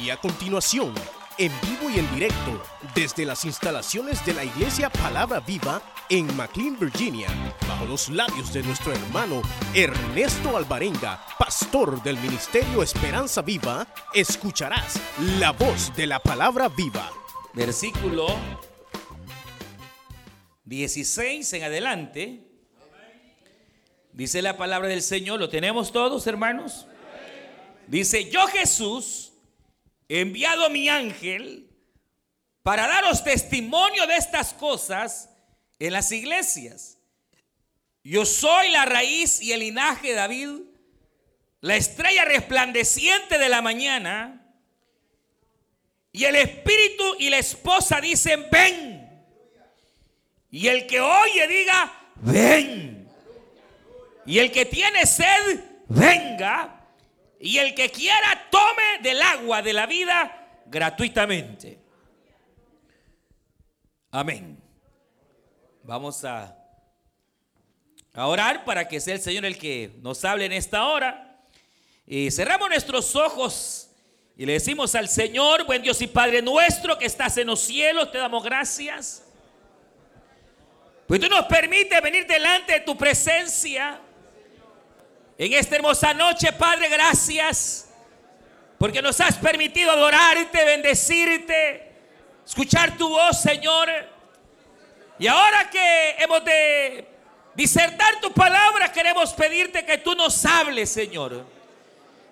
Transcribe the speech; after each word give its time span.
Y 0.00 0.10
a 0.10 0.16
continuación, 0.18 0.92
en 1.38 1.52
vivo 1.62 1.90
y 1.90 1.98
en 1.98 2.14
directo, 2.14 2.62
desde 2.94 3.24
las 3.24 3.44
instalaciones 3.44 4.24
de 4.26 4.34
la 4.34 4.44
Iglesia 4.44 4.90
Palabra 4.90 5.40
Viva 5.40 5.80
en 6.10 6.36
McLean, 6.36 6.78
Virginia, 6.78 7.28
bajo 7.66 7.86
los 7.86 8.08
labios 8.10 8.52
de 8.52 8.62
nuestro 8.62 8.92
hermano 8.92 9.40
Ernesto 9.74 10.56
Alvarenga, 10.56 11.24
pastor 11.38 12.02
del 12.02 12.18
Ministerio 12.18 12.82
Esperanza 12.82 13.42
Viva, 13.42 13.86
escucharás 14.12 15.00
la 15.38 15.52
voz 15.52 15.94
de 15.96 16.06
la 16.06 16.18
Palabra 16.18 16.68
Viva. 16.68 17.10
Versículo 17.54 18.26
16 20.66 21.52
en 21.54 21.62
adelante. 21.62 22.40
Dice 24.12 24.42
la 24.42 24.56
palabra 24.56 24.88
del 24.88 25.02
Señor, 25.02 25.40
¿lo 25.40 25.48
tenemos 25.48 25.92
todos, 25.92 26.26
hermanos? 26.26 26.86
Dice, 27.86 28.30
yo 28.30 28.46
Jesús, 28.48 29.32
enviado 30.08 30.70
mi 30.70 30.88
ángel 30.88 31.68
para 32.62 32.86
daros 32.86 33.22
testimonio 33.22 34.06
de 34.06 34.16
estas 34.16 34.52
cosas 34.54 35.30
en 35.78 35.92
las 35.92 36.10
iglesias. 36.12 36.98
Yo 38.02 38.24
soy 38.24 38.70
la 38.70 38.84
raíz 38.84 39.40
y 39.40 39.52
el 39.52 39.60
linaje 39.60 40.08
de 40.08 40.14
David, 40.14 40.50
la 41.60 41.76
estrella 41.76 42.24
resplandeciente 42.24 43.38
de 43.38 43.48
la 43.48 43.62
mañana. 43.62 44.42
Y 46.12 46.24
el 46.24 46.36
espíritu 46.36 47.16
y 47.18 47.30
la 47.30 47.38
esposa 47.38 48.00
dicen, 48.00 48.46
ven. 48.50 49.24
Y 50.50 50.68
el 50.68 50.86
que 50.86 51.00
oye 51.00 51.46
diga, 51.48 51.92
ven. 52.16 53.08
Y 54.24 54.38
el 54.38 54.50
que 54.50 54.66
tiene 54.66 55.04
sed, 55.04 55.60
venga. 55.88 56.75
Y 57.46 57.58
el 57.58 57.76
que 57.76 57.92
quiera, 57.92 58.48
tome 58.50 58.98
del 59.02 59.22
agua 59.22 59.62
de 59.62 59.72
la 59.72 59.86
vida 59.86 60.64
gratuitamente. 60.66 61.78
Amén. 64.10 64.60
Vamos 65.84 66.24
a, 66.24 66.58
orar 68.16 68.64
para 68.64 68.88
que 68.88 68.98
sea 68.98 69.14
el 69.14 69.20
Señor 69.20 69.44
el 69.44 69.56
que 69.58 69.92
nos 70.02 70.24
hable 70.24 70.46
en 70.46 70.54
esta 70.54 70.88
hora. 70.88 71.38
Y 72.04 72.32
cerramos 72.32 72.68
nuestros 72.68 73.14
ojos 73.14 73.90
y 74.36 74.44
le 74.44 74.54
decimos 74.54 74.96
al 74.96 75.08
Señor, 75.08 75.66
buen 75.66 75.82
Dios 75.82 76.02
y 76.02 76.08
Padre 76.08 76.42
nuestro 76.42 76.98
que 76.98 77.06
estás 77.06 77.36
en 77.38 77.46
los 77.46 77.60
cielos, 77.60 78.10
te 78.10 78.18
damos 78.18 78.42
gracias. 78.42 79.24
Pues 81.06 81.20
tú 81.20 81.28
nos 81.28 81.46
permites 81.46 82.02
venir 82.02 82.26
delante 82.26 82.72
de 82.72 82.80
tu 82.80 82.98
presencia. 82.98 84.00
En 85.38 85.52
esta 85.52 85.76
hermosa 85.76 86.14
noche, 86.14 86.52
Padre, 86.52 86.88
gracias. 86.88 87.88
Porque 88.78 89.02
nos 89.02 89.20
has 89.20 89.36
permitido 89.36 89.90
adorarte, 89.90 90.64
bendecirte, 90.64 91.92
escuchar 92.46 92.96
tu 92.96 93.08
voz, 93.08 93.40
Señor. 93.40 93.88
Y 95.18 95.26
ahora 95.26 95.70
que 95.70 96.16
hemos 96.18 96.44
de 96.44 97.08
disertar 97.54 98.20
tu 98.20 98.32
palabra, 98.32 98.92
queremos 98.92 99.32
pedirte 99.32 99.84
que 99.84 99.98
tú 99.98 100.14
nos 100.14 100.44
hables, 100.44 100.90
Señor. 100.90 101.44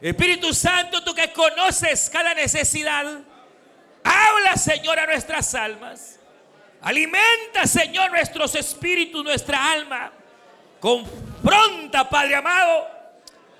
Espíritu 0.00 0.52
Santo, 0.52 1.02
tú 1.02 1.14
que 1.14 1.32
conoces 1.32 2.10
cada 2.10 2.34
necesidad, 2.34 3.06
habla, 4.02 4.56
Señor, 4.56 4.98
a 4.98 5.06
nuestras 5.06 5.54
almas. 5.54 6.18
Alimenta, 6.82 7.66
Señor, 7.66 8.10
nuestros 8.10 8.54
espíritus, 8.54 9.24
nuestra 9.24 9.72
alma. 9.72 10.12
Confronta, 10.78 12.06
Padre 12.10 12.34
amado, 12.34 12.93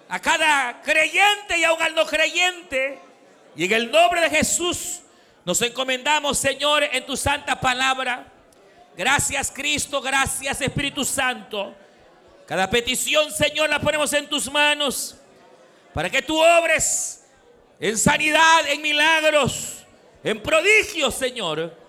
a 0.08 0.20
cada 0.20 0.82
creyente 0.82 1.58
y 1.58 1.64
aún 1.64 1.80
al 1.80 1.94
no 1.94 2.06
creyente. 2.06 2.98
Y 3.56 3.64
en 3.64 3.72
el 3.72 3.90
nombre 3.90 4.20
de 4.20 4.30
Jesús 4.30 5.00
nos 5.44 5.60
encomendamos, 5.62 6.38
Señor, 6.38 6.84
en 6.84 7.04
tu 7.06 7.16
santa 7.16 7.60
palabra. 7.60 8.26
Gracias, 8.96 9.50
Cristo. 9.50 10.00
Gracias, 10.00 10.60
Espíritu 10.60 11.04
Santo. 11.04 11.74
Cada 12.46 12.68
petición, 12.68 13.30
Señor, 13.30 13.70
la 13.70 13.80
ponemos 13.80 14.12
en 14.12 14.28
tus 14.28 14.50
manos. 14.50 15.16
Para 15.92 16.10
que 16.10 16.22
tú 16.22 16.38
obres 16.40 17.24
en 17.80 17.96
sanidad, 17.96 18.68
en 18.68 18.82
milagros, 18.82 19.84
en 20.22 20.42
prodigios, 20.42 21.14
Señor 21.14 21.84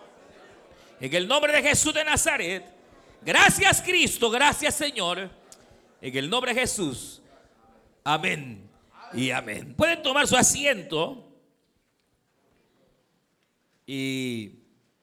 en 1.00 1.14
el 1.14 1.28
nombre 1.28 1.54
de 1.54 1.62
Jesús 1.62 1.94
de 1.94 2.04
Nazaret. 2.04 2.64
Gracias 3.22 3.82
Cristo, 3.82 4.30
gracias 4.30 4.76
Señor. 4.76 5.30
En 6.02 6.18
el 6.18 6.30
nombre 6.30 6.54
de 6.54 6.62
Jesús. 6.62 7.22
Amén 8.08 8.70
y 9.14 9.32
amén. 9.32 9.74
Pueden 9.74 10.04
tomar 10.04 10.28
su 10.28 10.38
asiento. 10.38 11.28
Y 13.88 14.52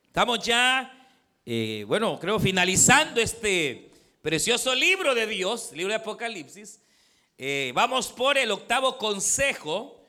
estamos 0.06 0.38
ya, 0.38 1.10
eh, 1.44 1.84
bueno, 1.88 2.20
creo 2.20 2.38
finalizando 2.38 3.20
este 3.20 3.90
precioso 4.22 4.72
libro 4.76 5.16
de 5.16 5.26
Dios, 5.26 5.72
libro 5.72 5.92
de 5.92 5.96
Apocalipsis. 5.96 6.80
Eh, 7.38 7.72
vamos 7.74 8.06
por 8.12 8.38
el 8.38 8.52
octavo 8.52 8.96
consejo 8.98 10.00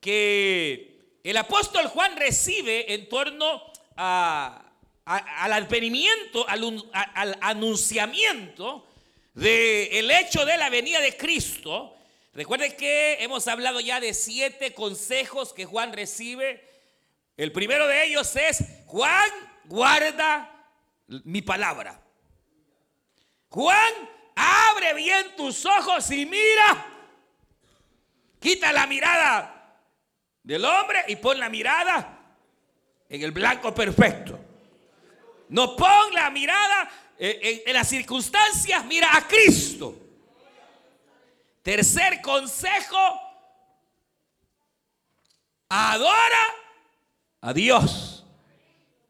que 0.00 1.20
el 1.22 1.36
apóstol 1.36 1.86
Juan 1.86 2.16
recibe 2.16 2.92
en 2.92 3.08
torno 3.08 3.62
a, 3.96 4.72
al 5.04 5.52
advenimiento, 5.52 6.48
al, 6.48 6.90
al 6.92 7.38
anunciamiento 7.40 8.88
del 9.32 10.10
hecho 10.10 10.44
de 10.44 10.58
la 10.58 10.70
venida 10.70 11.00
de 11.00 11.16
Cristo. 11.16 11.98
Recuerden 12.32 12.74
que 12.76 13.22
hemos 13.22 13.46
hablado 13.46 13.80
ya 13.80 14.00
de 14.00 14.14
siete 14.14 14.72
consejos 14.72 15.52
que 15.52 15.66
Juan 15.66 15.92
recibe. 15.92 16.66
El 17.36 17.52
primero 17.52 17.86
de 17.86 18.04
ellos 18.04 18.34
es, 18.36 18.64
Juan, 18.86 19.30
guarda 19.64 20.50
mi 21.24 21.42
palabra. 21.42 22.00
Juan, 23.48 23.92
abre 24.34 24.94
bien 24.94 25.36
tus 25.36 25.66
ojos 25.66 26.10
y 26.10 26.24
mira. 26.24 26.86
Quita 28.40 28.72
la 28.72 28.86
mirada 28.86 29.78
del 30.42 30.64
hombre 30.64 31.04
y 31.08 31.16
pon 31.16 31.38
la 31.38 31.50
mirada 31.50 32.18
en 33.08 33.22
el 33.22 33.30
blanco 33.30 33.74
perfecto. 33.74 34.38
No 35.50 35.76
pon 35.76 36.14
la 36.14 36.30
mirada 36.30 36.90
en, 37.18 37.72
las 37.74 37.88
circunstancias, 37.88 38.84
mira 38.86 39.14
a 39.14 39.28
Cristo. 39.28 40.01
Tercer 41.62 42.20
consejo, 42.22 42.98
adora 45.68 46.44
a 47.40 47.52
Dios. 47.52 48.24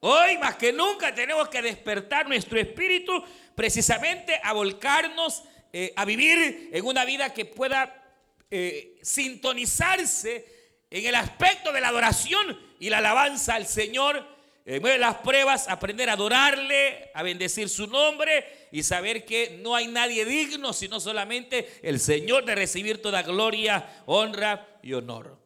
Hoy 0.01 0.37
más 0.37 0.57
que 0.57 0.73
nunca 0.73 1.15
tenemos 1.15 1.49
que 1.49 1.63
despertar 1.63 2.29
nuestro 2.29 2.61
espíritu 2.61 3.13
precisamente 3.55 4.39
a 4.43 4.53
volcarnos 4.53 5.45
eh, 5.73 5.95
a 5.97 6.05
vivir 6.05 6.69
en 6.73 6.85
una 6.85 7.07
vida 7.07 7.33
que 7.33 7.47
pueda 7.47 8.05
eh, 8.51 8.99
sintonizarse 9.01 10.45
en 10.91 11.07
el 11.07 11.15
aspecto 11.15 11.73
de 11.73 11.81
la 11.81 11.89
adoración 11.89 12.61
y 12.79 12.91
la 12.91 12.99
alabanza 12.99 13.55
al 13.55 13.67
Señor 13.67 14.29
en 14.65 14.83
de 14.83 14.99
las 14.99 15.17
pruebas, 15.17 15.69
aprender 15.69 16.09
a 16.09 16.13
adorarle, 16.13 17.11
a 17.15 17.23
bendecir 17.23 17.69
su 17.69 17.89
nombre 17.89 18.69
y 18.71 18.85
saber 18.85 19.25
que 19.25 19.59
no 19.61 19.75
hay 19.75 19.89
nadie 19.89 20.25
digno, 20.25 20.73
sino 20.73 21.01
solamente 21.01 21.81
el 21.83 21.99
Señor 21.99 22.45
de 22.45 22.55
recibir 22.55 23.03
toda 23.03 23.23
gloria, 23.23 24.03
honra 24.07 24.69
y 24.83 24.93
honor. 24.93 25.37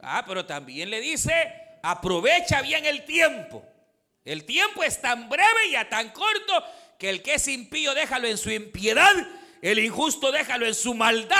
Ah, 0.00 0.24
pero 0.26 0.46
también 0.46 0.88
le 0.88 1.00
dice, 1.00 1.32
aprovecha 1.82 2.62
bien 2.62 2.86
el 2.86 3.04
tiempo. 3.04 3.64
El 4.24 4.44
tiempo 4.44 4.82
es 4.82 5.00
tan 5.00 5.28
breve 5.28 5.68
y 5.70 5.76
a 5.76 5.88
tan 5.88 6.10
corto 6.10 6.64
que 6.98 7.10
el 7.10 7.22
que 7.22 7.34
es 7.34 7.48
impío 7.48 7.94
déjalo 7.94 8.28
en 8.28 8.38
su 8.38 8.50
impiedad, 8.50 9.14
el 9.60 9.78
injusto 9.78 10.32
déjalo 10.32 10.66
en 10.66 10.74
su 10.74 10.94
maldad 10.94 11.36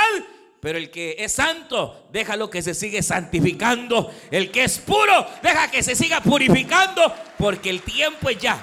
pero 0.60 0.78
el 0.78 0.90
que 0.90 1.16
es 1.18 1.32
santo, 1.32 2.08
déjalo 2.10 2.50
que 2.50 2.62
se 2.62 2.74
sigue 2.74 3.02
santificando. 3.02 4.12
El 4.30 4.50
que 4.50 4.64
es 4.64 4.78
puro, 4.78 5.26
deja 5.42 5.70
que 5.70 5.82
se 5.82 5.94
siga 5.94 6.20
purificando, 6.20 7.14
porque 7.38 7.70
el 7.70 7.82
tiempo 7.82 8.28
es 8.28 8.38
ya. 8.38 8.60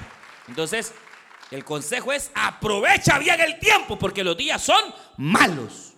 Entonces, 0.47 0.93
el 1.51 1.63
consejo 1.63 2.11
es 2.11 2.31
aprovecha 2.33 3.17
bien 3.17 3.39
el 3.39 3.59
tiempo, 3.59 3.97
porque 3.97 4.23
los 4.23 4.35
días 4.35 4.61
son 4.61 4.81
malos. 5.17 5.93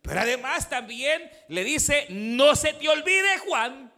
Pero 0.00 0.20
además 0.20 0.68
también 0.70 1.30
le 1.48 1.64
dice, 1.64 2.06
no 2.10 2.54
se 2.56 2.72
te 2.72 2.88
olvide, 2.88 3.38
Juan, 3.46 3.92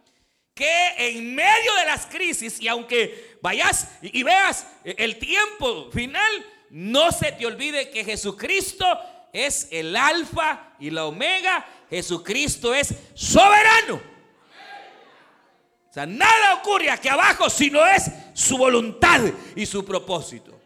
que 0.53 0.87
en 0.97 1.33
medio 1.33 1.75
de 1.75 1.85
las 1.85 2.07
crisis, 2.07 2.59
y 2.59 2.67
aunque 2.67 3.37
vayas 3.41 3.87
y 4.01 4.23
veas 4.23 4.67
el 4.83 5.17
tiempo 5.17 5.89
final, 5.91 6.45
no 6.71 7.11
se 7.11 7.31
te 7.31 7.45
olvide 7.45 7.89
que 7.89 8.03
Jesucristo 8.03 8.85
es 9.33 9.67
el 9.71 9.95
alfa 9.95 10.73
y 10.79 10.89
la 10.89 11.05
omega. 11.05 11.65
Jesucristo 11.89 12.73
es 12.73 12.93
soberano. 13.13 14.01
O 15.89 15.93
sea, 15.93 16.05
nada 16.05 16.55
ocurre 16.55 16.91
aquí 16.91 17.07
abajo 17.07 17.49
si 17.49 17.69
no 17.71 17.85
es 17.85 18.11
su 18.33 18.57
voluntad 18.57 19.21
y 19.55 19.65
su 19.65 19.83
propósito. 19.83 20.59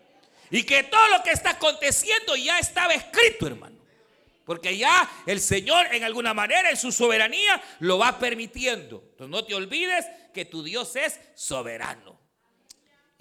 Y 0.51 0.63
que 0.63 0.83
todo 0.83 1.07
lo 1.07 1.23
que 1.23 1.31
está 1.31 1.51
aconteciendo 1.51 2.35
ya 2.35 2.59
estaba 2.59 2.93
escrito, 2.93 3.47
hermano. 3.47 3.77
Porque 4.45 4.77
ya 4.77 5.09
el 5.25 5.39
Señor 5.39 5.87
en 5.93 6.03
alguna 6.03 6.33
manera, 6.33 6.69
en 6.69 6.77
su 6.77 6.91
soberanía, 6.91 7.61
lo 7.79 7.97
va 7.97 8.19
permitiendo. 8.19 9.01
Entonces 9.11 9.29
no 9.29 9.45
te 9.45 9.55
olvides 9.55 10.05
que 10.33 10.45
tu 10.45 10.61
Dios 10.61 10.95
es 10.97 11.19
soberano. 11.35 12.12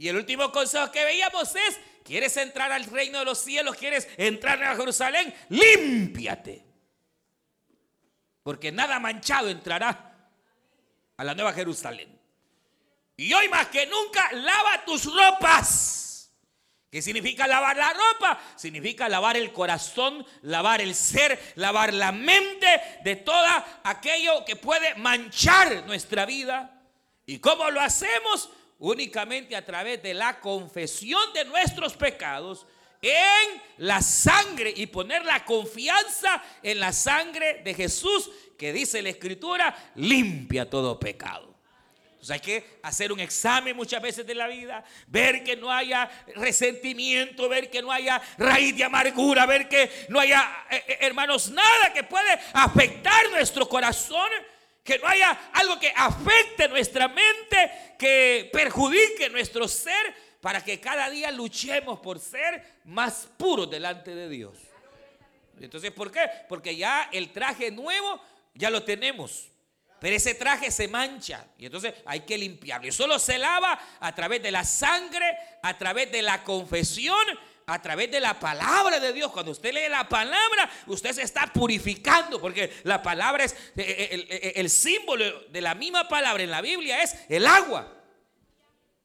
Y 0.02 0.08
el 0.08 0.16
último 0.16 0.50
consejo 0.50 0.90
que 0.90 1.04
veíamos 1.04 1.54
es, 1.54 1.78
¿quieres 2.02 2.36
entrar 2.36 2.72
al 2.72 2.86
reino 2.86 3.20
de 3.20 3.24
los 3.24 3.38
cielos? 3.38 3.76
¿Quieres 3.76 4.08
entrar 4.16 4.60
a 4.64 4.74
Jerusalén? 4.74 5.32
Límpiate. 5.48 6.64
Porque 8.42 8.72
nada 8.72 8.98
manchado 8.98 9.48
entrará 9.48 10.28
a 11.16 11.22
la 11.22 11.36
nueva 11.36 11.52
Jerusalén. 11.52 12.18
Y 13.16 13.32
hoy 13.32 13.48
más 13.48 13.68
que 13.68 13.86
nunca, 13.86 14.32
lava 14.32 14.84
tus 14.84 15.04
ropas. 15.04 16.32
¿Qué 16.90 17.00
significa 17.00 17.46
lavar 17.46 17.76
la 17.76 17.92
ropa? 17.92 18.40
Significa 18.56 19.08
lavar 19.08 19.36
el 19.36 19.52
corazón, 19.52 20.26
lavar 20.40 20.80
el 20.80 20.96
ser, 20.96 21.40
lavar 21.54 21.94
la 21.94 22.10
mente 22.10 22.66
de 23.04 23.14
todo 23.14 23.46
aquello 23.84 24.44
que 24.44 24.56
puede 24.56 24.96
manchar 24.96 25.86
nuestra 25.86 26.26
vida. 26.26 26.82
¿Y 27.24 27.38
cómo 27.38 27.70
lo 27.70 27.80
hacemos? 27.80 28.50
Únicamente 28.82 29.54
a 29.54 29.64
través 29.64 30.02
de 30.02 30.12
la 30.12 30.40
confesión 30.40 31.32
de 31.32 31.44
nuestros 31.44 31.96
pecados 31.96 32.66
en 33.00 33.62
la 33.78 34.02
sangre 34.02 34.74
y 34.74 34.88
poner 34.88 35.24
la 35.24 35.44
confianza 35.44 36.42
en 36.64 36.80
la 36.80 36.92
sangre 36.92 37.62
de 37.62 37.74
Jesús 37.74 38.28
que 38.58 38.72
dice 38.72 39.00
la 39.00 39.10
escritura, 39.10 39.92
limpia 39.94 40.68
todo 40.68 40.98
pecado. 40.98 41.54
Hay 42.28 42.40
que 42.40 42.80
hacer 42.82 43.12
un 43.12 43.20
examen 43.20 43.76
muchas 43.76 44.02
veces 44.02 44.26
de 44.26 44.34
la 44.34 44.48
vida, 44.48 44.84
ver 45.06 45.44
que 45.44 45.56
no 45.56 45.70
haya 45.70 46.10
resentimiento, 46.34 47.48
ver 47.48 47.70
que 47.70 47.82
no 47.82 47.92
haya 47.92 48.20
raíz 48.36 48.76
de 48.76 48.82
amargura, 48.82 49.46
ver 49.46 49.68
que 49.68 49.88
no 50.08 50.18
haya, 50.18 50.66
eh, 50.68 50.84
eh, 50.88 50.98
hermanos, 51.02 51.50
nada 51.50 51.92
que 51.94 52.02
puede 52.02 52.36
afectar 52.52 53.30
nuestro 53.30 53.68
corazón, 53.68 54.28
que 54.82 54.98
no 54.98 55.06
haya 55.06 55.50
algo 55.52 55.78
que 55.78 55.92
afecte 55.94 56.68
nuestra 56.68 57.08
mente, 57.08 57.94
que 57.98 58.50
perjudique 58.52 59.28
nuestro 59.30 59.68
ser, 59.68 60.14
para 60.40 60.62
que 60.62 60.80
cada 60.80 61.08
día 61.08 61.30
luchemos 61.30 62.00
por 62.00 62.18
ser 62.18 62.80
más 62.84 63.28
puros 63.36 63.70
delante 63.70 64.12
de 64.12 64.28
Dios. 64.28 64.58
Entonces, 65.60 65.92
¿por 65.92 66.10
qué? 66.10 66.28
Porque 66.48 66.74
ya 66.74 67.08
el 67.12 67.30
traje 67.32 67.70
nuevo 67.70 68.20
ya 68.54 68.68
lo 68.68 68.82
tenemos. 68.82 69.48
Pero 70.00 70.16
ese 70.16 70.34
traje 70.34 70.72
se 70.72 70.88
mancha 70.88 71.46
y 71.56 71.66
entonces 71.66 71.94
hay 72.04 72.20
que 72.20 72.36
limpiarlo. 72.36 72.88
Y 72.88 72.90
solo 72.90 73.20
se 73.20 73.38
lava 73.38 73.78
a 74.00 74.12
través 74.16 74.42
de 74.42 74.50
la 74.50 74.64
sangre, 74.64 75.24
a 75.62 75.78
través 75.78 76.10
de 76.10 76.22
la 76.22 76.42
confesión, 76.42 77.24
a 77.72 77.80
través 77.80 78.10
de 78.10 78.20
la 78.20 78.38
palabra 78.38 79.00
de 79.00 79.12
Dios. 79.14 79.32
Cuando 79.32 79.52
usted 79.52 79.72
lee 79.72 79.88
la 79.88 80.06
palabra, 80.06 80.70
usted 80.86 81.12
se 81.12 81.22
está 81.22 81.46
purificando 81.46 82.38
porque 82.38 82.70
la 82.84 83.02
palabra 83.02 83.44
es 83.44 83.52
eh, 83.52 83.56
eh, 83.76 84.26
eh, 84.28 84.52
el, 84.56 84.68
símbolo 84.68 85.24
de 85.48 85.60
la 85.62 85.74
misma 85.74 86.06
palabra 86.06 86.42
en 86.42 86.50
la 86.50 86.60
Biblia 86.60 87.02
es 87.02 87.16
el 87.30 87.46
agua. 87.46 87.90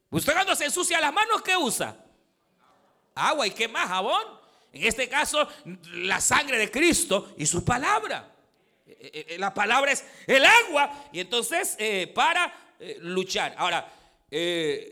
Usted 0.09 0.33
cuando 0.33 0.53
se 0.53 0.65
ensucia 0.65 0.99
las 0.99 1.13
manos, 1.13 1.41
¿qué 1.41 1.55
usa? 1.55 1.95
Agua 3.15 3.47
y 3.47 3.51
qué 3.51 3.69
más, 3.69 3.87
jabón. 3.87 4.23
En 4.73 4.83
este 4.83 5.07
caso, 5.07 5.47
la 5.93 6.19
sangre 6.19 6.57
de 6.57 6.69
Cristo 6.69 7.33
y 7.37 7.45
su 7.45 7.63
palabra. 7.63 8.33
La 9.37 9.53
palabra 9.53 9.93
es 9.93 10.03
el 10.27 10.45
agua. 10.45 11.09
Y 11.13 11.21
entonces, 11.21 11.77
para 12.13 12.53
luchar. 12.99 13.55
Ahora, 13.57 13.91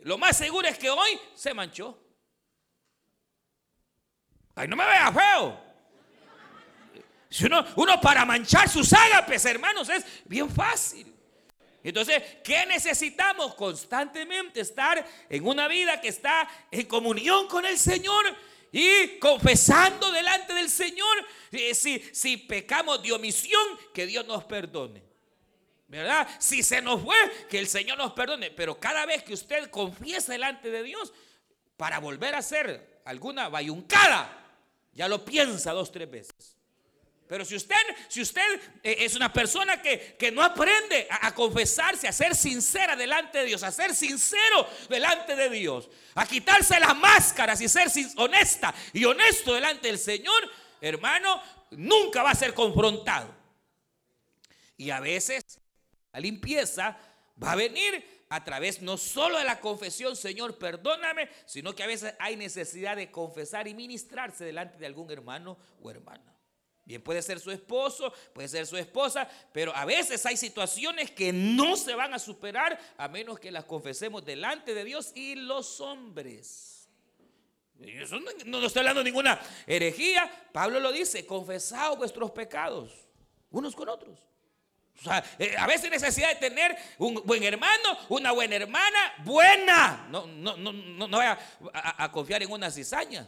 lo 0.04 0.18
más 0.18 0.38
seguro 0.38 0.68
es 0.68 0.78
que 0.78 0.90
hoy 0.90 1.20
se 1.36 1.54
manchó. 1.54 2.05
Ay, 4.56 4.68
no 4.68 4.76
me 4.76 4.86
vea 4.86 5.12
feo. 5.12 5.66
Si 7.30 7.46
uno, 7.46 7.66
uno 7.76 8.00
para 8.00 8.24
manchar 8.26 8.70
sus 8.70 8.94
ágapes, 8.94 9.44
hermanos, 9.44 9.90
es 9.90 10.06
bien 10.26 10.50
fácil. 10.50 11.14
Entonces, 11.84 12.24
¿qué 12.44 12.66
necesitamos? 12.66 13.54
Constantemente 13.56 14.62
estar 14.62 15.06
en 15.30 15.46
una 15.46 15.68
vida 15.68 16.00
que 16.00 16.08
está 16.08 16.50
en 16.72 16.86
comunión 16.88 17.48
con 17.48 17.66
el 17.66 17.78
Señor 17.78 18.26
y 18.72 19.20
confesando 19.20 20.12
delante 20.12 20.54
del 20.54 20.70
Señor 20.70 21.18
eh, 21.52 21.76
si, 21.76 22.00
si 22.12 22.38
pecamos 22.38 23.04
de 23.04 23.12
omisión, 23.12 23.62
que 23.94 24.06
Dios 24.06 24.26
nos 24.26 24.46
perdone. 24.46 25.04
¿Verdad? 25.88 26.28
Si 26.40 26.64
se 26.64 26.82
nos 26.82 27.02
fue, 27.02 27.16
que 27.50 27.60
el 27.60 27.68
Señor 27.68 27.98
nos 27.98 28.14
perdone. 28.14 28.50
Pero 28.52 28.80
cada 28.80 29.06
vez 29.06 29.24
que 29.24 29.34
usted 29.34 29.70
confiesa 29.70 30.32
delante 30.32 30.72
de 30.72 30.82
Dios, 30.82 31.14
para 31.78 32.00
volver 32.00 32.34
a 32.36 32.40
hacer 32.40 33.02
alguna 33.06 33.50
bayuncada, 33.50 34.45
ya 34.96 35.08
lo 35.08 35.24
piensa 35.24 35.74
dos, 35.74 35.92
tres 35.92 36.10
veces. 36.10 36.56
Pero 37.28 37.44
si 37.44 37.56
usted, 37.56 37.76
si 38.08 38.22
usted 38.22 38.62
eh, 38.84 38.98
es 39.00 39.16
una 39.16 39.34
persona 39.34 39.82
que, 39.82 40.32
no 40.32 40.44
aprende 40.44 41.08
a, 41.10 41.34
confesarse, 41.34 42.08
a 42.08 42.12
ser 42.12 42.36
sincera 42.36 42.96
delante 42.96 43.40
de 43.40 43.46
Dios, 43.46 43.64
a 43.64 43.72
ser 43.72 43.96
sincero 43.96 44.68
delante 44.90 45.36
de 45.36 45.50
Dios, 45.50 45.90
a 46.14 46.26
quitarse 46.26 46.80
las 46.80 46.96
máscaras 46.96 47.60
y 47.62 47.68
ser 47.68 47.90
honesta 48.18 48.74
y 48.94 49.06
honesto 49.06 49.54
delante 49.54 49.88
del 49.88 49.98
Señor, 50.00 50.50
hermano, 50.80 51.42
nunca 51.72 52.24
va 52.24 52.32
a 52.32 52.36
ser 52.36 52.54
confrontado. 52.54 53.34
Y 54.78 54.92
a 54.92 55.00
veces 55.00 55.60
la 56.14 56.20
limpieza 56.20 56.98
va 57.42 57.54
a 57.54 57.56
venir 57.56 58.15
a 58.30 58.44
través 58.44 58.82
no 58.82 58.98
solo 58.98 59.38
de 59.38 59.44
la 59.44 59.60
confesión, 59.60 60.16
Señor, 60.16 60.58
perdóname, 60.58 61.30
sino 61.46 61.76
que 61.76 61.84
a 61.84 61.88
veces 61.88 62.14
hay 62.20 62.36
necesidad 62.36 62.96
de 62.96 63.12
confesar 63.12 63.68
y 63.68 63.74
ministrarse 63.74 64.46
delante 64.46 64.78
de 64.78 64.86
algún 64.86 65.12
hermano 65.12 65.58
o 65.82 65.92
hermana. 65.92 66.36
Bien, 66.86 67.02
puede 67.02 67.22
ser 67.24 67.40
su 67.40 67.50
esposo, 67.50 68.14
puede 68.34 68.48
ser 68.48 68.68
su 68.68 68.78
esposa, 68.78 69.28
pero 69.52 69.76
a 69.76 69.86
veces 69.86 70.24
hay 70.26 70.38
situaciones 70.38 71.10
que 71.10 71.34
no 71.34 71.76
se 71.78 71.96
van 71.96 72.14
a 72.14 72.20
superar 72.20 72.80
a 72.98 73.08
menos 73.08 73.40
que 73.40 73.52
las 73.52 73.66
confesemos 73.66 74.24
delante 74.24 74.76
de 74.76 74.84
Dios 74.84 75.12
y 75.16 75.36
los 75.36 75.82
hombres. 75.82 76.88
Eso 77.80 78.20
no, 78.20 78.32
no 78.46 78.66
estoy 78.66 78.82
hablando 78.82 79.00
de 79.02 79.10
ninguna 79.10 79.40
herejía. 79.66 80.32
Pablo 80.54 80.80
lo 80.80 80.92
dice, 80.92 81.26
confesad 81.26 81.98
vuestros 81.98 82.32
pecados 82.32 82.92
unos 83.56 83.76
con 83.76 83.88
otros. 83.88 84.20
O 85.00 85.04
sea, 85.04 85.24
eh, 85.38 85.56
a 85.58 85.68
veces 85.68 85.92
necesidad 85.92 86.30
de 86.30 86.36
tener 86.36 86.76
un 86.98 87.16
buen 87.26 87.44
hermano, 87.44 87.98
una 88.10 88.32
buena 88.32 88.56
hermana, 88.56 89.14
buena. 89.24 90.08
No, 90.10 90.26
no, 90.26 90.58
no, 90.58 90.72
no, 90.72 91.08
no 91.08 91.18
vaya 91.18 91.38
a 91.74 92.12
confiar 92.12 92.44
en 92.44 92.52
una 92.52 92.72
cizaña. 92.72 93.28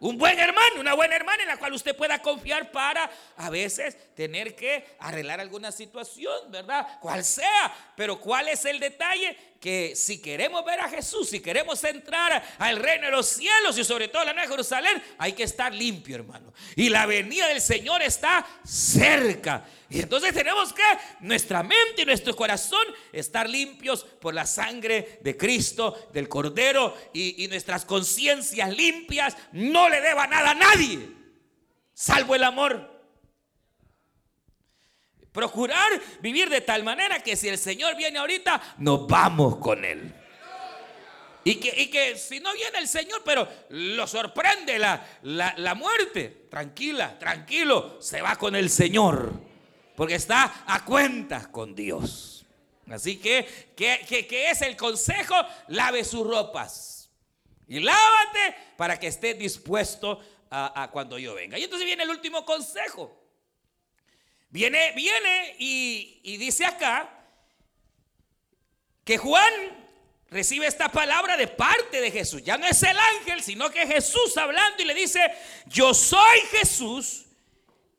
Un 0.00 0.16
buen 0.16 0.38
hermano, 0.38 0.80
una 0.80 0.94
buena 0.94 1.14
hermana 1.14 1.42
en 1.42 1.48
la 1.48 1.58
cual 1.58 1.74
usted 1.74 1.94
pueda 1.94 2.22
confiar 2.22 2.72
para 2.72 3.10
a 3.36 3.50
veces 3.50 4.14
tener 4.14 4.56
que 4.56 4.96
arreglar 4.98 5.40
alguna 5.40 5.70
situación, 5.70 6.50
¿verdad? 6.50 6.98
Cual 7.00 7.22
sea. 7.22 7.74
Pero 7.96 8.18
¿cuál 8.18 8.48
es 8.48 8.64
el 8.64 8.80
detalle? 8.80 9.36
Que 9.60 9.94
si 9.94 10.22
queremos 10.22 10.64
ver 10.64 10.80
a 10.80 10.88
Jesús, 10.88 11.28
si 11.28 11.40
queremos 11.40 11.84
entrar 11.84 12.42
al 12.58 12.76
reino 12.76 13.04
de 13.04 13.12
los 13.12 13.26
cielos 13.28 13.76
y 13.76 13.84
sobre 13.84 14.08
todo 14.08 14.22
a 14.22 14.24
la 14.24 14.32
Nueva 14.32 14.48
Jerusalén, 14.48 15.02
hay 15.18 15.34
que 15.34 15.42
estar 15.42 15.72
limpio, 15.74 16.16
hermano. 16.16 16.54
Y 16.76 16.88
la 16.88 17.04
venida 17.04 17.46
del 17.46 17.60
Señor 17.60 18.00
está 18.00 18.46
cerca. 18.64 19.66
Y 19.90 20.00
entonces 20.00 20.32
tenemos 20.32 20.72
que 20.72 20.82
nuestra 21.20 21.62
mente 21.62 22.02
y 22.02 22.06
nuestro 22.06 22.34
corazón 22.34 22.86
estar 23.12 23.50
limpios 23.50 24.04
por 24.04 24.32
la 24.32 24.46
sangre 24.46 25.18
de 25.20 25.36
Cristo, 25.36 26.08
del 26.12 26.26
Cordero 26.28 26.96
y, 27.12 27.44
y 27.44 27.48
nuestras 27.48 27.84
conciencias 27.84 28.74
limpias. 28.74 29.36
No 29.52 29.90
le 29.90 30.00
deba 30.00 30.26
nada 30.26 30.52
a 30.52 30.54
nadie, 30.54 31.06
salvo 31.92 32.34
el 32.34 32.44
amor. 32.44 32.89
Procurar 35.32 35.88
vivir 36.20 36.48
de 36.48 36.60
tal 36.60 36.82
manera 36.82 37.22
que 37.22 37.36
si 37.36 37.48
el 37.48 37.58
Señor 37.58 37.96
viene 37.96 38.18
ahorita, 38.18 38.76
nos 38.78 39.06
vamos 39.06 39.56
con 39.56 39.84
Él. 39.84 40.14
Y 41.42 41.54
que, 41.54 41.90
que, 41.90 42.16
si 42.16 42.40
no 42.40 42.52
viene 42.52 42.78
el 42.78 42.88
Señor, 42.88 43.22
pero 43.24 43.48
lo 43.70 44.06
sorprende 44.06 44.78
la, 44.78 45.06
la, 45.22 45.74
muerte, 45.74 46.46
tranquila, 46.50 47.18
tranquilo, 47.18 47.96
se 48.00 48.20
va 48.20 48.36
con 48.36 48.54
el 48.54 48.68
Señor 48.68 49.50
porque 50.00 50.14
está 50.14 50.64
a 50.66 50.82
cuentas 50.84 51.48
con 51.48 51.74
Dios. 51.74 52.46
Así 52.90 53.18
que, 53.18 53.46
¿qué, 53.76 54.48
es 54.50 54.62
el 54.62 54.74
consejo? 54.74 55.34
Lave 55.68 56.04
sus 56.04 56.26
ropas 56.26 57.10
y 57.68 57.80
lávate 57.80 58.56
para 58.78 58.98
que 58.98 59.08
estés 59.08 59.38
dispuesto 59.38 60.18
a, 60.50 60.88
cuando 60.90 61.18
yo 61.18 61.34
venga. 61.34 61.58
Y 61.58 61.64
entonces 61.64 61.84
viene 61.84 62.02
el 62.02 62.08
último 62.10 62.46
consejo. 62.46 63.19
Viene, 64.50 64.92
viene 64.96 65.56
y, 65.58 66.36
dice 66.36 66.64
acá 66.64 67.08
que 69.04 69.16
Juan 69.16 69.52
recibe 70.28 70.66
esta 70.66 70.90
palabra 70.90 71.36
de 71.36 71.46
parte 71.46 72.00
de 72.00 72.10
Jesús. 72.10 72.42
Ya 72.42 72.58
no 72.58 72.66
es 72.66 72.82
el 72.82 72.98
ángel, 72.98 73.42
sino 73.42 73.70
que 73.70 73.86
Jesús 73.86 74.36
hablando 74.36 74.82
y 74.82 74.86
le 74.86 74.94
dice, 74.94 75.20
yo 75.66 75.94
soy 75.94 76.40
Jesús 76.50 77.26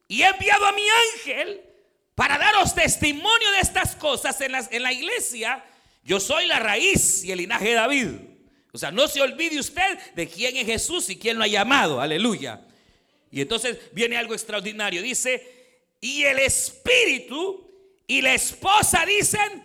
y 0.08 0.22
he 0.22 0.28
enviado 0.28 0.66
a 0.66 0.72
mi 0.74 0.84
ángel 1.16 1.62
para 2.16 2.38
daros 2.38 2.76
testimonio 2.76 3.52
de 3.52 3.60
estas 3.60 3.96
cosas 3.96 4.40
en 4.42 4.54
en 4.54 4.84
la 4.84 4.92
iglesia, 4.92 5.64
yo 6.04 6.20
soy 6.20 6.48
la 6.48 6.60
raíz 6.60 7.24
y 7.24 7.32
el 7.32 7.40
linaje 7.40 7.70
de 7.70 7.74
David. 7.76 8.08
O 8.74 8.78
sea, 8.78 8.92
no 8.92 9.08
se 9.08 9.22
olvide 9.22 9.60
usted 9.60 9.98
de 10.16 10.28
quién 10.28 10.56
es 10.58 10.66
Jesús 10.66 11.10
y 11.10 11.18
quién 11.18 11.38
lo 11.38 11.44
ha 11.44 11.48
llamado. 11.48 12.00
Aleluya. 12.00 12.62
Y 13.30 13.42
entonces 13.42 13.78
viene 13.94 14.18
algo 14.18 14.34
extraordinario. 14.34 15.02
Dice, 15.02 15.61
y 16.02 16.24
el 16.24 16.40
espíritu 16.40 17.70
y 18.08 18.22
la 18.22 18.34
esposa 18.34 19.06
dicen, 19.06 19.64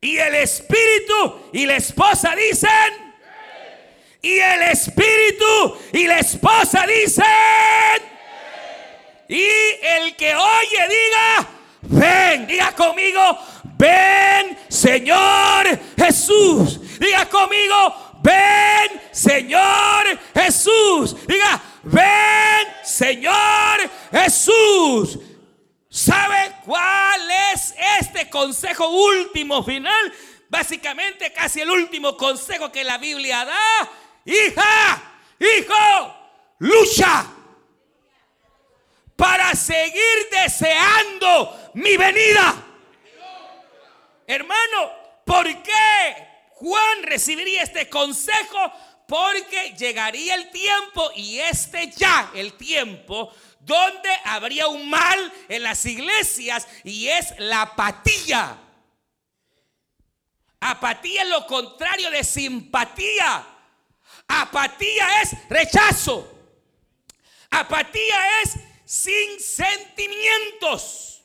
y 0.00 0.16
el 0.16 0.34
espíritu 0.34 1.50
y 1.52 1.66
la 1.66 1.76
esposa 1.76 2.34
dicen, 2.34 3.14
y 4.22 4.38
el 4.38 4.62
espíritu 4.62 5.78
y 5.92 6.06
la 6.06 6.18
esposa 6.18 6.86
dicen, 6.86 7.24
y 9.28 9.46
el 9.82 10.16
que 10.16 10.34
oye 10.34 10.88
diga, 10.88 11.48
ven, 11.82 12.46
diga 12.46 12.72
conmigo, 12.74 13.38
ven 13.76 14.58
Señor 14.68 15.78
Jesús. 15.96 16.98
Diga 16.98 17.26
conmigo, 17.28 18.18
ven 18.22 19.00
Señor 19.12 20.18
Jesús. 20.34 21.16
Diga, 21.26 21.62
ven 21.84 22.66
Señor 22.82 23.90
Jesús. 24.10 25.18
¿Sabe 25.88 26.56
cuál 26.64 27.20
es 27.52 27.74
este 28.00 28.28
consejo 28.28 28.88
último 28.88 29.62
final? 29.62 30.12
Básicamente 30.48 31.32
casi 31.32 31.60
el 31.60 31.70
último 31.70 32.16
consejo 32.16 32.70
que 32.70 32.84
la 32.84 32.98
Biblia 32.98 33.44
da. 33.44 33.90
Hija, 34.24 35.02
hijo, 35.38 36.16
lucha 36.58 37.26
para 39.16 39.54
seguir 39.54 40.28
deseando 40.30 41.70
mi 41.74 41.96
venida. 41.96 42.54
Hermano, 44.26 44.90
¿por 45.24 45.44
qué 45.62 46.28
Juan 46.54 47.02
recibiría 47.02 47.62
este 47.62 47.88
consejo? 47.88 48.72
Porque 49.06 49.74
llegaría 49.76 50.34
el 50.34 50.50
tiempo 50.50 51.10
y 51.14 51.38
este 51.38 51.90
ya 51.90 52.30
el 52.34 52.54
tiempo 52.54 53.32
donde 53.60 54.10
habría 54.24 54.68
un 54.68 54.88
mal 54.88 55.32
en 55.48 55.62
las 55.62 55.84
iglesias 55.86 56.66
y 56.84 57.08
es 57.08 57.34
la 57.38 57.62
apatía. 57.62 58.58
Apatía 60.60 61.22
es 61.22 61.28
lo 61.28 61.46
contrario 61.46 62.10
de 62.10 62.24
simpatía. 62.24 63.46
Apatía 64.28 65.22
es 65.22 65.48
rechazo. 65.48 66.30
Apatía 67.50 68.42
es 68.42 68.54
sin 68.84 69.40
sentimientos. 69.40 71.22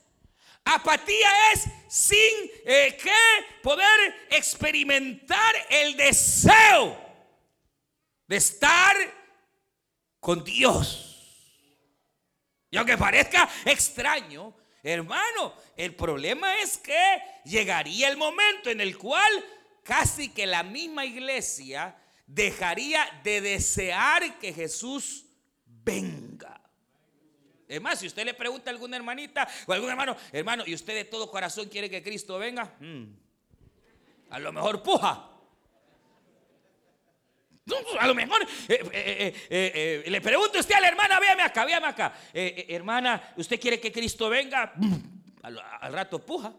Apatía 0.65 1.29
es 1.53 1.63
sin 1.87 2.51
eh, 2.65 2.97
que 3.01 3.61
poder 3.63 4.27
experimentar 4.29 5.55
el 5.69 5.97
deseo 5.97 7.08
de 8.29 8.37
estar 8.37 8.95
con 10.19 10.43
Dios. 10.43 11.07
Y 12.69 12.77
aunque 12.77 12.95
parezca 12.95 13.49
extraño, 13.65 14.55
hermano, 14.83 15.55
el 15.75 15.95
problema 15.95 16.59
es 16.59 16.77
que 16.77 17.21
llegaría 17.43 18.07
el 18.07 18.17
momento 18.17 18.69
en 18.69 18.81
el 18.81 18.99
cual 18.99 19.31
casi 19.83 20.29
que 20.29 20.45
la 20.45 20.61
misma 20.61 21.05
iglesia 21.05 21.97
dejaría 22.27 23.19
de 23.23 23.41
desear 23.41 24.37
que 24.37 24.53
Jesús 24.53 25.25
venga. 25.65 26.61
Es 27.67 27.81
más, 27.81 27.99
si 27.99 28.05
usted 28.05 28.25
le 28.25 28.35
pregunta 28.35 28.69
a 28.69 28.73
alguna 28.73 28.95
hermanita 28.95 29.47
o 29.65 29.71
a 29.71 29.75
algún 29.75 29.89
hermano, 29.89 30.15
hermano, 30.31 30.63
¿y 30.67 30.75
usted 30.75 30.93
de 30.93 31.05
todo 31.05 31.31
corazón 31.31 31.67
quiere 31.67 31.89
que 31.89 32.03
Cristo 32.03 32.37
venga? 32.37 32.75
Hmm. 32.79 33.05
A 34.29 34.37
lo 34.37 34.53
mejor 34.53 34.83
puja. 34.83 35.28
A 37.99 38.07
lo 38.07 38.15
mejor 38.15 38.41
eh, 38.67 38.79
eh, 38.91 39.33
eh, 39.49 40.09
le 40.09 40.21
pregunto 40.21 40.59
usted 40.59 40.75
a 40.75 40.81
la 40.81 40.87
hermana, 40.87 41.19
véame 41.19 41.43
acá, 41.43 41.65
véame 41.65 41.87
acá. 41.87 42.13
hermana, 42.33 43.33
¿usted 43.37 43.59
quiere 43.59 43.79
que 43.79 43.91
Cristo 43.91 44.29
venga? 44.29 44.73
Al, 45.41 45.57
al 45.57 45.93
rato 45.93 46.19
puja. 46.19 46.53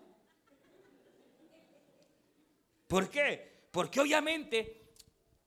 ¿Por 2.88 3.10
qué? 3.10 3.66
Porque 3.70 4.00
obviamente 4.00 4.94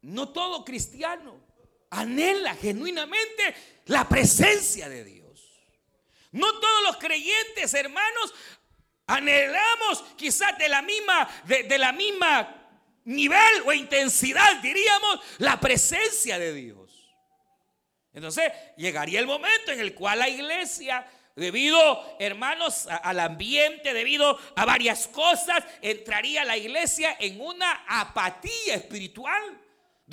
no 0.04 0.30
todo 0.30 0.64
cristiano 0.64 1.42
anhela 1.90 2.56
genuinamente 2.56 3.56
la 3.86 4.08
presencia 4.08 4.88
de 4.88 5.04
Dios. 5.04 5.24
No 6.32 6.60
todos 6.60 6.84
los 6.84 6.98
creyentes, 6.98 7.74
hermanos, 7.74 8.34
anhelamos 9.08 10.04
quizás 10.16 10.58
de 10.58 10.70
la 10.70 10.82
misma, 10.82 11.30
de, 11.46 11.78
la 11.78 11.92
misma 11.92 12.63
nivel 13.06 13.64
o 13.66 13.74
intensidad, 13.74 14.62
diríamos, 14.62 15.20
la 15.40 15.60
presencia 15.60 16.40
de 16.40 16.54
Dios. 16.54 17.14
Entonces, 18.14 18.52
llegaría 18.78 19.20
el 19.20 19.28
momento 19.28 19.72
en 19.72 19.80
el 19.80 19.96
cual 19.96 20.20
la 20.20 20.30
iglesia, 20.30 21.06
debido, 21.36 22.16
hermanos, 22.20 22.88
al 22.88 23.20
ambiente, 23.20 23.94
debido 23.94 24.40
a 24.56 24.66
varias 24.66 25.08
cosas, 25.08 25.64
entraría 25.82 26.46
la 26.46 26.58
iglesia 26.58 27.18
en 27.20 27.42
una 27.42 27.86
apatía 27.88 28.76
espiritual 28.76 29.63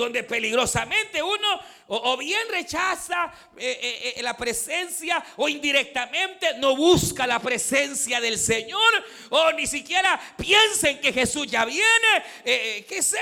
donde 0.00 0.24
peligrosamente 0.24 1.22
uno 1.22 1.60
o, 1.88 2.16
bien 2.16 2.40
rechaza 2.50 3.32
eh, 3.56 3.78
eh, 3.82 4.14
eh, 4.16 4.22
la 4.22 4.36
presencia 4.36 5.22
o 5.36 5.48
indirectamente 5.48 6.54
no 6.58 6.74
busca 6.74 7.26
la 7.26 7.38
presencia 7.38 8.20
del 8.20 8.38
Señor 8.38 9.04
o 9.28 9.52
ni 9.52 9.66
siquiera 9.66 10.18
piensen 10.36 11.00
que 11.00 11.12
Jesús 11.12 11.46
ya 11.46 11.64
viene, 11.64 12.24
qué 12.44 13.02
sé. 13.02 13.18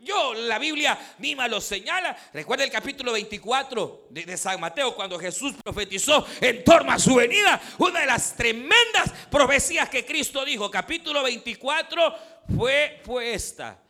Yo, 0.00 0.34
la 0.34 0.58
Biblia 0.58 0.98
misma 1.18 1.46
lo 1.48 1.60
señala. 1.60 2.16
Recuerda 2.32 2.64
el 2.64 2.70
capítulo 2.70 3.12
24 3.12 4.06
de, 4.10 4.24
de, 4.24 4.36
San 4.36 4.60
Mateo, 4.60 4.94
cuando 4.94 5.18
Jesús 5.18 5.54
profetizó 5.62 6.26
en 6.40 6.64
torno 6.64 6.92
a 6.92 6.98
su 6.98 7.14
venida. 7.16 7.60
Una 7.78 8.00
de 8.00 8.06
las 8.06 8.36
tremendas 8.36 9.12
profecías 9.30 9.88
que 9.88 10.04
Cristo 10.04 10.44
dijo, 10.44 10.70
capítulo 10.70 11.22
24, 11.22 12.14
fue, 12.56 13.00
fue 13.04 13.34
esta 13.34 13.81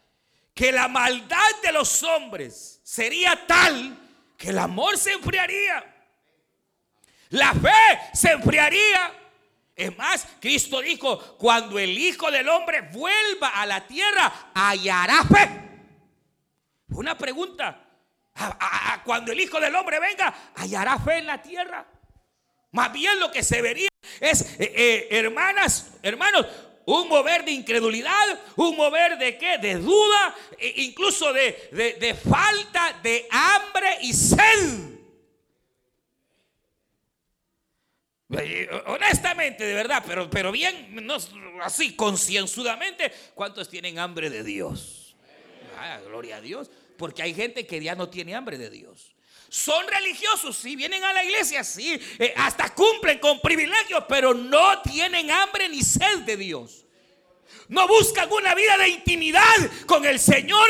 que 0.55 0.73
la 0.73 0.89
maldad 0.89 1.51
de 1.63 1.73
los 1.73 2.03
hombres 2.03 2.81
sería 2.83 3.47
tal 3.47 3.99
que 4.37 4.51
el 4.51 4.59
amor 4.59 4.99
se 4.99 5.13
enfriaría. 5.13 5.85
La 7.31 7.55
fe 7.55 8.01
se 8.13 8.33
enfriaría. 8.33 9.13
Es 9.75 9.97
más, 9.97 10.27
Cristo 10.41 10.81
dijo, 10.81 11.37
cuando 11.39 11.79
el 11.79 11.97
Hijo 11.99 12.31
del 12.31 12.49
Hombre 12.49 12.83
vuelva 12.93 13.49
a 13.49 13.67
la 13.67 13.87
tierra, 13.87 14.51
hallará 14.55 15.25
fe. 15.25 15.49
Una 16.91 17.17
pregunta. 17.17 17.89
cuando 19.05 19.33
el 19.33 19.41
Hijo 19.41 19.59
del 19.59 19.75
Hombre 19.75 19.99
venga, 19.99 20.53
hallará 20.57 20.99
fe 20.99 21.19
en 21.19 21.27
la 21.27 21.41
tierra. 21.41 21.87
Más 22.73 22.93
bien 22.93 23.19
lo 23.19 23.31
que 23.31 23.43
se 23.43 23.63
vería 23.63 23.89
es, 24.21 24.43
eh, 24.59 24.73
eh, 24.75 25.09
hermanas, 25.11 25.93
hermanos, 26.03 26.47
un 26.87 27.09
mover 27.09 27.45
de 27.45 27.53
incredulidad, 27.53 28.41
un 28.57 28.77
mover 28.77 29.19
de 29.19 29.37
qué? 29.39 29.59
De 29.59 29.77
duda, 29.77 30.35
e 30.59 30.83
incluso 30.83 31.33
de, 31.33 32.15
falta 32.15 32.99
de 33.03 33.27
hambre 33.31 33.99
y 34.03 34.13
sed. 34.13 34.93
Honestamente, 38.87 39.65
de 39.65 39.75
verdad, 39.75 40.03
pero, 40.07 40.31
pero 40.31 40.51
bien, 40.51 41.05
no, 41.07 41.17
así, 41.63 41.95
concienzudamente, 41.95 43.13
¿cuántos 43.35 43.69
tienen 43.69 43.99
hambre 43.99 44.31
de 44.31 44.43
Dios? 44.43 45.17
Ah, 45.79 46.01
gloria 46.07 46.37
a 46.37 46.41
Dios, 46.41 46.71
porque 46.97 47.23
hay 47.23 47.35
gente 47.35 47.67
que 47.67 47.83
ya 47.83 47.95
no 47.95 48.09
tiene 48.09 48.35
hambre 48.35 48.57
de 48.57 48.71
Dios. 48.71 49.12
Son 49.53 49.87
religiosos, 49.87 50.57
sí, 50.57 50.77
vienen 50.77 51.05
a 51.05 51.13
la 51.13 51.23
iglesia, 51.23 51.63
sí, 51.63 52.01
eh, 52.19 52.33
hasta 52.39 52.73
cumplen 52.75 53.19
con 53.19 53.39
privilegios, 53.39 54.03
pero 54.09 54.33
no 54.33 54.81
tienen 54.81 55.31
hambre 55.31 55.69
ni 55.69 55.83
sed 55.83 56.21
de 56.21 56.39
Dios. 56.39 56.87
No 57.69 57.87
buscan 57.87 58.33
una 58.33 58.55
vida 58.55 58.79
de 58.79 58.89
intimidad 58.89 59.43
con 59.85 60.07
el 60.07 60.19
Señor. 60.19 60.67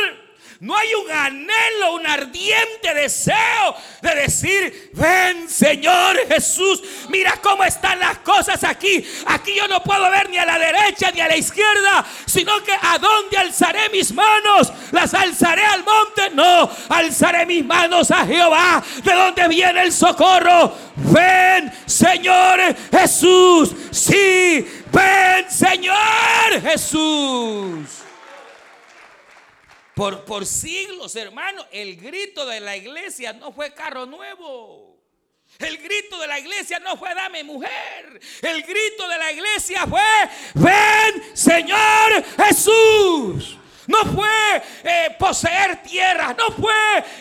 No 0.59 0.77
hay 0.77 0.95
un 0.95 1.09
anhelo, 1.13 1.95
un 1.95 2.09
ardiente 2.09 2.72
deseo 2.95 3.77
de 4.01 4.15
decir, 4.15 4.91
ven 4.93 5.49
Señor 5.49 6.17
Jesús, 6.29 6.83
mira 7.09 7.39
cómo 7.43 7.65
están 7.65 7.99
las 7.99 8.19
cosas 8.19 8.63
aquí. 8.65 9.07
Aquí 9.27 9.55
yo 9.55 9.69
no 9.69 9.83
puedo 9.83 10.11
ver 10.11 10.29
ni 10.31 10.39
a 10.39 10.45
la 10.45 10.59
derecha 10.59 11.11
ni 11.13 11.21
a 11.21 11.29
la 11.29 11.37
izquierda, 11.37 12.05
sino 12.27 12.63
que 12.63 12.73
a 12.73 12.99
dónde 12.99 13.39
alzaré 13.39 13.89
mis 13.91 14.13
manos. 14.13 14.73
Las 14.91 15.15
alzaré 15.15 15.65
al 15.65 15.85
monte. 15.85 16.31
No, 16.35 16.71
alzaré 16.89 17.47
mis 17.47 17.65
manos 17.65 18.11
a 18.11 18.27
Jehová, 18.27 18.83
de 19.03 19.13
donde 19.13 19.49
viene 19.49 19.83
el 19.83 19.93
socorro. 19.93 20.75
Ven 20.97 21.73
Señor 21.87 22.61
Jesús. 22.91 23.71
Sí, 23.91 24.67
ven 24.93 25.51
Señor 25.51 26.61
Jesús. 26.63 28.02
Por, 30.03 30.25
por 30.25 30.45
siglos, 30.45 31.15
hermano, 31.15 31.65
el 31.71 31.97
grito 31.97 32.45
de 32.45 32.59
la 32.59 32.77
iglesia 32.77 33.33
no 33.35 33.53
fue 33.53 33.73
carro 33.73 34.05
nuevo. 34.05 34.99
El 35.61 35.79
grito 35.79 36.19
de 36.19 36.27
la 36.27 36.41
iglesia 36.41 36.81
no 36.81 36.97
fue 36.97 37.15
dame 37.15 37.45
mujer. 37.45 38.21
El 38.41 38.65
grito 38.65 39.07
de 39.07 39.17
la 39.17 39.31
iglesia 39.31 39.87
fue 39.87 40.03
ven 40.55 41.37
Señor 41.37 42.25
Jesús. 42.37 43.57
No 43.87 43.99
fue 44.15 44.63
eh, 44.85 45.17
poseer 45.19 45.83
tierras, 45.83 46.37
no 46.37 46.53
fue 46.53 46.73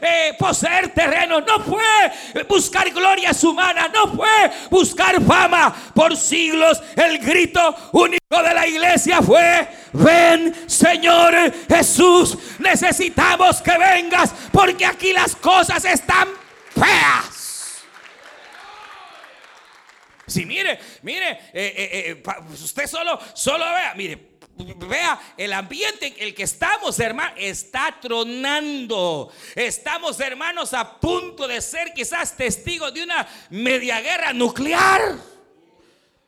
eh, 0.01 0.35
poseer 0.37 0.93
terrenos, 0.93 1.43
no 1.45 1.59
fue 1.63 2.43
buscar 2.47 2.89
glorias 2.91 3.43
humanas, 3.43 3.89
no 3.91 4.15
fue 4.15 4.51
buscar 4.69 5.21
fama. 5.23 5.73
Por 5.95 6.15
siglos 6.15 6.81
el 6.95 7.17
grito 7.17 7.75
único 7.93 8.43
de 8.43 8.53
la 8.53 8.67
iglesia 8.67 9.21
fue, 9.21 9.67
ven 9.93 10.69
Señor 10.69 11.33
Jesús, 11.67 12.37
necesitamos 12.59 13.61
que 13.61 13.77
vengas 13.77 14.33
porque 14.51 14.85
aquí 14.85 15.13
las 15.13 15.35
cosas 15.35 15.83
están 15.85 16.27
feas. 16.79 17.81
Si 20.27 20.45
mire, 20.45 20.79
mire, 21.01 21.39
eh, 21.53 22.23
usted 22.53 22.87
solo, 22.87 23.19
solo 23.33 23.65
vea, 23.65 23.93
mire, 23.95 24.30
vea 24.57 25.19
el 25.37 25.53
ambiente 25.53 26.07
en 26.07 26.15
el 26.19 26.33
que 26.33 26.43
estamos, 26.43 26.99
hermano, 26.99 27.33
está 27.37 27.97
tronando. 28.01 29.31
Estamos, 29.55 30.19
hermanos, 30.19 30.73
a 30.73 30.99
punto 30.99 31.47
de 31.47 31.61
ser 31.61 31.93
quizás 31.93 32.35
testigos 32.35 32.93
de 32.93 33.03
una 33.03 33.27
media 33.49 34.01
guerra 34.01 34.33
nuclear. 34.33 35.15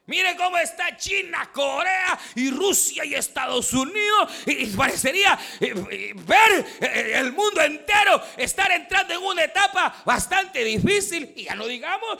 Mire 0.05 0.35
cómo 0.35 0.57
está 0.57 0.97
China, 0.97 1.49
Corea 1.53 2.19
y 2.35 2.49
Rusia 2.49 3.05
y 3.05 3.13
Estados 3.13 3.71
Unidos. 3.71 4.29
Y 4.45 4.65
parecería 4.67 5.39
eh, 5.61 5.73
eh, 5.91 6.13
ver 6.13 6.65
eh, 6.81 7.13
el 7.15 7.31
mundo 7.31 7.61
entero 7.61 8.21
estar 8.35 8.69
entrando 8.73 9.13
en 9.13 9.21
una 9.21 9.45
etapa 9.45 10.01
bastante 10.05 10.61
difícil. 10.65 11.31
Y 11.37 11.45
ya 11.45 11.55
no 11.55 11.67
digamos 11.67 12.17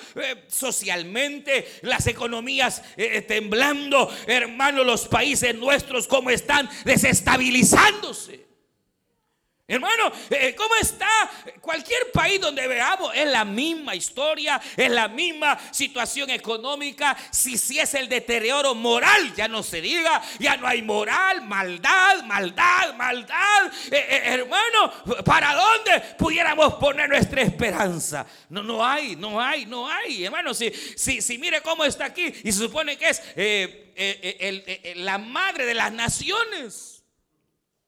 socialmente, 0.48 1.80
las 1.82 2.08
economías 2.08 2.82
temblando, 3.28 4.10
hermanos, 4.28 4.86
los 4.86 5.08
países 5.10 5.54
nuestros 5.54 6.08
como 6.08 6.30
están 6.30 6.70
desestabilizándose. 6.86 8.53
Hermano, 9.66 10.12
eh, 10.30 10.54
¿cómo 10.58 10.76
está? 10.76 11.08
Cualquier 11.62 12.12
país 12.12 12.42
donde 12.42 12.68
veamos 12.68 13.16
es 13.16 13.26
la 13.26 13.46
misma 13.46 13.96
historia, 13.96 14.60
es 14.76 14.92
la 14.92 15.08
misma 15.08 15.58
situación 15.72 16.30
económica. 16.32 17.16
Si, 17.32 17.58
si 17.58 17.80
es 17.80 17.94
el 17.94 18.10
deterioro 18.10 18.76
moral, 18.76 19.34
ya 19.34 19.48
no 19.48 19.64
se 19.64 19.80
diga, 19.80 20.22
ya 20.38 20.58
no 20.58 20.68
hay 20.68 20.82
moral, 20.82 21.44
maldad, 21.44 22.24
maldad, 22.26 22.94
maldad. 22.96 23.72
Eh, 23.90 24.06
eh, 24.10 24.22
hermano, 24.26 25.24
¿para 25.24 25.56
dónde 25.56 26.08
pudiéramos 26.18 26.74
poner 26.74 27.08
nuestra 27.08 27.42
esperanza? 27.42 28.26
No, 28.50 28.64
no 28.64 28.86
hay, 28.86 29.16
no 29.16 29.40
hay, 29.40 29.66
no 29.66 29.90
hay. 29.90 30.26
Hermano, 30.26 30.54
si, 30.54 30.72
si, 30.72 31.22
si 31.22 31.38
mire 31.38 31.62
cómo 31.62 31.86
está 31.86 32.04
aquí 32.04 32.34
y 32.44 32.52
se 32.52 32.60
supone 32.60 32.98
que 32.98 33.08
es 33.08 33.22
la 34.98 35.18
madre 35.18 35.66
de 35.66 35.74
las 35.74 35.94
naciones. 35.94 36.93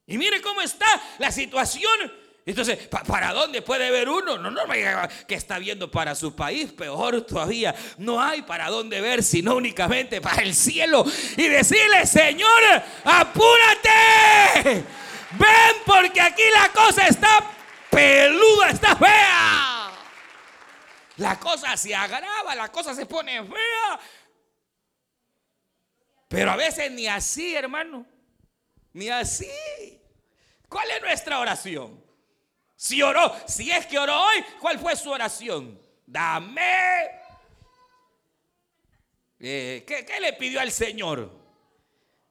Y 0.08 0.18
mire 0.18 0.42
cómo 0.42 0.62
está 0.62 0.86
la 1.20 1.32
situación. 1.32 2.12
Entonces, 2.46 2.88
¿para 3.08 3.34
dónde 3.34 3.64
puede 3.64 3.90
ver 3.90 4.08
uno? 4.08 4.38
No, 4.38 4.52
no 4.52 4.62
que 5.28 5.34
está 5.34 5.58
viendo 5.58 5.90
para 5.90 6.14
su 6.14 6.36
país, 6.36 6.72
peor 6.74 7.26
todavía. 7.26 7.74
No 7.98 8.22
hay 8.22 8.44
para 8.44 8.70
dónde 8.70 9.02
ver, 9.02 9.24
sino 9.24 9.56
únicamente 9.56 10.22
para 10.22 10.44
el 10.44 10.54
cielo. 10.54 11.04
Y 11.38 11.48
decirle, 11.48 12.06
Señor, 12.06 12.62
apúrate. 13.04 14.84
Ven 15.32 15.76
porque 15.88 16.22
aquí 16.22 16.44
la 16.54 16.72
cosa 16.72 17.08
está 17.08 17.52
peluda, 17.90 18.70
está 18.70 18.96
fea. 18.96 19.92
La 21.18 21.40
cosa 21.40 21.76
se 21.78 21.96
agrava, 21.96 22.54
la 22.54 22.72
cosa 22.72 22.94
se 22.94 23.08
pone 23.08 23.44
fea. 23.44 24.00
Pero 26.28 26.52
a 26.52 26.56
veces 26.56 26.92
ni 26.92 27.08
así, 27.08 27.56
hermano. 27.56 28.06
Ni 28.94 29.10
así. 29.10 29.95
¿Cuál 30.75 30.91
es 30.91 31.01
nuestra 31.01 31.39
oración? 31.39 32.03
Si 32.75 33.01
oró, 33.01 33.34
si 33.48 33.72
es 33.72 33.86
que 33.86 33.98
oró 33.98 34.13
hoy, 34.13 34.44
¿cuál 34.60 34.77
fue 34.77 34.94
su 34.98 35.10
oración? 35.10 35.79
Dame. 36.05 37.12
Eh, 39.39 39.86
¿qué, 39.88 40.05
¿Qué 40.05 40.20
le 40.20 40.34
pidió 40.34 40.60
al 40.60 40.74
Señor? 40.74 41.32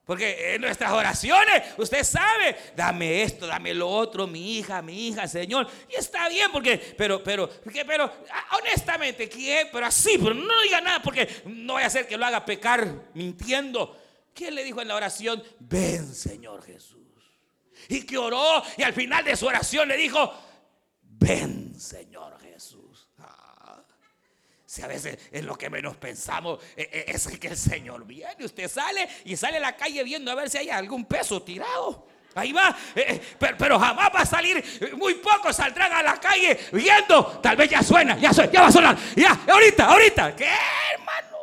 Porque 0.05 0.57
en 0.57 0.61
nuestras 0.61 0.93
oraciones, 0.93 1.63
usted 1.79 2.05
sabe, 2.05 2.55
dame 2.77 3.23
esto, 3.23 3.47
dame 3.47 3.73
lo 3.73 3.89
otro, 3.89 4.27
mi 4.27 4.59
hija, 4.59 4.83
mi 4.83 5.09
hija, 5.09 5.27
Señor. 5.27 5.67
Y 5.89 5.95
está 5.95 6.29
bien, 6.29 6.53
porque, 6.53 6.77
pero, 6.99 7.25
pero, 7.25 7.49
pero, 7.87 8.13
ah, 8.31 8.59
honestamente, 8.59 9.27
¿quién? 9.27 9.69
Pero 9.73 9.87
así, 9.87 10.19
pero 10.19 10.35
no 10.35 10.61
diga 10.61 10.83
nada, 10.83 11.01
porque 11.03 11.27
no 11.47 11.73
voy 11.73 11.83
a 11.83 11.87
hacer 11.87 12.07
que 12.07 12.19
lo 12.19 12.27
haga 12.27 12.45
pecar 12.45 13.09
mintiendo. 13.15 13.99
¿Quién 14.35 14.55
le 14.55 14.65
dijo 14.65 14.83
en 14.83 14.89
la 14.89 14.97
oración? 14.97 15.43
Ven, 15.61 16.15
Señor 16.15 16.63
Jesús. 16.63 17.05
Y 17.89 18.03
que 18.03 18.19
oró 18.19 18.63
y 18.77 18.83
al 18.83 18.93
final 18.93 19.25
de 19.25 19.37
su 19.37 19.47
oración 19.47 19.89
le 19.89 19.97
dijo, 19.97 20.33
ven, 21.03 21.79
Señor 21.79 22.39
Jesús. 22.41 23.09
Ah, 23.19 23.83
si 24.65 24.83
a 24.83 24.87
veces 24.87 25.19
es 25.31 25.45
lo 25.45 25.57
que 25.57 25.71
menos 25.71 25.97
pensamos, 25.97 26.61
eh, 26.77 26.89
eh, 26.93 27.05
es 27.09 27.27
que 27.39 27.49
el 27.49 27.57
Señor 27.57 28.05
viene. 28.05 28.45
Usted 28.45 28.69
sale 28.69 29.09
y 29.25 29.37
sale 29.37 29.59
a 29.59 29.61
la 29.61 29.77
calle 29.77 30.03
viendo 30.05 30.31
a 30.31 30.35
ver 30.35 30.51
si 30.51 30.59
hay 30.59 30.71
algún 30.71 31.05
peso 31.05 31.43
tirado. 31.43 32.07
Ahí 32.35 32.53
va, 32.53 32.77
eh, 32.97 33.21
pero, 33.39 33.79
jamás 33.79 34.11
va 34.13 34.21
a 34.21 34.27
salir, 34.27 34.63
muy 34.97 35.15
pocos 35.15 35.55
saldrán 35.55 35.93
a 35.93 36.03
la 36.03 36.19
calle 36.19 36.59
viendo, 36.73 37.25
tal 37.41 37.57
vez 37.57 37.71
ya 37.71 37.81
suena, 37.81 38.19
ya, 38.19 38.33
suena, 38.33 38.51
ya 38.51 38.61
va 38.61 38.67
a 38.67 38.73
sonar, 38.73 38.99
ya, 39.15 39.41
ahorita, 39.49 39.87
ahorita, 39.87 40.35
¿qué 40.35 40.51
hermano? 40.93 41.39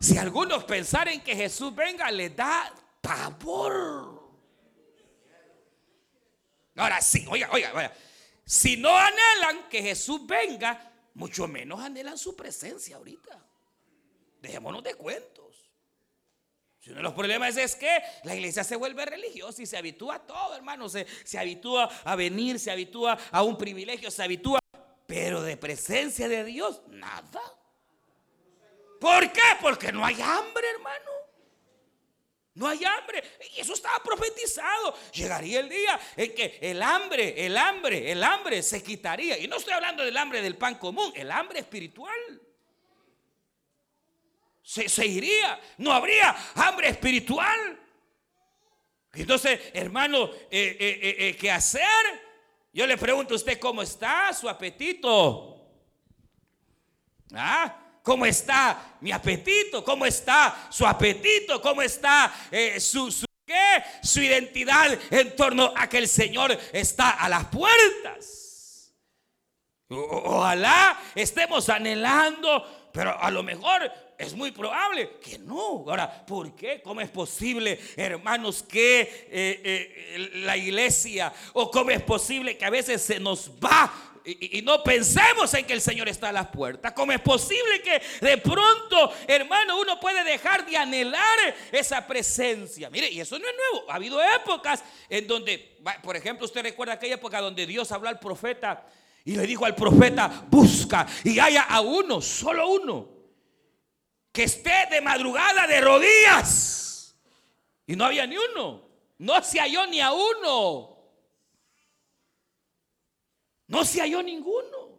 Si 0.00 0.18
algunos 0.18 0.64
pensaren 0.64 1.20
que 1.20 1.36
Jesús 1.36 1.72
venga, 1.72 2.10
le 2.10 2.30
da 2.30 2.72
pavor. 3.00 4.20
Ahora 6.76 7.00
sí, 7.00 7.26
oiga, 7.28 7.50
oiga, 7.52 7.72
oiga. 7.74 7.92
Si 8.44 8.76
no 8.76 8.96
anhelan 8.96 9.68
que 9.68 9.82
Jesús 9.82 10.26
venga, 10.26 10.92
mucho 11.14 11.46
menos 11.46 11.80
anhelan 11.80 12.16
su 12.16 12.34
presencia 12.34 12.96
ahorita. 12.96 13.38
Dejémonos 14.40 14.82
de 14.82 14.94
cuentos. 14.94 15.70
Si 16.78 16.90
uno 16.90 16.98
de 16.98 17.02
los 17.02 17.12
problemas 17.12 17.56
es 17.58 17.76
que 17.76 18.02
la 18.24 18.34
iglesia 18.34 18.64
se 18.64 18.74
vuelve 18.74 19.04
religiosa 19.04 19.62
y 19.62 19.66
se 19.66 19.76
habitúa 19.76 20.14
a 20.14 20.26
todo, 20.26 20.56
hermano. 20.56 20.88
Se, 20.88 21.06
se 21.24 21.38
habitúa 21.38 21.90
a 22.04 22.16
venir, 22.16 22.58
se 22.58 22.70
habitúa 22.70 23.18
a 23.30 23.42
un 23.42 23.58
privilegio, 23.58 24.10
se 24.10 24.22
habitúa. 24.22 24.58
Pero 25.06 25.42
de 25.42 25.56
presencia 25.58 26.28
de 26.28 26.42
Dios, 26.44 26.80
nada. 26.88 27.42
¿Por 28.98 29.30
qué? 29.32 29.42
Porque 29.60 29.92
no 29.92 30.04
hay 30.04 30.20
hambre, 30.22 30.70
hermano. 30.70 31.10
No 32.60 32.68
hay 32.68 32.84
hambre. 32.84 33.24
Y 33.56 33.60
eso 33.62 33.72
estaba 33.72 34.02
profetizado. 34.02 34.94
Llegaría 35.14 35.60
el 35.60 35.68
día 35.70 35.98
en 36.14 36.34
que 36.34 36.58
el 36.60 36.82
hambre, 36.82 37.46
el 37.46 37.56
hambre, 37.56 38.12
el 38.12 38.22
hambre 38.22 38.62
se 38.62 38.82
quitaría. 38.82 39.38
Y 39.38 39.48
no 39.48 39.56
estoy 39.56 39.72
hablando 39.72 40.04
del 40.04 40.14
hambre 40.14 40.42
del 40.42 40.58
pan 40.58 40.74
común, 40.74 41.10
el 41.16 41.30
hambre 41.30 41.60
espiritual. 41.60 42.38
Se, 44.62 45.06
iría. 45.06 45.58
No 45.78 45.90
habría 45.90 46.36
hambre 46.54 46.88
espiritual. 46.88 47.80
Entonces, 49.14 49.58
hermano, 49.72 50.30
eh, 50.50 50.76
eh, 50.78 51.16
eh, 51.18 51.36
¿qué 51.40 51.50
hacer? 51.50 51.82
Yo 52.74 52.86
le 52.86 52.98
pregunto 52.98 53.32
a 53.32 53.38
usted 53.38 53.58
cómo 53.58 53.80
está 53.80 54.34
su 54.34 54.46
apetito. 54.50 55.66
¿Ah? 57.32 57.89
¿Cómo 58.02 58.26
está 58.26 58.96
mi 59.00 59.12
apetito? 59.12 59.84
¿Cómo 59.84 60.06
está 60.06 60.68
su 60.70 60.86
apetito? 60.86 61.60
¿Cómo 61.60 61.82
está 61.82 62.32
eh, 62.50 62.80
su, 62.80 63.10
su, 63.10 63.26
su 64.02 64.20
identidad 64.20 64.98
en 65.10 65.36
torno 65.36 65.72
a 65.76 65.88
que 65.88 65.98
el 65.98 66.08
Señor 66.08 66.58
está 66.72 67.10
a 67.10 67.28
las 67.28 67.46
puertas? 67.46 68.40
ojalá 69.92 71.00
estemos 71.14 71.68
anhelando, 71.68 72.88
pero 72.92 73.18
a 73.20 73.30
lo 73.30 73.42
mejor 73.42 73.90
es 74.16 74.34
muy 74.34 74.50
probable 74.50 75.18
que 75.18 75.38
no. 75.38 75.84
Ahora, 75.88 76.24
¿por 76.26 76.54
qué? 76.54 76.80
¿Cómo 76.82 77.00
es 77.00 77.08
posible, 77.08 77.80
hermanos, 77.96 78.62
que 78.62 79.00
eh, 79.00 79.60
eh, 79.64 80.30
la 80.34 80.56
iglesia 80.56 81.32
o 81.54 81.70
cómo 81.70 81.90
es 81.90 82.02
posible 82.02 82.56
que 82.56 82.64
a 82.64 82.70
veces 82.70 83.02
se 83.02 83.18
nos 83.18 83.50
va 83.52 83.92
y, 84.24 84.62
no 84.62 84.82
pensemos 84.82 85.52
en 85.54 85.64
que 85.64 85.72
el 85.72 85.80
Señor 85.80 86.08
está 86.08 86.28
a 86.28 86.32
las 86.32 86.48
puertas. 86.48 86.92
¿Cómo 86.92 87.12
es 87.12 87.20
posible 87.20 87.82
que 87.82 88.02
de 88.20 88.38
pronto, 88.38 89.12
hermano, 89.26 89.80
uno 89.80 89.98
puede 89.98 90.22
dejar 90.24 90.66
de 90.66 90.76
anhelar 90.76 91.38
esa 91.72 92.06
presencia? 92.06 92.90
Mire, 92.90 93.10
y 93.10 93.20
eso 93.20 93.38
no 93.38 93.46
es 93.46 93.54
nuevo. 93.56 93.90
Ha 93.90 93.96
habido 93.96 94.20
épocas 94.22 94.84
en 95.08 95.26
donde, 95.26 95.78
por 96.02 96.16
ejemplo, 96.16 96.46
usted 96.46 96.62
recuerda 96.62 96.94
aquella 96.94 97.14
época 97.14 97.40
donde 97.40 97.66
Dios 97.66 97.90
habló 97.92 98.08
al 98.08 98.18
profeta 98.18 98.86
y 99.24 99.36
le 99.36 99.46
dijo 99.46 99.64
al 99.64 99.74
profeta, 99.74 100.44
busca 100.48 101.06
y 101.24 101.38
haya 101.38 101.62
a 101.62 101.80
uno, 101.80 102.20
solo 102.20 102.68
uno, 102.68 103.08
que 104.32 104.44
esté 104.44 104.86
de 104.90 105.00
madrugada 105.00 105.66
de 105.66 105.80
rodillas. 105.80 107.16
Y 107.86 107.96
no 107.96 108.04
había 108.04 108.26
ni 108.26 108.36
uno. 108.36 108.88
No 109.18 109.42
se 109.42 109.58
halló 109.60 109.86
ni 109.86 110.00
a 110.00 110.12
uno. 110.12 110.99
No 113.70 113.84
se 113.84 114.00
halló 114.00 114.20
ninguno. 114.20 114.98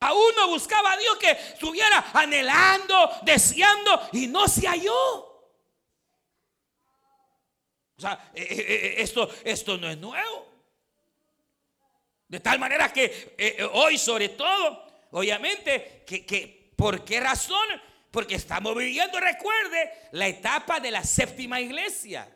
A 0.00 0.12
uno 0.12 0.48
buscaba 0.48 0.92
a 0.92 0.96
Dios 0.96 1.16
que 1.16 1.30
estuviera 1.30 2.10
anhelando, 2.12 3.10
deseando 3.22 4.08
y 4.12 4.26
no 4.26 4.48
se 4.48 4.66
halló. 4.66 4.94
O 7.96 8.00
sea, 8.00 8.30
eh, 8.34 8.46
eh, 8.50 8.56
eh, 8.58 8.94
esto, 8.98 9.30
esto 9.44 9.78
no 9.78 9.88
es 9.88 9.96
nuevo. 9.96 10.48
De 12.26 12.40
tal 12.40 12.58
manera 12.58 12.92
que 12.92 13.68
hoy 13.72 13.96
sobre 13.96 14.30
todo, 14.30 14.84
obviamente, 15.12 16.02
que, 16.04 16.26
que, 16.26 16.72
¿por 16.76 17.04
qué 17.04 17.20
razón? 17.20 17.66
Porque 18.10 18.34
estamos 18.34 18.76
viviendo, 18.76 19.20
recuerde, 19.20 20.08
la 20.12 20.26
etapa 20.26 20.80
de 20.80 20.90
la 20.90 21.04
séptima 21.04 21.60
iglesia, 21.60 22.28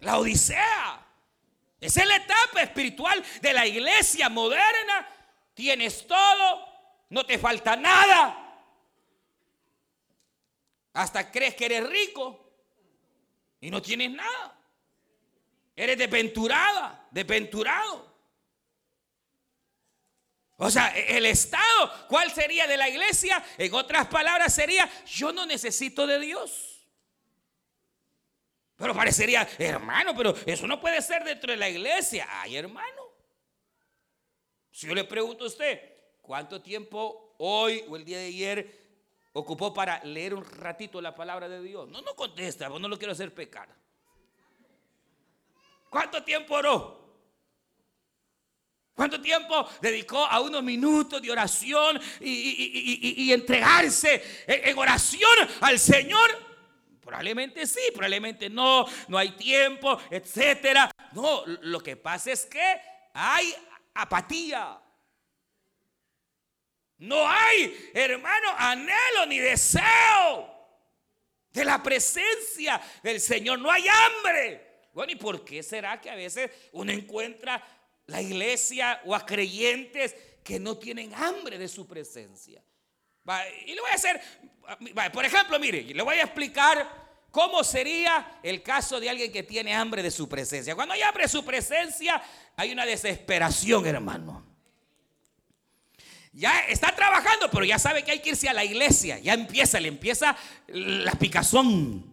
la 0.00 0.18
Odisea. 0.18 1.09
Esa 1.80 2.02
es 2.02 2.08
la 2.08 2.16
etapa 2.16 2.62
espiritual 2.62 3.24
de 3.40 3.52
la 3.52 3.66
iglesia 3.66 4.28
moderna. 4.28 5.08
Tienes 5.54 6.06
todo, 6.06 6.68
no 7.08 7.24
te 7.24 7.38
falta 7.38 7.74
nada. 7.76 8.36
Hasta 10.92 11.30
crees 11.30 11.54
que 11.54 11.66
eres 11.66 11.88
rico 11.88 12.52
y 13.60 13.70
no 13.70 13.80
tienes 13.80 14.10
nada. 14.10 14.58
Eres 15.74 15.96
desventurada, 15.96 17.08
desventurado. 17.10 18.10
O 20.58 20.70
sea, 20.70 20.94
e-, 20.94 21.16
el 21.16 21.24
estado, 21.24 22.06
¿cuál 22.08 22.30
sería 22.30 22.66
de 22.66 22.76
la 22.76 22.88
iglesia? 22.88 23.42
En 23.56 23.72
otras 23.72 24.06
palabras 24.08 24.54
sería, 24.54 24.88
yo 25.06 25.32
no 25.32 25.46
necesito 25.46 26.06
de 26.06 26.20
Dios. 26.20 26.69
Pero 28.80 28.94
parecería, 28.94 29.46
hermano, 29.58 30.16
pero 30.16 30.34
eso 30.46 30.66
no 30.66 30.80
puede 30.80 31.02
ser 31.02 31.22
dentro 31.22 31.52
de 31.52 31.58
la 31.58 31.68
iglesia. 31.68 32.26
Ay, 32.30 32.56
hermano. 32.56 33.02
Si 34.70 34.86
yo 34.86 34.94
le 34.94 35.04
pregunto 35.04 35.44
a 35.44 35.48
usted, 35.48 35.78
¿cuánto 36.22 36.62
tiempo 36.62 37.34
hoy 37.36 37.84
o 37.86 37.96
el 37.96 38.06
día 38.06 38.16
de 38.16 38.28
ayer 38.28 38.80
ocupó 39.34 39.74
para 39.74 40.02
leer 40.04 40.32
un 40.32 40.42
ratito 40.42 40.98
la 41.02 41.14
palabra 41.14 41.46
de 41.46 41.60
Dios? 41.60 41.90
No, 41.90 42.00
no 42.00 42.16
contesta, 42.16 42.70
no 42.70 42.88
lo 42.88 42.96
quiero 42.96 43.12
hacer 43.12 43.34
pecar. 43.34 43.68
¿Cuánto 45.90 46.24
tiempo 46.24 46.54
oró? 46.54 47.00
¿Cuánto 48.94 49.20
tiempo 49.20 49.68
dedicó 49.82 50.24
a 50.24 50.40
unos 50.40 50.62
minutos 50.62 51.20
de 51.20 51.30
oración 51.30 52.00
y, 52.18 53.30
entregarse 53.30 54.44
en 54.46 54.78
oración 54.78 55.30
al 55.60 55.78
Señor? 55.78 56.49
Probablemente 57.10 57.66
sí, 57.66 57.80
probablemente 57.92 58.48
no, 58.48 58.86
no 59.08 59.18
hay 59.18 59.32
tiempo, 59.32 60.00
etcétera. 60.10 60.88
No, 61.10 61.44
lo 61.44 61.80
que 61.80 61.96
pasa 61.96 62.30
es 62.30 62.46
que 62.46 62.80
hay 63.12 63.52
apatía. 63.94 64.80
No 66.98 67.28
hay, 67.28 67.90
hermano, 67.92 68.54
anhelo 68.56 69.26
ni 69.26 69.40
deseo 69.40 70.56
de 71.50 71.64
la 71.64 71.82
presencia 71.82 72.80
del 73.02 73.20
Señor. 73.20 73.58
No 73.58 73.72
hay 73.72 73.86
hambre. 73.88 74.84
Bueno, 74.92 75.10
¿y 75.10 75.16
por 75.16 75.44
qué 75.44 75.64
será 75.64 76.00
que 76.00 76.10
a 76.10 76.14
veces 76.14 76.48
uno 76.70 76.92
encuentra 76.92 77.60
la 78.06 78.22
iglesia 78.22 79.02
o 79.04 79.16
a 79.16 79.26
creyentes 79.26 80.14
que 80.44 80.60
no 80.60 80.78
tienen 80.78 81.12
hambre 81.12 81.58
de 81.58 81.66
su 81.66 81.88
presencia? 81.88 82.62
Y 83.66 83.74
le 83.74 83.80
voy 83.80 83.90
a 83.90 83.94
hacer, 83.94 84.20
por 85.12 85.24
ejemplo, 85.24 85.58
mire, 85.58 85.82
le 85.82 86.02
voy 86.02 86.16
a 86.16 86.22
explicar 86.22 86.88
cómo 87.30 87.62
sería 87.62 88.38
el 88.42 88.62
caso 88.62 88.98
de 88.98 89.10
alguien 89.10 89.30
que 89.32 89.42
tiene 89.42 89.74
hambre 89.74 90.02
de 90.02 90.10
su 90.10 90.28
presencia. 90.28 90.74
Cuando 90.74 90.94
hay 90.94 91.02
hambre 91.02 91.28
su 91.28 91.44
presencia, 91.44 92.20
hay 92.56 92.72
una 92.72 92.84
desesperación, 92.84 93.86
hermano. 93.86 94.44
Ya 96.32 96.60
está 96.60 96.94
trabajando, 96.94 97.50
pero 97.50 97.64
ya 97.64 97.78
sabe 97.78 98.04
que 98.04 98.12
hay 98.12 98.20
que 98.20 98.30
irse 98.30 98.48
a 98.48 98.52
la 98.52 98.64
iglesia. 98.64 99.18
Ya 99.18 99.34
empieza, 99.34 99.80
le 99.80 99.88
empieza 99.88 100.36
la 100.68 101.12
picazón. 101.12 102.09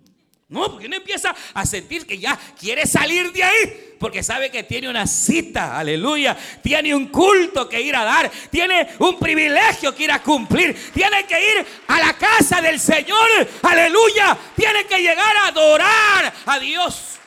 No, 0.50 0.72
porque 0.72 0.88
no 0.88 0.96
empieza 0.96 1.36
a 1.54 1.66
sentir 1.66 2.06
que 2.08 2.18
ya 2.18 2.40
quiere 2.58 2.86
salir 2.86 3.34
de 3.34 3.44
ahí. 3.44 3.96
Porque 4.00 4.24
sabe 4.24 4.50
que 4.50 4.64
tiene 4.64 4.88
una 4.88 5.06
cita, 5.06 5.78
aleluya. 5.78 6.38
Tiene 6.64 6.96
un 6.96 7.08
culto 7.08 7.68
que 7.68 7.82
ir 7.82 7.94
a 7.96 8.06
dar. 8.06 8.32
Tiene 8.50 8.88
un 9.00 9.20
privilegio 9.20 9.94
que 9.94 10.06
ir 10.06 10.12
a 10.12 10.24
cumplir. 10.24 10.74
Tiene 10.94 11.26
que 11.26 11.52
ir 11.52 11.66
a 11.88 12.00
la 12.00 12.14
casa 12.14 12.62
del 12.62 12.80
Señor, 12.80 13.28
aleluya. 13.62 14.38
Tiene 14.56 14.86
que 14.86 15.00
llegar 15.00 15.36
a 15.36 15.48
adorar 15.48 16.34
a 16.46 16.60
Dios 16.60 17.18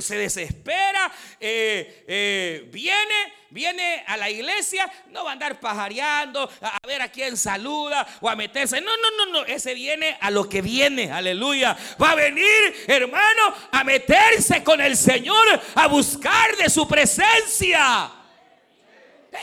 se 0.00 0.16
desespera, 0.16 1.12
eh, 1.40 2.04
eh, 2.06 2.68
viene, 2.72 3.32
viene 3.50 4.04
a 4.06 4.16
la 4.16 4.30
iglesia, 4.30 4.90
no 5.10 5.24
va 5.24 5.30
a 5.30 5.32
andar 5.34 5.60
pajareando, 5.60 6.50
a, 6.60 6.78
ver 6.86 7.02
a 7.02 7.10
quién 7.10 7.36
saluda 7.36 8.06
o 8.20 8.28
a 8.28 8.36
meterse. 8.36 8.80
No, 8.80 8.92
no, 8.96 9.26
no, 9.26 9.32
no, 9.32 9.44
ese 9.46 9.74
viene 9.74 10.16
a 10.20 10.30
lo 10.30 10.48
que 10.48 10.62
viene, 10.62 11.10
aleluya. 11.10 11.76
Va 12.00 12.12
a 12.12 12.14
venir, 12.14 12.84
hermano, 12.86 13.54
a 13.70 13.84
meterse 13.84 14.62
con 14.62 14.80
el 14.80 14.96
Señor, 14.96 15.60
a 15.74 15.86
buscar 15.88 16.56
de 16.56 16.70
su 16.70 16.86
presencia. 16.86 18.21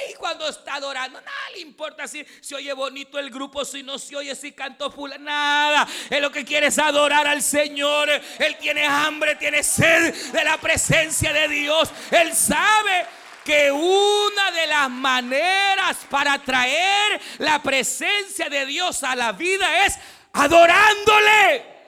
Y 0.10 0.14
cuando 0.16 0.48
está 0.48 0.76
adorando, 0.76 1.20
nada 1.20 1.38
le 1.54 1.62
importa 1.62 2.08
si 2.08 2.24
se 2.42 2.56
oye 2.56 2.72
bonito 2.74 3.18
el 3.18 3.32
grupo, 3.32 3.66
si 3.66 3.82
no 3.82 3.98
se 3.98 4.16
oye, 4.16 4.36
si 4.36 4.52
canto 4.52 4.92
full, 4.92 5.12
nada. 5.20 5.88
Él 6.10 6.22
lo 6.22 6.32
que 6.32 6.46
quiere 6.46 6.68
es 6.68 6.78
adorar 6.78 7.26
al 7.28 7.42
Señor. 7.42 8.10
Él 8.10 8.58
tiene 8.60 8.86
hambre, 8.86 9.36
tiene 9.36 9.64
sed 9.64 10.14
de 10.32 10.44
la 10.44 10.58
presencia 10.58 11.34
de 11.34 11.48
Dios. 11.48 11.90
Él 12.12 12.36
sabe 12.36 13.08
que 13.44 13.72
una 13.72 14.52
de 14.52 14.68
las 14.68 14.90
maneras 14.92 15.98
para 16.10 16.38
traer 16.38 17.20
la 17.40 17.62
presencia 17.64 18.48
de 18.48 18.68
Dios 18.68 19.04
a 19.04 19.16
la 19.16 19.32
vida 19.32 19.86
es 19.86 19.98
adorándole. 20.34 21.79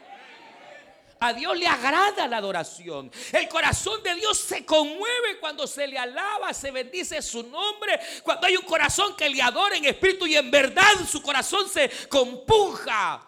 A 1.23 1.33
Dios 1.33 1.55
le 1.55 1.67
agrada 1.67 2.27
la 2.27 2.37
adoración. 2.37 3.11
El 3.31 3.47
corazón 3.47 4.01
de 4.01 4.15
Dios 4.15 4.39
se 4.39 4.65
conmueve 4.65 5.37
cuando 5.39 5.67
se 5.67 5.85
le 5.85 5.95
alaba, 5.95 6.51
se 6.51 6.71
bendice 6.71 7.21
su 7.21 7.43
nombre. 7.43 7.99
Cuando 8.23 8.47
hay 8.47 8.57
un 8.57 8.65
corazón 8.65 9.15
que 9.15 9.29
le 9.29 9.39
adora 9.39 9.77
en 9.77 9.85
espíritu 9.85 10.25
y 10.25 10.35
en 10.35 10.49
verdad, 10.49 10.91
su 11.07 11.21
corazón 11.21 11.69
se 11.69 11.91
compunja. 12.09 13.23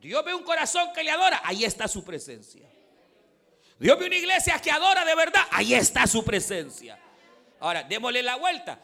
Dios 0.00 0.24
ve 0.24 0.32
un 0.32 0.42
corazón 0.42 0.90
que 0.94 1.04
le 1.04 1.10
adora, 1.10 1.42
ahí 1.44 1.66
está 1.66 1.86
su 1.86 2.02
presencia. 2.02 2.66
Dios 3.78 3.98
ve 3.98 4.06
una 4.06 4.16
iglesia 4.16 4.58
que 4.58 4.70
adora 4.70 5.04
de 5.04 5.14
verdad, 5.14 5.42
ahí 5.50 5.74
está 5.74 6.06
su 6.06 6.24
presencia. 6.24 6.98
Ahora, 7.60 7.82
démosle 7.82 8.22
la 8.22 8.36
vuelta. 8.36 8.80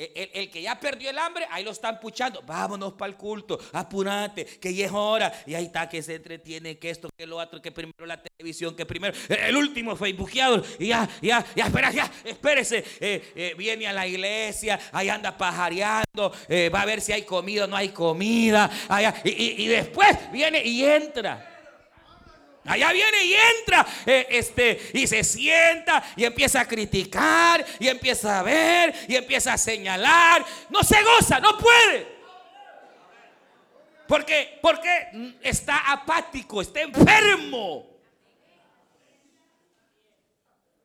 El, 0.00 0.50
que 0.50 0.62
ya 0.62 0.80
perdió 0.80 1.10
el 1.10 1.18
hambre, 1.18 1.46
ahí 1.50 1.62
lo 1.62 1.72
están 1.72 2.00
puchando. 2.00 2.42
Vámonos 2.46 2.94
para 2.94 3.10
el 3.10 3.18
culto, 3.18 3.58
apurate, 3.72 4.46
que 4.46 4.72
ya 4.74 4.86
es 4.86 4.92
hora. 4.92 5.32
Y 5.46 5.54
ahí 5.54 5.66
está 5.66 5.88
que 5.88 6.02
se 6.02 6.14
entretiene, 6.14 6.78
que 6.78 6.88
esto, 6.88 7.10
que 7.14 7.26
lo 7.26 7.36
otro, 7.36 7.60
que 7.60 7.70
primero 7.70 8.06
la 8.06 8.22
televisión, 8.22 8.74
que 8.74 8.86
primero 8.86 9.14
el 9.28 9.56
último 9.56 9.94
facebookeado. 9.96 10.62
Y 10.78 10.88
ya, 10.88 11.06
ya, 11.20 11.44
ya, 11.54 11.66
espera, 11.66 11.90
ya, 11.90 12.10
espérese. 12.24 12.84
Eh, 13.00 13.32
eh, 13.34 13.54
viene 13.58 13.86
a 13.86 13.92
la 13.92 14.06
iglesia, 14.06 14.80
ahí 14.92 15.10
anda 15.10 15.36
pajareando, 15.36 16.32
eh, 16.48 16.70
va 16.72 16.80
a 16.82 16.86
ver 16.86 17.02
si 17.02 17.12
hay 17.12 17.22
comida 17.22 17.64
o 17.64 17.66
no 17.66 17.76
hay 17.76 17.90
comida. 17.90 18.70
y 19.24 19.66
después 19.66 20.16
viene 20.32 20.62
y 20.64 20.84
entra. 20.84 21.49
Allá 22.70 22.92
viene 22.92 23.24
y 23.24 23.34
entra 23.34 23.84
eh, 24.06 24.28
este, 24.30 24.90
y 24.94 25.04
se 25.08 25.24
sienta 25.24 26.04
y 26.14 26.24
empieza 26.24 26.60
a 26.60 26.68
criticar 26.68 27.66
y 27.80 27.88
empieza 27.88 28.38
a 28.38 28.42
ver 28.44 28.94
y 29.08 29.16
empieza 29.16 29.54
a 29.54 29.58
señalar. 29.58 30.44
No 30.68 30.84
se 30.84 31.02
goza, 31.02 31.40
no 31.40 31.58
puede. 31.58 32.20
Porque, 34.06 34.60
porque 34.62 35.36
está 35.42 35.78
apático, 35.90 36.62
está 36.62 36.82
enfermo. 36.82 37.90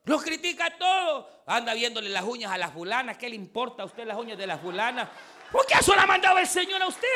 Lo 0.06 0.18
critica 0.18 0.76
todo. 0.76 1.42
Anda 1.46 1.72
viéndole 1.74 2.08
las 2.08 2.24
uñas 2.24 2.50
a 2.50 2.58
las 2.58 2.72
fulanas. 2.72 3.16
¿Qué 3.16 3.28
le 3.28 3.36
importa 3.36 3.84
a 3.84 3.86
usted 3.86 4.04
las 4.04 4.16
uñas 4.16 4.36
de 4.36 4.48
las 4.48 4.60
fulanas? 4.60 5.08
¿Por 5.52 5.64
qué 5.66 5.74
eso 5.78 5.94
la 5.94 6.04
mandaba 6.04 6.40
el 6.40 6.48
Señor 6.48 6.82
a 6.82 6.88
usted? 6.88 7.06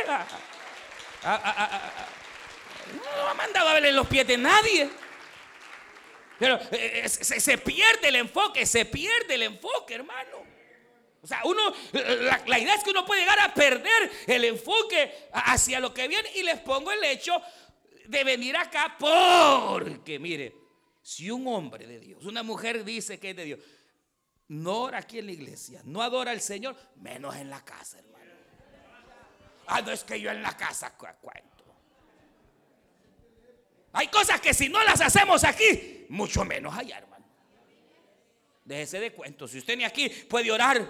No 2.94 3.28
ha 3.28 3.34
mandado 3.34 3.68
a 3.68 3.74
verle 3.74 3.92
los 3.92 4.06
pies 4.06 4.26
de 4.26 4.36
nadie. 4.36 4.90
Pero 6.38 6.56
eh, 6.72 7.02
eh, 7.04 7.08
se, 7.08 7.58
pierde 7.58 8.08
el 8.08 8.16
enfoque, 8.16 8.64
se 8.64 8.86
pierde 8.86 9.34
el 9.34 9.42
enfoque, 9.42 9.94
hermano. 9.94 10.38
O 11.22 11.26
sea, 11.26 11.42
uno, 11.44 11.60
la, 11.92 12.42
la, 12.46 12.58
idea 12.58 12.74
es 12.74 12.82
que 12.82 12.90
uno 12.90 13.04
puede 13.04 13.20
llegar 13.20 13.38
a 13.40 13.52
perder 13.52 14.10
el 14.26 14.44
enfoque 14.44 15.28
hacia 15.32 15.78
lo 15.78 15.92
que 15.92 16.08
viene. 16.08 16.30
Y 16.34 16.42
les 16.42 16.58
pongo 16.60 16.90
el 16.92 17.04
hecho 17.04 17.42
de 18.06 18.24
venir 18.24 18.56
acá 18.56 18.96
porque, 18.98 20.18
mire, 20.18 20.54
si 21.02 21.30
un 21.30 21.46
hombre 21.46 21.86
de 21.86 22.00
Dios, 22.00 22.24
una 22.24 22.42
mujer 22.42 22.84
dice 22.84 23.20
que 23.20 23.30
es 23.30 23.36
de 23.36 23.44
Dios, 23.44 23.60
no 24.48 24.82
ora 24.82 24.98
aquí 24.98 25.18
en 25.18 25.26
la 25.26 25.32
iglesia, 25.32 25.80
no 25.84 26.02
adora 26.02 26.32
al 26.32 26.40
Señor, 26.40 26.76
menos 26.96 27.36
en 27.36 27.50
la 27.50 27.64
casa, 27.64 27.98
hermano. 27.98 28.24
Ah, 29.66 29.80
no 29.80 29.92
es 29.92 30.02
que 30.02 30.20
yo 30.20 30.30
en 30.30 30.42
la 30.42 30.56
casa, 30.56 30.96
hay 33.92 34.08
cosas 34.08 34.40
que 34.40 34.54
si 34.54 34.68
no 34.68 34.82
las 34.84 35.00
hacemos 35.00 35.44
aquí, 35.44 36.06
mucho 36.08 36.44
menos 36.44 36.76
allá, 36.76 36.98
hermano. 36.98 37.26
Déjese 38.64 39.00
de 39.00 39.12
cuento. 39.12 39.48
Si 39.48 39.58
usted 39.58 39.76
ni 39.76 39.84
aquí 39.84 40.08
puede 40.08 40.50
orar, 40.52 40.86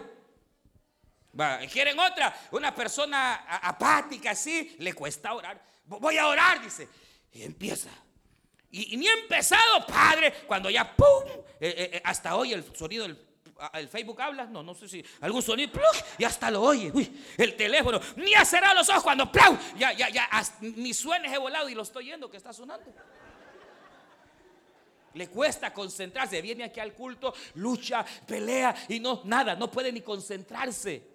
¿quieren 1.73 1.99
otra? 1.99 2.49
Una 2.51 2.75
persona 2.75 3.35
apática 3.63 4.33
así, 4.33 4.77
le 4.79 4.93
cuesta 4.93 5.33
orar. 5.33 5.63
Voy 5.87 6.19
a 6.19 6.27
orar, 6.27 6.63
dice. 6.63 6.89
Y 7.33 7.43
empieza. 7.43 7.91
Y, 8.71 8.97
ni 8.97 9.09
empezado, 9.09 9.87
Padre, 9.87 10.33
cuando 10.47 10.71
ya, 10.71 10.95
¡pum! 10.95 11.25
Eh, 11.61 11.91
eh, 11.95 12.03
hasta 12.05 12.37
hoy 12.37 12.53
el 12.53 12.65
sonido 12.77 13.07
del 13.07 13.17
el 13.75 13.89
Facebook 13.89 14.21
habla, 14.21 14.45
no, 14.45 14.63
no 14.63 14.75
sé 14.75 14.89
si 14.89 15.05
algún 15.21 15.43
sonido, 15.43 15.81
y 16.19 16.25
hasta 16.25 16.51
lo 16.51 16.63
oye, 16.63 16.91
uy, 16.93 17.25
el 17.37 17.57
teléfono, 17.57 18.01
ni 18.17 18.35
ha 18.35 18.45
cerrado 18.45 18.77
los 18.77 18.89
ojos 18.89 19.03
cuando, 19.03 19.31
¡plau! 19.31 19.57
ya, 19.77 19.93
ya, 19.93 20.09
ya, 20.09 20.29
ni 20.61 20.95
suena 20.95 21.33
he 21.33 21.39
volado 21.39 21.69
y 21.69 21.75
lo 21.75 21.83
estoy 21.83 22.07
oyendo 22.07 22.31
que 22.31 22.37
está 22.37 22.53
sonando. 22.53 22.93
Le 25.15 25.29
cuesta 25.29 25.73
concentrarse, 25.73 26.41
viene 26.41 26.65
aquí 26.65 26.79
al 26.79 26.95
culto, 26.95 27.35
lucha, 27.55 28.05
pelea 28.27 28.75
y 28.89 29.01
no, 29.01 29.23
nada, 29.25 29.57
no 29.57 29.71
puede 29.71 29.93
ni 29.93 30.03
concentrarse. 30.03 31.10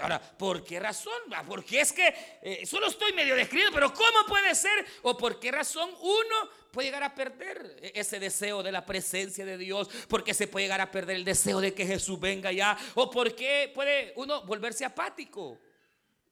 Ahora, 0.00 0.20
¿por 0.20 0.64
qué 0.64 0.80
razón? 0.80 1.12
Ah, 1.34 1.44
porque 1.46 1.80
es 1.80 1.92
que 1.92 2.14
eh, 2.42 2.66
solo 2.66 2.86
estoy 2.86 3.12
medio 3.12 3.34
describiendo, 3.34 3.74
pero 3.74 3.92
¿cómo 3.92 4.26
puede 4.26 4.54
ser? 4.54 4.86
¿O 5.02 5.16
por 5.16 5.38
qué 5.40 5.50
razón 5.50 5.90
uno 6.00 6.50
puede 6.70 6.88
llegar 6.88 7.02
a 7.02 7.14
perder 7.14 7.78
e-, 7.82 7.92
ese 7.94 8.18
deseo 8.18 8.62
de 8.62 8.72
la 8.72 8.84
presencia 8.84 9.44
de 9.44 9.58
Dios? 9.58 9.88
¿Por 10.08 10.24
qué 10.24 10.34
se 10.34 10.46
puede 10.46 10.64
llegar 10.66 10.80
a 10.80 10.90
perder 10.90 11.16
el 11.16 11.24
deseo 11.24 11.60
de 11.60 11.74
que 11.74 11.86
Jesús 11.86 12.18
venga 12.18 12.52
ya? 12.52 12.76
¿O 12.94 13.10
por 13.10 13.34
qué 13.34 13.70
puede 13.74 14.12
uno 14.16 14.44
volverse 14.44 14.84
apático 14.84 15.58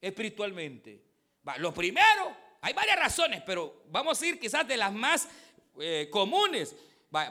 espiritualmente? 0.01 1.03
lo 1.59 1.75
primero, 1.75 2.35
hay 2.63 2.73
varias 2.73 2.99
razones, 2.99 3.43
pero 3.45 3.83
vamos 3.91 4.21
a 4.21 4.27
ir 4.27 4.41
quizás 4.41 4.67
de 4.67 4.77
las 4.77 4.93
más 4.93 5.29
eh, 5.79 6.09
comunes. 6.11 6.75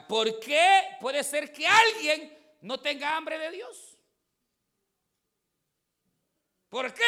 ¿Por 0.08 0.38
qué 0.40 0.82
puede 1.00 1.22
ser 1.24 1.52
que 1.52 1.66
alguien 1.66 2.32
no 2.62 2.78
tenga 2.78 3.16
hambre 3.16 3.38
de 3.38 3.50
Dios? 3.50 3.93
¿Por 6.74 6.92
qué? 6.92 7.04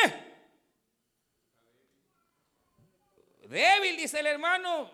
Débil, 3.49 3.97
dice 3.97 4.21
el 4.21 4.29
hermano. 4.29 4.93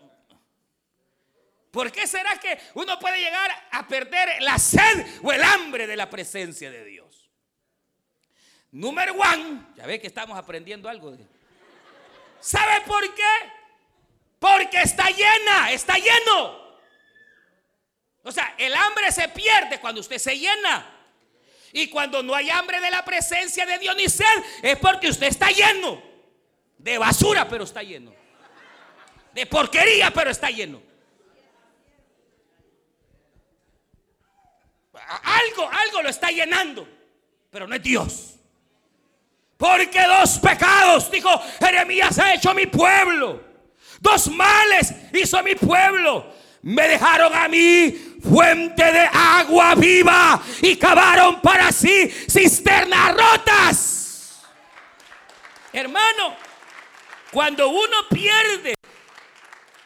¿Por 1.70 1.92
qué 1.92 2.06
será 2.06 2.38
que 2.40 2.58
uno 2.72 2.98
puede 2.98 3.20
llegar 3.20 3.50
a 3.70 3.86
perder 3.86 4.40
la 4.40 4.58
sed 4.58 5.20
o 5.22 5.30
el 5.30 5.44
hambre 5.44 5.86
de 5.86 5.94
la 5.94 6.08
presencia 6.08 6.70
de 6.70 6.86
Dios? 6.86 7.30
Número 8.70 9.12
uno, 9.12 9.74
ya 9.76 9.84
ve 9.84 10.00
que 10.00 10.06
estamos 10.06 10.38
aprendiendo 10.38 10.88
algo. 10.88 11.18
¿Sabe 12.40 12.80
por 12.86 13.14
qué? 13.14 13.52
Porque 14.38 14.80
está 14.80 15.10
llena, 15.10 15.70
está 15.70 15.96
lleno. 15.96 16.78
O 18.22 18.32
sea, 18.32 18.54
el 18.56 18.74
hambre 18.74 19.12
se 19.12 19.28
pierde 19.28 19.78
cuando 19.80 20.00
usted 20.00 20.16
se 20.16 20.38
llena. 20.38 21.01
Y 21.72 21.88
cuando 21.88 22.22
no 22.22 22.34
hay 22.34 22.50
hambre 22.50 22.80
de 22.80 22.90
la 22.90 23.04
presencia 23.04 23.64
de 23.64 23.78
Dios 23.78 23.96
ni 23.96 24.08
sed, 24.08 24.26
es 24.62 24.76
porque 24.78 25.08
usted 25.08 25.28
está 25.28 25.50
lleno 25.50 26.02
de 26.78 26.98
basura, 26.98 27.48
pero 27.48 27.64
está 27.64 27.82
lleno. 27.82 28.12
De 29.32 29.46
porquería, 29.46 30.10
pero 30.10 30.30
está 30.30 30.50
lleno. 30.50 30.82
Algo, 35.22 35.68
algo 35.68 36.02
lo 36.02 36.08
está 36.08 36.30
llenando, 36.30 36.86
pero 37.50 37.66
no 37.66 37.74
es 37.74 37.82
Dios. 37.82 38.34
Porque 39.56 40.02
dos 40.02 40.38
pecados, 40.38 41.10
dijo 41.10 41.30
Jeremías, 41.58 42.18
ha 42.18 42.34
hecho 42.34 42.52
mi 42.52 42.66
pueblo. 42.66 43.42
Dos 44.00 44.28
males 44.28 44.92
hizo 45.12 45.42
mi 45.42 45.54
pueblo 45.54 46.42
me 46.62 46.86
dejaron 46.88 47.34
a 47.34 47.48
mí 47.48 48.11
fuente 48.22 48.84
de 48.84 49.08
agua 49.12 49.74
viva 49.74 50.42
y 50.60 50.76
cavaron 50.76 51.40
para 51.40 51.72
sí 51.72 52.08
cisternas 52.28 53.14
rotas. 53.14 54.42
Hermano, 55.72 56.36
cuando 57.32 57.68
uno 57.68 58.08
pierde 58.10 58.74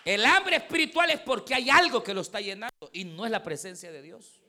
el 0.05 0.25
hambre 0.25 0.57
espiritual 0.57 1.11
es 1.11 1.21
porque 1.21 1.55
hay 1.55 1.69
algo 1.69 2.03
que 2.03 2.15
lo 2.15 2.21
está 2.21 2.41
llenando 2.41 2.91
y 2.93 3.05
no 3.05 3.25
es 3.25 3.31
la 3.31 3.43
presencia 3.43 3.91
de 3.91 4.03
Dios. 4.03 4.41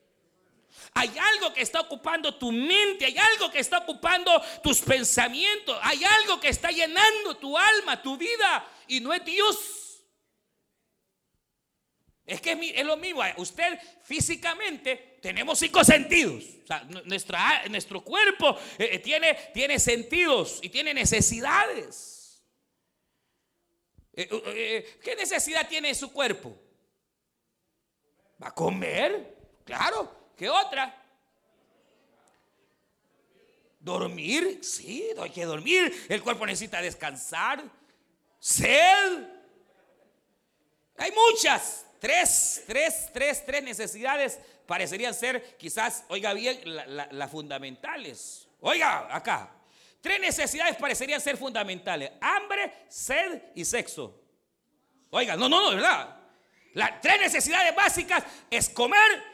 Hay 0.94 1.12
algo 1.18 1.52
que 1.52 1.62
está 1.62 1.80
ocupando 1.80 2.34
tu 2.36 2.52
mente, 2.52 3.04
hay 3.04 3.18
algo 3.18 3.50
que 3.50 3.58
está 3.58 3.78
ocupando 3.78 4.40
tus 4.62 4.80
pensamientos, 4.80 5.76
hay 5.82 6.04
algo 6.04 6.40
que 6.40 6.48
está 6.48 6.70
llenando 6.70 7.36
tu 7.36 7.58
alma, 7.58 8.00
tu 8.00 8.16
vida 8.16 8.66
y 8.86 9.00
no 9.00 9.12
es 9.12 9.24
Dios. 9.24 9.87
Es 12.28 12.42
que 12.42 12.52
es 12.74 12.84
lo 12.84 12.98
mismo. 12.98 13.22
Usted 13.38 13.78
físicamente 14.02 15.16
tenemos 15.22 15.58
cinco 15.58 15.82
sentidos. 15.82 16.44
Nuestro 17.06 18.04
cuerpo 18.04 18.54
eh, 18.78 19.00
eh, 19.02 19.50
tiene, 19.54 19.78
sentidos 19.78 20.58
y 20.60 20.68
tiene 20.68 20.92
necesidades. 20.92 22.44
Eh, 24.12 24.98
¿Qué 25.02 25.16
necesidad 25.16 25.66
tiene 25.66 25.94
su 25.94 26.12
cuerpo? 26.12 26.54
¿Va 28.42 28.48
a 28.48 28.54
comer? 28.54 29.34
Claro. 29.64 30.34
¿Qué 30.36 30.50
otra? 30.50 31.02
Dormir, 33.80 34.58
sí, 34.62 35.08
hay 35.18 35.30
que 35.30 35.46
dormir. 35.46 36.06
El 36.10 36.22
cuerpo 36.22 36.44
necesita 36.44 36.82
descansar. 36.82 37.64
Sed. 38.38 39.26
Hay 40.98 41.10
muchas. 41.10 41.87
Tres, 41.98 42.64
tres, 42.66 43.10
tres, 43.12 43.44
tres 43.44 43.62
necesidades 43.62 44.38
parecerían 44.66 45.14
ser 45.14 45.56
quizás, 45.56 46.04
oiga 46.08 46.32
bien, 46.32 46.60
las 46.64 47.30
fundamentales. 47.30 48.48
Oiga, 48.60 49.14
acá. 49.14 49.54
Tres 50.00 50.20
necesidades 50.20 50.76
parecerían 50.76 51.20
ser 51.20 51.36
fundamentales. 51.36 52.12
Hambre, 52.20 52.72
sed 52.88 53.42
y 53.54 53.64
sexo. 53.64 54.20
Oiga, 55.10 55.36
no, 55.36 55.48
no, 55.48 55.60
no, 55.60 55.76
¿verdad? 55.76 56.16
Las 56.74 57.00
tres 57.00 57.20
necesidades 57.20 57.74
básicas 57.74 58.22
es 58.50 58.68
comer, 58.68 59.24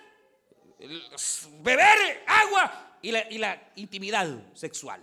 beber 1.61 2.25
agua 2.27 2.99
y 3.03 3.11
la, 3.11 3.31
y 3.31 3.39
la 3.39 3.73
intimidad 3.77 4.29
sexual. 4.55 5.03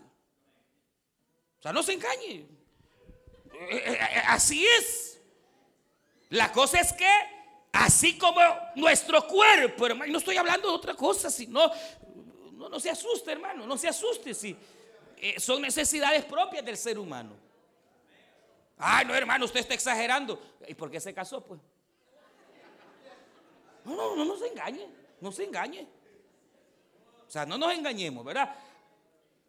O 1.59 1.61
sea, 1.61 1.71
no 1.73 1.83
se 1.83 1.93
engañe. 1.93 2.31
Eh, 2.33 2.47
eh, 3.69 3.99
eh, 3.99 4.23
así 4.27 4.65
es. 4.65 5.21
La 6.29 6.51
cosa 6.51 6.79
es 6.79 6.93
que 6.93 7.09
Así 7.71 8.17
como 8.17 8.41
nuestro 8.75 9.25
cuerpo, 9.27 9.85
hermano. 9.85 10.11
no 10.11 10.17
estoy 10.17 10.37
hablando 10.37 10.67
de 10.67 10.75
otra 10.75 10.93
cosa, 10.93 11.29
sino. 11.29 11.71
No, 12.53 12.69
no 12.69 12.79
se 12.79 12.89
asuste, 12.89 13.31
hermano. 13.31 13.65
No 13.65 13.77
se 13.77 13.87
asuste. 13.87 14.33
Si, 14.33 14.55
eh, 15.17 15.39
son 15.39 15.61
necesidades 15.61 16.25
propias 16.25 16.65
del 16.65 16.77
ser 16.77 16.99
humano. 16.99 17.31
Ay, 18.77 19.05
no, 19.05 19.15
hermano, 19.15 19.45
usted 19.45 19.61
está 19.61 19.73
exagerando. 19.73 20.41
¿Y 20.67 20.73
por 20.73 20.91
qué 20.91 20.99
se 20.99 21.13
casó, 21.13 21.41
pues? 21.41 21.61
No, 23.85 23.95
no, 23.95 24.15
no, 24.15 24.25
no 24.25 24.37
se 24.37 24.47
engañe. 24.47 24.87
No 25.21 25.31
se 25.31 25.43
engañe. 25.45 25.87
O 27.27 27.31
sea, 27.31 27.45
no 27.45 27.57
nos 27.57 27.71
engañemos, 27.73 28.25
¿verdad? 28.25 28.53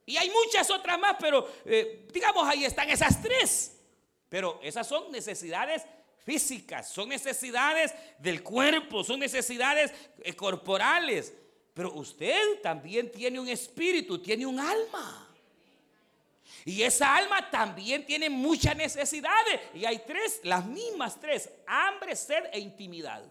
Y 0.07 0.17
hay 0.17 0.31
muchas 0.31 0.71
otras 0.71 0.99
más, 0.99 1.17
pero 1.19 1.49
eh, 1.65 2.07
digamos 2.13 2.47
ahí 2.47 2.65
están 2.65 2.89
esas 2.91 3.21
tres. 3.21 3.81
Pero 4.29 4.61
esas 4.63 4.87
son 4.87 5.11
necesidades 5.11 5.85
físicas, 6.25 6.91
son 6.91 7.09
necesidades 7.09 7.95
del 8.19 8.43
cuerpo, 8.43 9.05
son 9.05 9.21
necesidades 9.21 9.93
eh, 10.23 10.35
corporales. 10.35 11.33
Pero 11.75 11.93
usted 11.95 12.61
también 12.63 13.11
tiene 13.11 13.41
un 13.41 13.49
espíritu, 13.49 14.19
tiene 14.21 14.45
un 14.45 14.61
alma. 14.61 15.29
Y 16.65 16.83
esa 16.83 17.17
alma 17.17 17.51
también 17.51 18.07
tiene 18.07 18.31
muchas 18.31 18.77
necesidades. 18.77 19.61
Y 19.75 19.85
hay 19.85 20.03
tres, 20.07 20.41
las 20.45 20.65
mismas 20.67 21.19
tres, 21.19 21.51
hambre, 21.67 22.15
sed 22.15 22.45
e 22.53 22.61
intimidad. 22.61 23.23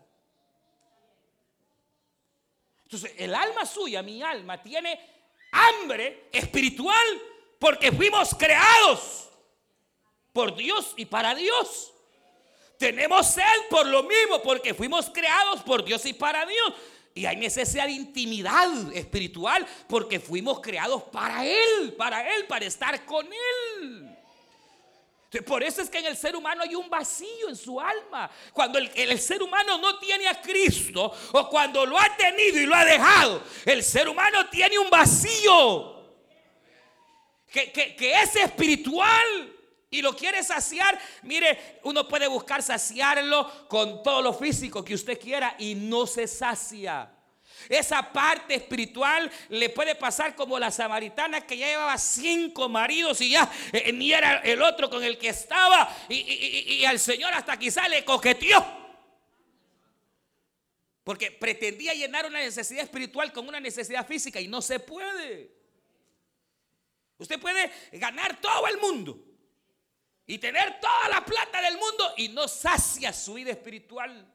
Entonces, 2.83 3.13
el 3.17 3.33
alma 3.33 3.65
suya, 3.65 4.01
mi 4.01 4.21
alma, 4.21 4.61
tiene 4.61 4.99
hambre 5.51 6.27
espiritual 6.31 7.21
porque 7.57 7.91
fuimos 7.91 8.33
creados 8.35 9.29
por 10.33 10.55
Dios 10.55 10.93
y 10.97 11.05
para 11.05 11.33
Dios. 11.35 11.90
Tenemos 12.81 13.27
sed 13.27 13.43
por 13.69 13.85
lo 13.85 14.01
mismo, 14.01 14.41
porque 14.41 14.73
fuimos 14.73 15.07
creados 15.11 15.61
por 15.61 15.85
Dios 15.85 16.03
y 16.07 16.13
para 16.13 16.47
Dios. 16.47 16.73
Y 17.13 17.27
hay 17.27 17.35
necesidad 17.35 17.85
de 17.85 17.91
intimidad 17.91 18.91
espiritual 18.91 19.67
porque 19.87 20.19
fuimos 20.19 20.61
creados 20.61 21.03
para 21.03 21.45
Él, 21.45 21.93
para 21.95 22.27
Él, 22.35 22.47
para 22.47 22.65
estar 22.65 23.05
con 23.05 23.27
Él. 23.27 24.17
Por 25.45 25.61
eso 25.61 25.83
es 25.83 25.91
que 25.91 25.99
en 25.99 26.07
el 26.07 26.17
ser 26.17 26.35
humano 26.35 26.63
hay 26.63 26.73
un 26.73 26.89
vacío 26.89 27.49
en 27.49 27.55
su 27.55 27.79
alma. 27.79 28.31
Cuando 28.51 28.79
el, 28.79 29.19
ser 29.19 29.43
humano 29.43 29.77
no 29.77 29.99
tiene 29.99 30.27
a 30.27 30.41
Cristo 30.41 31.13
o 31.33 31.49
cuando 31.49 31.85
lo 31.85 31.99
ha 31.99 32.17
tenido 32.17 32.57
y 32.57 32.65
lo 32.65 32.73
ha 32.73 32.83
dejado, 32.83 33.43
el 33.63 33.83
ser 33.83 34.09
humano 34.09 34.49
tiene 34.49 34.79
un 34.79 34.89
vacío 34.89 36.03
que, 37.47 37.71
que 37.71 38.21
es 38.23 38.35
espiritual 38.37 39.60
y 39.93 40.01
lo 40.01 40.15
quiere 40.15 40.41
saciar, 40.41 40.97
mire, 41.23 41.79
uno 41.83 42.07
puede 42.07 42.25
buscar 42.27 42.63
saciarlo 42.63 43.67
con 43.67 44.01
todo 44.01 44.21
lo 44.21 44.33
físico 44.33 44.85
que 44.85 44.93
usted 44.93 45.19
quiera 45.19 45.53
y 45.59 45.75
no 45.75 46.07
se 46.07 46.29
sacia. 46.29 47.11
Esa 47.67 48.13
parte 48.13 48.55
espiritual 48.55 49.29
le 49.49 49.69
puede 49.69 49.95
pasar 49.95 50.33
como 50.33 50.57
la 50.57 50.71
samaritana 50.71 51.45
que 51.45 51.57
ya 51.57 51.67
llevaba 51.67 51.97
cinco 51.97 52.69
maridos 52.69 53.19
y 53.19 53.31
ya 53.31 53.51
eh, 53.73 53.91
ni 53.91 54.13
era 54.13 54.37
el 54.37 54.61
otro 54.61 54.89
con 54.89 55.03
el 55.03 55.17
que 55.17 55.27
estaba 55.27 55.93
y, 56.07 56.15
y 56.15 56.85
al 56.85 56.97
Señor 56.97 57.33
hasta 57.33 57.59
quizá 57.59 57.89
le 57.89 58.05
coqueteó. 58.05 58.65
Porque 61.03 61.31
pretendía 61.31 61.93
llenar 61.93 62.25
una 62.27 62.39
necesidad 62.39 62.85
espiritual 62.85 63.33
con 63.33 63.45
una 63.45 63.59
necesidad 63.59 64.07
física 64.07 64.39
y 64.39 64.47
no 64.47 64.61
se 64.61 64.79
puede. 64.79 65.51
Usted 67.17 67.37
puede 67.41 67.69
ganar 67.91 68.39
todo 68.39 68.67
el 68.67 68.77
mundo 68.77 69.30
y 70.25 70.37
tener 70.37 70.79
toda 70.79 71.09
la 71.09 71.25
plata 71.25 71.61
del 71.61 71.77
mundo 71.77 72.13
y 72.17 72.29
no 72.29 72.47
sacia 72.47 73.11
su 73.11 73.33
vida 73.33 73.51
espiritual. 73.51 74.27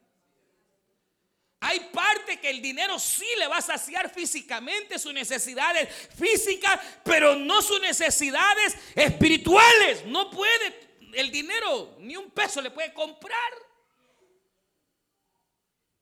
Hay 1.59 1.79
parte 1.91 2.39
que 2.39 2.51
el 2.51 2.61
dinero 2.61 2.99
sí 2.99 3.25
le 3.39 3.47
va 3.47 3.57
a 3.57 3.61
saciar 3.61 4.13
físicamente 4.13 4.99
sus 4.99 5.11
necesidades 5.11 5.89
físicas, 6.15 6.79
pero 7.03 7.35
no 7.35 7.61
sus 7.63 7.81
necesidades 7.81 8.75
espirituales. 8.93 10.05
No 10.05 10.29
puede, 10.29 10.79
el 11.13 11.31
dinero 11.31 11.95
ni 11.99 12.15
un 12.15 12.29
peso 12.29 12.61
le 12.61 12.69
puede 12.69 12.93
comprar. 12.93 13.53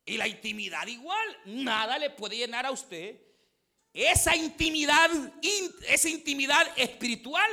Y 0.06 0.18
la 0.18 0.28
intimidad 0.28 0.86
igual, 0.88 1.38
nada 1.46 1.98
le 1.98 2.10
puede 2.10 2.38
llenar 2.38 2.66
a 2.66 2.72
usted. 2.72 3.16
Esa 3.94 4.36
intimidad, 4.36 5.10
esa 5.88 6.10
intimidad 6.10 6.70
espiritual, 6.76 7.50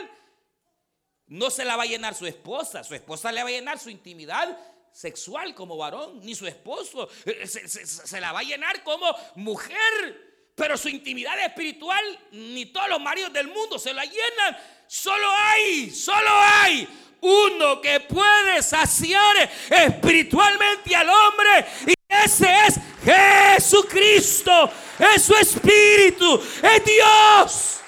no 1.26 1.50
se 1.50 1.64
la 1.64 1.76
va 1.76 1.84
a 1.84 1.86
llenar 1.86 2.14
su 2.14 2.26
esposa. 2.26 2.84
Su 2.84 2.94
esposa 2.94 3.32
le 3.32 3.42
va 3.42 3.48
a 3.48 3.52
llenar 3.52 3.78
su 3.78 3.90
intimidad 3.90 4.58
sexual 4.92 5.54
como 5.54 5.76
varón, 5.76 6.20
ni 6.22 6.34
su 6.34 6.46
esposo. 6.46 7.08
Eh, 7.24 7.46
se, 7.46 7.66
se 7.68 8.20
la 8.20 8.32
va 8.32 8.40
a 8.40 8.44
llenar 8.44 8.82
como 8.82 9.06
mujer. 9.36 10.32
Pero 10.54 10.76
su 10.76 10.88
intimidad 10.88 11.38
espiritual, 11.44 12.04
ni 12.32 12.66
todos 12.66 12.88
los 12.88 13.00
maridos 13.00 13.32
del 13.32 13.48
mundo 13.48 13.78
se 13.78 13.94
la 13.94 14.04
llenan. 14.04 14.58
Solo 14.86 15.26
hay, 15.30 15.90
solo 15.90 16.30
hay 16.30 16.86
uno 17.22 17.80
que 17.80 18.00
puede 18.00 18.62
saciar 18.62 19.50
espiritualmente 19.70 20.94
al 20.94 21.08
hombre. 21.08 21.66
Y 21.86 21.94
ese 22.08 22.48
es 22.66 22.80
Jesucristo. 23.04 24.70
Es 24.98 25.22
su 25.22 25.34
espíritu. 25.34 26.42
Es 26.62 26.84
Dios. 26.84 27.80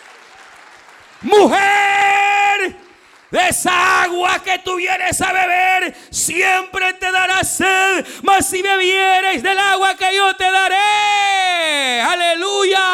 Mujer. 1.23 2.34
Esa 3.35 4.05
agua 4.05 4.43
que 4.43 4.59
tú 4.61 4.77
vienes 4.77 5.21
a 5.21 5.33
beber, 5.33 5.95
siempre 6.11 6.93
te 6.95 7.11
dará 7.11 7.43
sed. 7.43 8.07
Mas 8.23 8.49
si 8.49 8.63
bebieres 8.63 9.43
del 9.43 9.59
agua 9.59 9.97
que 9.97 10.15
yo 10.15 10.37
te 10.37 10.51
daré, 10.51 12.01
aleluya. 12.01 12.85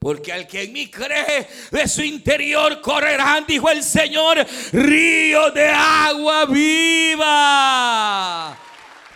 Porque 0.00 0.32
al 0.32 0.46
que 0.46 0.62
en 0.62 0.72
mí 0.72 0.90
cree, 0.90 1.46
de 1.70 1.86
su 1.86 2.02
interior 2.02 2.80
correrán, 2.80 3.44
dijo 3.46 3.68
el 3.70 3.82
Señor, 3.82 4.46
ríos 4.72 5.52
de 5.52 5.68
agua 5.68 6.46
viva, 6.46 7.26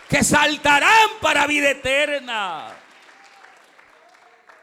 que 0.07 0.23
saltarán 0.23 1.09
para 1.19 1.47
vida 1.47 1.71
eterna. 1.71 2.74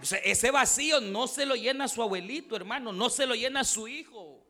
Ese 0.03 0.51
vacío 0.51 1.01
no 1.01 1.29
se 1.29 1.47
lo 1.47 1.55
llena 1.55 1.87
su 1.87 2.03
abuelito, 2.03 2.57
hermano, 2.57 2.93
no 2.93 3.09
se 3.09 3.27
lo 3.27 3.35
llena 3.35 3.63
su 3.63 3.87
hijo. 3.87 4.43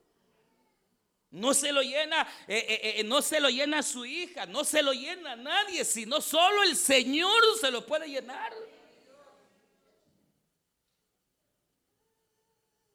No 1.30 1.54
se 1.54 1.72
lo 1.72 1.80
llena, 1.80 2.28
eh, 2.46 2.66
eh, 2.68 3.00
eh, 3.00 3.04
no 3.04 3.22
se 3.22 3.40
lo 3.40 3.48
llena 3.48 3.82
su 3.82 4.04
hija, 4.04 4.44
no 4.44 4.64
se 4.64 4.82
lo 4.82 4.92
llena 4.92 5.34
nadie, 5.34 5.82
sino 5.82 6.20
solo 6.20 6.62
el 6.62 6.76
Señor 6.76 7.40
se 7.58 7.70
lo 7.70 7.86
puede 7.86 8.06
llenar. 8.06 8.52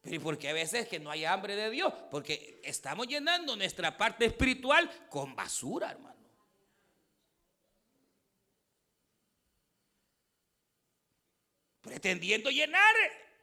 ¿Y 0.03 0.19
porque 0.19 0.49
a 0.49 0.53
veces 0.53 0.87
que 0.87 0.99
no 0.99 1.09
hay 1.09 1.25
hambre 1.25 1.55
de 1.55 1.71
Dios? 1.71 1.91
Porque 2.11 2.61
estamos 2.63 3.07
llenando 3.07 3.55
nuestra 3.55 3.97
parte 3.97 4.25
espiritual 4.25 4.89
con 5.09 5.35
basura, 5.35 5.91
hermano. 5.91 6.16
Pretendiendo 11.87 12.49
llenar 12.49 12.93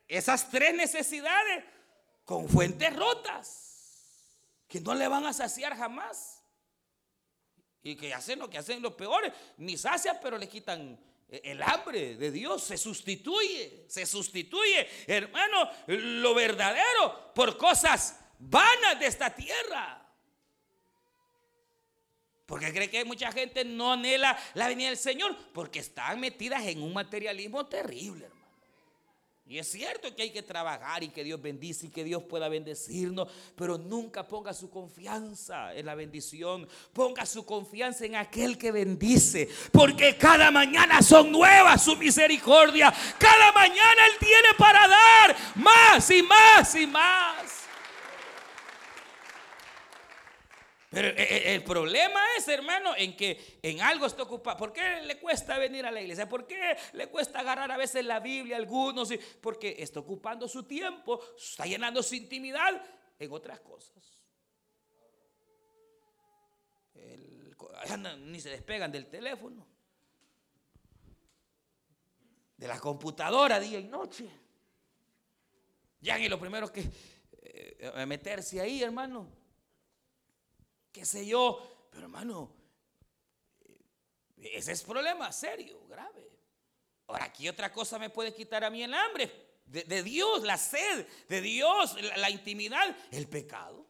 esas 0.07 0.51
tres 0.51 0.75
necesidades 0.75 1.65
con 2.25 2.49
fuentes 2.49 2.95
rotas 2.95 3.65
que 4.69 4.81
no 4.81 4.95
le 4.95 5.09
van 5.09 5.27
a 5.27 5.33
saciar 5.33 5.77
jamás. 5.77 6.43
Y 7.83 7.97
que 7.97 8.15
hacen 8.15 8.39
lo 8.39 8.49
que 8.49 8.59
hacen 8.59 8.81
los 8.81 8.95
peores, 8.95 9.33
ni 9.59 9.77
sacian, 9.77 10.19
pero 10.23 10.39
le 10.39 10.49
quitan 10.49 10.99
el 11.29 11.63
hambre 11.63 12.17
de 12.17 12.31
Dios 12.31 12.63
se 12.63 12.77
sustituye, 12.77 13.87
se 13.89 14.07
sustituye, 14.07 14.89
hermano, 15.07 15.71
lo 15.87 16.35
verdadero 16.35 17.33
por 17.35 17.57
cosas 17.57 18.21
vanas 18.39 18.99
de 19.01 19.07
esta 19.07 19.35
tierra. 19.35 20.01
Porque 22.47 22.73
cree 22.73 22.91
que 22.91 23.05
mucha 23.05 23.33
gente 23.33 23.65
no 23.65 23.93
anhela 23.93 24.39
la 24.53 24.69
venida 24.69 24.89
del 24.89 24.99
Señor, 24.99 25.35
porque 25.53 25.79
están 25.79 26.21
metidas 26.21 26.65
en 26.67 26.83
un 26.83 26.93
materialismo 26.93 27.67
terrible. 27.67 28.31
Y 29.47 29.59
es 29.59 29.71
cierto 29.71 30.15
que 30.17 30.23
hay 30.23 30.31
que 30.31 30.43
trabajar 30.43 31.03
y 31.03 31.11
que 31.11 31.23
Dios 31.23 31.41
bendice 31.41 31.87
y 31.87 31.91
que 31.91 32.03
Dios 32.03 32.23
pueda 32.23 32.49
bendecirnos, 32.49 33.29
pero 33.55 33.77
nunca 33.77 34.27
ponga 34.27 34.55
su 34.55 34.71
confianza 34.71 35.75
en 35.75 35.85
la 35.85 35.95
bendición, 35.95 36.67
ponga 36.95 37.27
su 37.27 37.45
confianza 37.45 38.07
en 38.07 38.17
aquel 38.17 38.57
que 38.57 38.73
bendice, 38.73 39.47
porque 39.71 40.17
cada 40.17 40.51
mañana 40.51 41.03
son 41.03 41.31
nuevas 41.31 41.85
su 41.85 41.95
misericordia, 41.97 42.93
cada 43.19 43.53
mañana 43.53 44.07
Él 44.07 44.19
tiene 44.19 44.49
para 44.57 44.89
dar 44.89 45.37
más 45.57 46.11
y 46.11 46.23
más 46.23 46.75
y 46.75 46.87
más. 46.87 47.44
Pero 50.95 51.09
eh, 51.09 51.15
eh, 51.19 51.55
el 51.55 51.65
problema 51.65 52.21
es, 52.39 52.47
hermano, 52.47 52.95
en 52.97 53.17
que 53.17 53.59
en 53.63 53.81
algo 53.81 54.07
está 54.07 54.23
ocupado. 54.23 54.57
¿Por 54.57 54.73
qué 54.73 55.03
le 55.03 55.19
cuesta 55.19 55.59
venir 55.59 55.85
a 55.85 55.91
la 55.91 56.01
iglesia? 56.01 56.29
¿Por 56.29 56.47
qué 56.47 56.77
le 56.93 57.09
cuesta 57.09 57.41
agarrar 57.41 57.71
a 57.73 57.77
veces 57.77 58.05
la 58.05 58.21
Biblia 58.21 58.55
a 58.57 58.61
algunos? 58.61 59.13
Porque 59.41 59.75
está 59.79 60.01
ocupando 60.01 60.47
su 60.47 60.63
tiempo, 60.63 61.21
está 61.37 61.67
llenando 61.67 62.01
su 62.03 62.15
intimidad 62.15 62.81
en 63.19 63.33
otras 63.33 63.61
cosas. 63.61 63.93
ni 68.19 68.41
se 68.41 68.51
despegan 68.51 68.91
del 68.91 69.07
teléfono, 69.07 69.67
de 72.57 72.69
la 72.69 72.79
computadora 72.79 73.59
día 73.59 73.79
y 73.79 73.85
noche. 73.85 74.29
Ya 76.01 76.17
ni 76.19 76.29
lo 76.29 76.39
primero 76.39 76.73
que 76.73 76.89
eh, 77.43 78.07
meterse 78.07 78.61
ahí, 78.61 78.83
hermano 78.83 79.44
qué 80.95 81.05
sé 81.05 81.27
yo. 81.27 81.89
Pero 81.91 82.05
hermano, 82.05 82.51
ese 84.37 84.73
es 84.73 84.83
problema 84.83 85.31
serio, 85.33 85.85
grave. 85.89 86.31
Ahora, 87.09 87.25
aquí 87.25 87.49
otra 87.49 87.71
cosa 87.71 87.99
me 87.99 88.09
puede 88.09 88.33
quitar 88.33 88.65
a 88.65 88.71
mí 88.71 88.83
el 88.83 88.95
hambre. 88.95 89.45
De, 89.67 90.03
Dios, 90.03 90.43
la 90.43 90.57
sed, 90.57 91.07
de 91.29 91.41
Dios, 91.41 91.97
la, 92.17 92.31
intimidad, 92.31 92.97
el 93.11 93.27
pecado. 93.29 93.87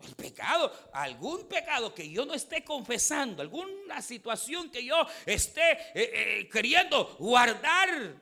El 0.00 0.14
pecado, 0.14 0.72
algún 0.92 1.46
pecado 1.46 1.94
que 1.94 2.08
yo 2.08 2.24
no 2.24 2.34
esté 2.34 2.64
confesando, 2.64 3.42
alguna 3.42 4.00
situación 4.00 4.70
que 4.70 4.84
yo 4.84 4.96
esté 5.26 5.72
eh, 5.72 5.90
eh, 5.94 6.48
queriendo 6.50 7.16
guardar 7.18 8.18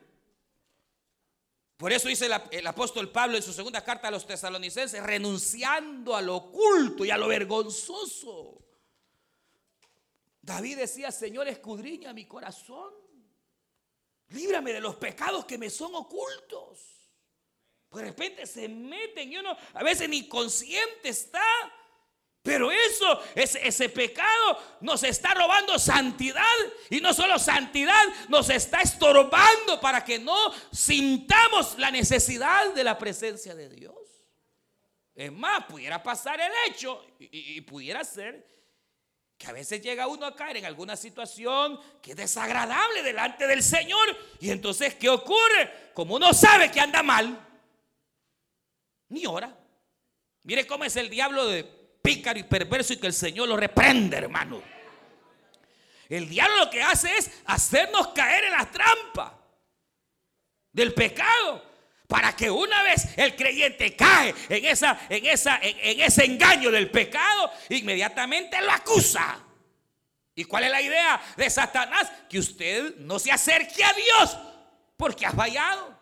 por 1.79 1.93
eso 1.93 2.09
dice 2.09 2.27
el, 2.51 2.67
apóstol 2.67 3.09
Pablo 3.09 3.37
en 3.37 3.41
su 3.41 3.53
segunda 3.53 3.81
carta 3.81 4.09
a 4.09 4.11
los 4.11 4.27
tesalonicenses, 4.27 5.01
renunciando 5.01 6.13
a 6.13 6.21
lo 6.21 6.35
oculto 6.35 7.05
y 7.05 7.09
a 7.09 7.17
lo 7.17 7.29
vergonzoso. 7.29 8.61
David 10.41 10.79
decía, 10.79 11.09
Señor, 11.09 11.47
escudriña 11.47 12.11
mi 12.11 12.25
corazón. 12.25 12.93
Líbrame 14.27 14.73
de 14.73 14.81
los 14.81 14.97
pecados 14.97 15.45
que 15.45 15.57
me 15.57 15.69
son 15.69 15.95
ocultos. 15.95 17.09
De 17.91 18.01
repente 18.01 18.45
se 18.45 18.67
meten 18.67 19.31
y 19.31 19.37
uno 19.37 19.55
a 19.73 19.81
veces 19.81 20.09
ni 20.09 20.27
consciente 20.27 21.07
está 21.07 21.41
pero 22.49 22.71
eso, 22.71 23.21
ese, 23.35 23.89
pecado 23.89 24.59
nos 24.81 25.03
está 25.03 25.35
robando 25.35 25.77
santidad. 25.77 26.41
Y 26.89 26.99
no 26.99 27.13
solo 27.13 27.37
santidad, 27.37 28.03
nos 28.27 28.49
está 28.49 28.81
estorbando 28.81 29.79
para 29.79 30.03
que 30.03 30.17
no 30.17 30.35
sintamos 30.71 31.77
la 31.77 31.91
necesidad 31.91 32.73
de 32.73 32.83
la 32.83 32.97
presencia 32.97 33.53
de 33.53 33.69
Dios. 33.69 33.93
Es 35.13 35.31
más, 35.31 35.65
pudiera 35.65 36.01
pasar 36.01 36.41
el 36.41 36.51
hecho 36.65 37.05
y, 37.19 37.57
y 37.57 37.61
pudiera 37.61 38.03
ser 38.03 38.43
que 39.37 39.45
a 39.45 39.51
veces 39.51 39.79
llega 39.79 40.07
uno 40.07 40.25
a 40.25 40.35
caer 40.35 40.57
en 40.57 40.65
alguna 40.65 40.95
situación 40.95 41.79
que 42.01 42.11
es 42.11 42.17
desagradable 42.17 43.03
delante 43.03 43.45
del 43.45 43.61
Señor. 43.61 44.17
Y 44.39 44.49
entonces, 44.49 44.95
¿qué 44.95 45.07
ocurre? 45.07 45.91
Como 45.93 46.15
uno 46.15 46.33
sabe 46.33 46.71
que 46.71 46.79
anda 46.79 47.03
mal, 47.03 47.47
ni 49.09 49.27
ora. 49.27 49.55
Mire 50.41 50.65
cómo 50.65 50.83
es 50.83 50.95
el 50.95 51.11
diablo 51.11 51.45
de 51.45 51.78
pícaro 52.01 52.39
y 52.39 52.43
perverso 52.43 52.93
y 52.93 52.97
que 52.97 53.07
el 53.07 53.13
Señor 53.13 53.47
lo 53.47 53.57
reprende, 53.57 54.17
hermano. 54.17 54.61
el 56.09 56.27
diablo 56.27 56.65
lo 56.65 56.69
que 56.69 56.81
hace 56.81 57.15
es 57.17 57.31
hacernos 57.45 58.09
caer 58.09 58.45
en 58.45 58.51
la 58.51 58.65
trampa 58.69 59.39
del 60.71 60.93
pecado. 60.93 61.67
Para 62.07 62.35
que 62.35 62.49
una 62.49 62.81
vez 62.81 63.07
el 63.17 63.35
creyente 63.35 63.95
cae 63.95 64.33
en, 64.49 64.65
esa, 64.65 64.99
en, 65.09 65.27
esa, 65.27 65.59
en, 65.61 65.99
ese 65.99 66.25
engaño 66.25 66.71
del 66.71 66.89
pecado, 66.89 67.51
inmediatamente 67.69 68.59
lo 68.61 68.71
acusa. 68.71 69.37
¿Y 70.33 70.43
cuál 70.45 70.63
es 70.63 70.71
la 70.71 70.81
idea 70.81 71.21
de 71.37 71.47
Satanás? 71.51 72.11
Que 72.27 72.39
usted 72.39 72.95
no 72.97 73.19
se 73.19 73.31
acerque 73.31 73.83
a 73.83 73.93
Dios 73.93 74.37
porque 74.97 75.27
ha 75.27 75.31
fallado. 75.31 75.98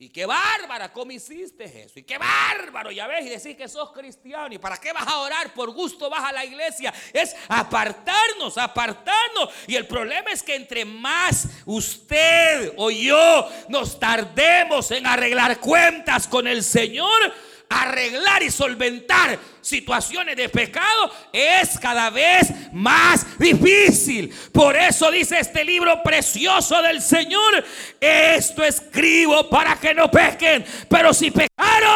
Y 0.00 0.10
qué 0.10 0.26
bárbara, 0.26 0.92
¿cómo 0.92 1.10
hiciste 1.10 1.64
eso? 1.64 1.98
Y 1.98 2.04
qué 2.04 2.18
bárbaro, 2.18 2.92
ya 2.92 3.08
ves, 3.08 3.26
y 3.26 3.30
decís 3.30 3.56
que 3.56 3.66
sos 3.66 3.90
cristiano. 3.90 4.54
¿Y 4.54 4.58
para 4.58 4.76
qué 4.76 4.92
vas 4.92 5.08
a 5.08 5.18
orar? 5.18 5.52
Por 5.52 5.72
gusto 5.72 6.08
vas 6.08 6.22
a 6.22 6.32
la 6.32 6.44
iglesia. 6.44 6.94
Es 7.12 7.34
apartarnos, 7.48 8.56
apartarnos. 8.58 9.48
Y 9.66 9.74
el 9.74 9.88
problema 9.88 10.30
es 10.30 10.44
que 10.44 10.54
entre 10.54 10.84
más 10.84 11.48
usted 11.66 12.74
o 12.76 12.92
yo 12.92 13.48
nos 13.68 13.98
tardemos 13.98 14.88
en 14.92 15.04
arreglar 15.04 15.58
cuentas 15.58 16.28
con 16.28 16.46
el 16.46 16.62
Señor, 16.62 17.34
arreglar 17.68 18.42
y 18.42 18.50
solventar 18.50 19.38
situaciones 19.60 20.36
de 20.36 20.48
pecado 20.48 21.12
es 21.32 21.78
cada 21.78 22.10
vez 22.10 22.52
más 22.72 23.38
difícil. 23.38 24.32
Por 24.52 24.76
eso 24.76 25.10
dice 25.10 25.38
este 25.38 25.64
libro 25.64 26.02
precioso 26.02 26.80
del 26.82 27.02
Señor, 27.02 27.64
esto 28.00 28.64
escribo 28.64 29.48
para 29.48 29.76
que 29.76 29.94
no 29.94 30.10
pequen, 30.10 30.64
pero 30.88 31.12
si 31.12 31.30
pecaron, 31.30 31.88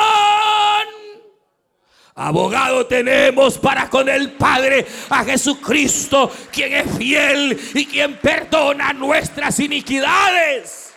abogado 2.14 2.86
tenemos 2.86 3.58
para 3.58 3.88
con 3.88 4.08
el 4.08 4.32
Padre 4.32 4.86
a 5.08 5.24
Jesucristo, 5.24 6.30
quien 6.52 6.74
es 6.74 6.98
fiel 6.98 7.58
y 7.74 7.86
quien 7.86 8.18
perdona 8.18 8.92
nuestras 8.92 9.58
iniquidades. 9.60 10.92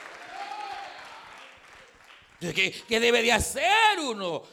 ¿Qué, 2.40 2.76
qué 2.88 3.00
debe 3.00 3.24
de 3.24 3.32
hacer 3.32 4.00
uno? 4.04 4.44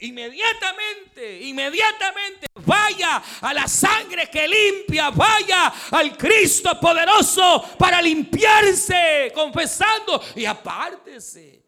Inmediatamente, 0.00 1.42
inmediatamente 1.42 2.46
vaya 2.54 3.22
a 3.42 3.52
la 3.52 3.68
sangre 3.68 4.30
que 4.30 4.48
limpia, 4.48 5.10
vaya 5.10 5.72
al 5.90 6.16
Cristo 6.16 6.80
poderoso 6.80 7.76
para 7.78 8.00
limpiarse, 8.00 9.30
confesando 9.34 10.22
y 10.36 10.46
apártese. 10.46 11.62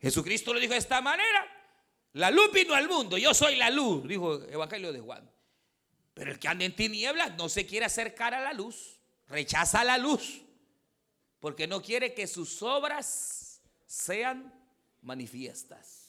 Jesucristo 0.00 0.54
lo 0.54 0.60
dijo 0.60 0.74
de 0.74 0.78
esta 0.78 1.00
manera: 1.00 1.44
La 2.12 2.30
luz 2.30 2.52
vino 2.52 2.74
al 2.74 2.88
mundo, 2.88 3.18
yo 3.18 3.34
soy 3.34 3.56
la 3.56 3.70
luz, 3.70 4.06
dijo 4.06 4.34
el 4.34 4.52
Evangelio 4.52 4.92
de 4.92 5.00
Juan. 5.00 5.28
Pero 6.14 6.30
el 6.30 6.38
que 6.38 6.46
anda 6.46 6.64
en 6.64 6.76
tinieblas 6.76 7.34
no 7.36 7.48
se 7.48 7.66
quiere 7.66 7.86
acercar 7.86 8.32
a 8.32 8.40
la 8.40 8.52
luz, 8.52 9.00
rechaza 9.26 9.82
la 9.82 9.98
luz, 9.98 10.42
porque 11.40 11.66
no 11.66 11.82
quiere 11.82 12.14
que 12.14 12.28
sus 12.28 12.62
obras 12.62 13.60
sean 13.86 14.54
manifiestas. 15.00 16.01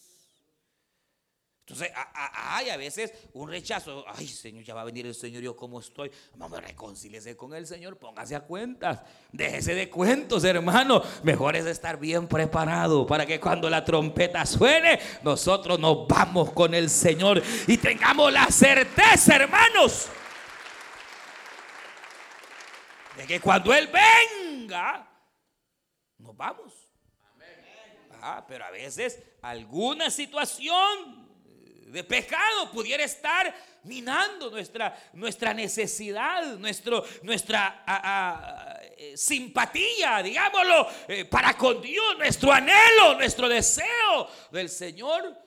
Entonces, 1.66 1.92
hay 2.14 2.70
a 2.70 2.76
veces 2.76 3.14
un 3.32 3.50
rechazo. 3.50 4.04
Ay, 4.14 4.28
Señor, 4.28 4.66
ya 4.66 4.74
va 4.74 4.82
a 4.82 4.84
venir 4.84 5.06
el 5.06 5.16
Señor, 5.16 5.42
yo 5.42 5.56
cómo 5.56 5.80
estoy. 5.80 6.12
Vamos, 6.36 6.62
reconcíliese 6.62 7.38
con 7.38 7.54
el 7.54 7.66
Señor, 7.66 7.98
póngase 7.98 8.36
a 8.36 8.42
cuentas. 8.42 9.00
Déjese 9.32 9.74
de 9.74 9.90
cuentos, 9.90 10.44
hermano. 10.44 11.02
Mejor 11.24 11.56
es 11.56 11.66
estar 11.66 11.98
bien 11.98 12.28
preparado 12.28 13.08
para 13.08 13.26
que 13.26 13.40
cuando 13.40 13.70
la 13.70 13.86
trompeta 13.86 14.46
suene, 14.46 15.00
nosotros 15.24 15.80
nos 15.80 16.06
vamos 16.06 16.52
con 16.52 16.74
el 16.74 16.90
Señor 16.90 17.42
y 17.66 17.78
tengamos 17.78 18.34
la 18.34 18.48
certeza, 18.48 19.38
hermanos, 19.38 20.10
de 23.16 23.26
que 23.26 23.40
cuando 23.40 23.74
Él 23.74 23.88
venga, 23.88 25.10
nos 26.18 26.36
vamos. 26.36 26.74
Ah, 28.22 28.46
pero 28.46 28.66
a 28.66 28.72
veces 28.72 29.22
alguna 29.42 30.10
situación 30.10 31.23
de 31.94 32.04
pecado 32.04 32.72
pudiera 32.72 33.04
estar 33.04 33.54
minando 33.84 34.50
nuestra, 34.50 34.98
nuestra 35.14 35.54
necesidad, 35.54 36.58
nuestro, 36.58 37.06
nuestra 37.22 38.82
eh, 38.98 39.16
simpatía, 39.16 40.24
digámoslo, 40.24 40.88
eh, 41.08 41.26
para 41.26 41.56
con 41.56 41.80
Dios, 41.84 42.18
nuestro 42.18 42.52
anhelo, 42.52 43.14
nuestro 43.16 43.48
deseo 43.48 44.28
del 44.52 44.70
Señor. 44.70 45.38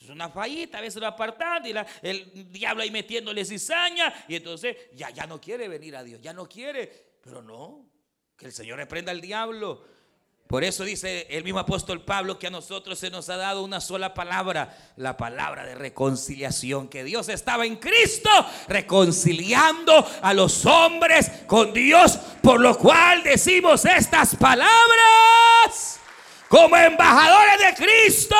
Es 0.00 0.08
una 0.08 0.30
fallita, 0.30 0.78
a 0.78 0.80
veces 0.80 1.02
lo 1.02 1.06
apartando 1.06 1.68
y 1.68 1.74
el 2.00 2.50
diablo 2.50 2.82
ahí 2.82 2.90
metiéndole 2.90 3.44
cizaña 3.44 4.24
y 4.26 4.36
entonces 4.36 4.74
ya, 4.94 5.10
ya 5.10 5.26
no 5.26 5.38
quiere 5.38 5.68
venir 5.68 5.96
a 5.96 6.02
Dios, 6.02 6.22
ya 6.22 6.32
no 6.32 6.48
quiere, 6.48 6.90
pero 7.20 7.42
no, 7.42 7.84
que 8.38 8.46
el 8.46 8.52
Señor 8.52 8.78
reprenda 8.78 9.12
al 9.12 9.20
diablo. 9.20 9.99
Por 10.50 10.64
eso 10.64 10.82
dice 10.82 11.28
el 11.30 11.44
mismo 11.44 11.60
apóstol 11.60 12.04
Pablo 12.04 12.36
que 12.36 12.48
a 12.48 12.50
nosotros 12.50 12.98
se 12.98 13.08
nos 13.08 13.28
ha 13.28 13.36
dado 13.36 13.62
una 13.62 13.80
sola 13.80 14.12
palabra, 14.14 14.76
la 14.96 15.16
palabra 15.16 15.64
de 15.64 15.76
reconciliación, 15.76 16.88
que 16.88 17.04
Dios 17.04 17.28
estaba 17.28 17.64
en 17.66 17.76
Cristo 17.76 18.28
reconciliando 18.66 20.04
a 20.20 20.34
los 20.34 20.66
hombres 20.66 21.30
con 21.46 21.72
Dios, 21.72 22.18
por 22.42 22.58
lo 22.58 22.76
cual 22.76 23.22
decimos 23.22 23.84
estas 23.84 24.34
palabras 24.34 26.00
como 26.48 26.76
embajadores 26.76 27.58
de 27.60 27.84
Cristo, 27.84 28.36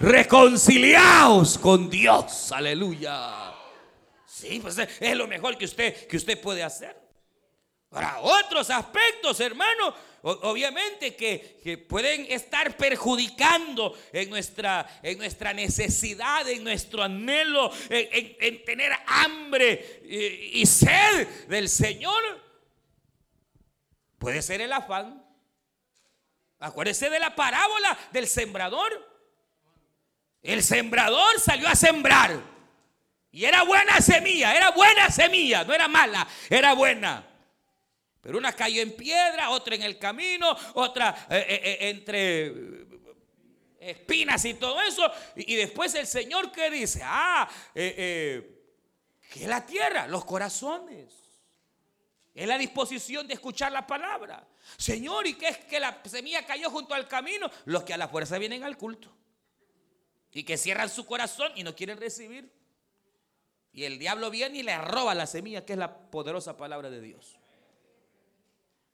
reconciliados 0.00 1.56
con 1.56 1.88
Dios, 1.88 2.52
aleluya. 2.52 3.54
Sí, 4.26 4.58
pues 4.60 4.76
es 4.76 5.16
lo 5.16 5.26
mejor 5.26 5.56
que 5.56 5.64
usted, 5.64 6.06
que 6.06 6.18
usted 6.18 6.38
puede 6.38 6.62
hacer. 6.62 7.08
Para 7.88 8.20
otros 8.20 8.68
aspectos, 8.68 9.40
hermano, 9.40 9.94
obviamente 10.22 11.14
que, 11.14 11.86
pueden 11.88 12.26
estar 12.30 12.76
perjudicando 12.76 13.96
en 14.12 14.30
nuestra, 14.30 15.00
en 15.02 15.18
nuestra 15.18 15.52
necesidad, 15.52 16.48
en 16.48 16.64
nuestro 16.64 17.02
anhelo, 17.02 17.70
en, 17.88 18.64
tener 18.64 18.92
hambre 19.06 20.02
y, 20.04 20.60
y 20.60 20.66
sed 20.66 21.26
del 21.48 21.68
Señor. 21.68 22.22
Puede 24.18 24.42
ser 24.42 24.60
el 24.60 24.72
afán. 24.72 25.24
Acuérdese 26.60 27.08
de 27.08 27.20
la 27.20 27.36
parábola 27.36 27.96
del 28.12 28.26
sembrador. 28.26 29.06
El 30.42 30.62
sembrador 30.62 31.38
salió 31.40 31.68
a 31.68 31.74
sembrar. 31.74 32.58
Y 33.30 33.44
era 33.44 33.62
buena 33.62 34.00
semilla, 34.00 34.56
era 34.56 34.70
buena 34.70 35.10
semilla, 35.10 35.62
no 35.64 35.74
era 35.74 35.86
mala, 35.86 36.26
era 36.48 36.72
buena. 36.72 37.27
Pero 38.20 38.38
una 38.38 38.52
cayó 38.52 38.82
en 38.82 38.96
piedra, 38.96 39.50
otra 39.50 39.74
en 39.74 39.82
el 39.82 39.98
camino, 39.98 40.56
otra 40.74 41.26
eh, 41.30 41.46
eh, 41.48 41.60
eh, 41.64 41.88
entre 41.88 42.52
espinas 43.80 44.44
y 44.44 44.54
todo 44.54 44.80
eso. 44.82 45.10
Y, 45.36 45.54
después 45.54 45.94
el 45.94 46.06
Señor 46.06 46.50
que 46.50 46.70
dice, 46.70 47.00
ah, 47.04 47.48
que 47.72 48.42
es 49.34 49.46
la 49.46 49.64
tierra, 49.64 50.06
los 50.06 50.24
corazones. 50.24 51.14
Es 52.34 52.46
la 52.46 52.56
disposición 52.56 53.26
de 53.26 53.34
escuchar 53.34 53.72
la 53.72 53.86
palabra. 53.86 54.46
Señor, 54.76 55.26
¿y 55.26 55.34
qué 55.34 55.48
es 55.48 55.58
que 55.58 55.80
la 55.80 56.00
semilla 56.04 56.46
cayó 56.46 56.70
junto 56.70 56.94
al 56.94 57.08
camino? 57.08 57.50
Los 57.64 57.82
que 57.82 57.94
a 57.94 57.96
la 57.96 58.06
fuerza 58.06 58.38
vienen 58.38 58.62
al 58.62 58.76
culto. 58.76 59.12
Y 60.32 60.44
que 60.44 60.56
cierran 60.56 60.88
su 60.88 61.04
corazón 61.04 61.50
y 61.56 61.64
no 61.64 61.74
quieren 61.74 61.98
recibir. 61.98 62.52
Y 63.72 63.84
el 63.84 63.98
diablo 63.98 64.30
viene 64.30 64.58
y 64.58 64.62
le 64.62 64.76
roba 64.78 65.14
la 65.14 65.26
semilla, 65.26 65.64
que 65.64 65.72
es 65.72 65.78
la 65.78 66.10
poderosa 66.10 66.56
palabra 66.56 66.90
de 66.90 67.00
Dios. 67.00 67.37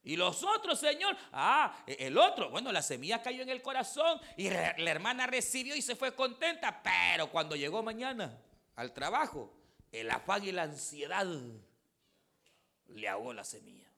Y 0.05 0.17
los 0.17 0.45
otros, 0.45 0.79
Señor, 0.79 1.17
ah, 1.33 1.83
e, 1.87 2.07
el 2.07 2.19
otro, 2.19 2.51
bueno, 2.51 2.71
la 2.71 2.83
semilla 2.83 3.23
cayó 3.23 3.43
en 3.43 3.49
el 3.49 3.63
corazón 3.63 4.21
y 4.37 4.51
la 4.51 4.91
hermana 4.91 5.27
recibió 5.27 5.75
y 5.75 5.81
se 5.81 5.97
fue 5.97 6.15
contenta, 6.15 6.83
pero 6.83 7.31
cuando 7.31 7.57
llegó 7.57 7.83
mañana 7.83 8.39
al 8.77 8.93
trabajo, 8.93 9.51
el 9.91 10.11
afán 10.11 10.45
y 10.45 10.53
la 10.53 10.65
ansiedad 10.65 11.27
le 12.89 13.09
ahogó 13.09 13.33
la 13.33 13.45
semilla. 13.45 13.89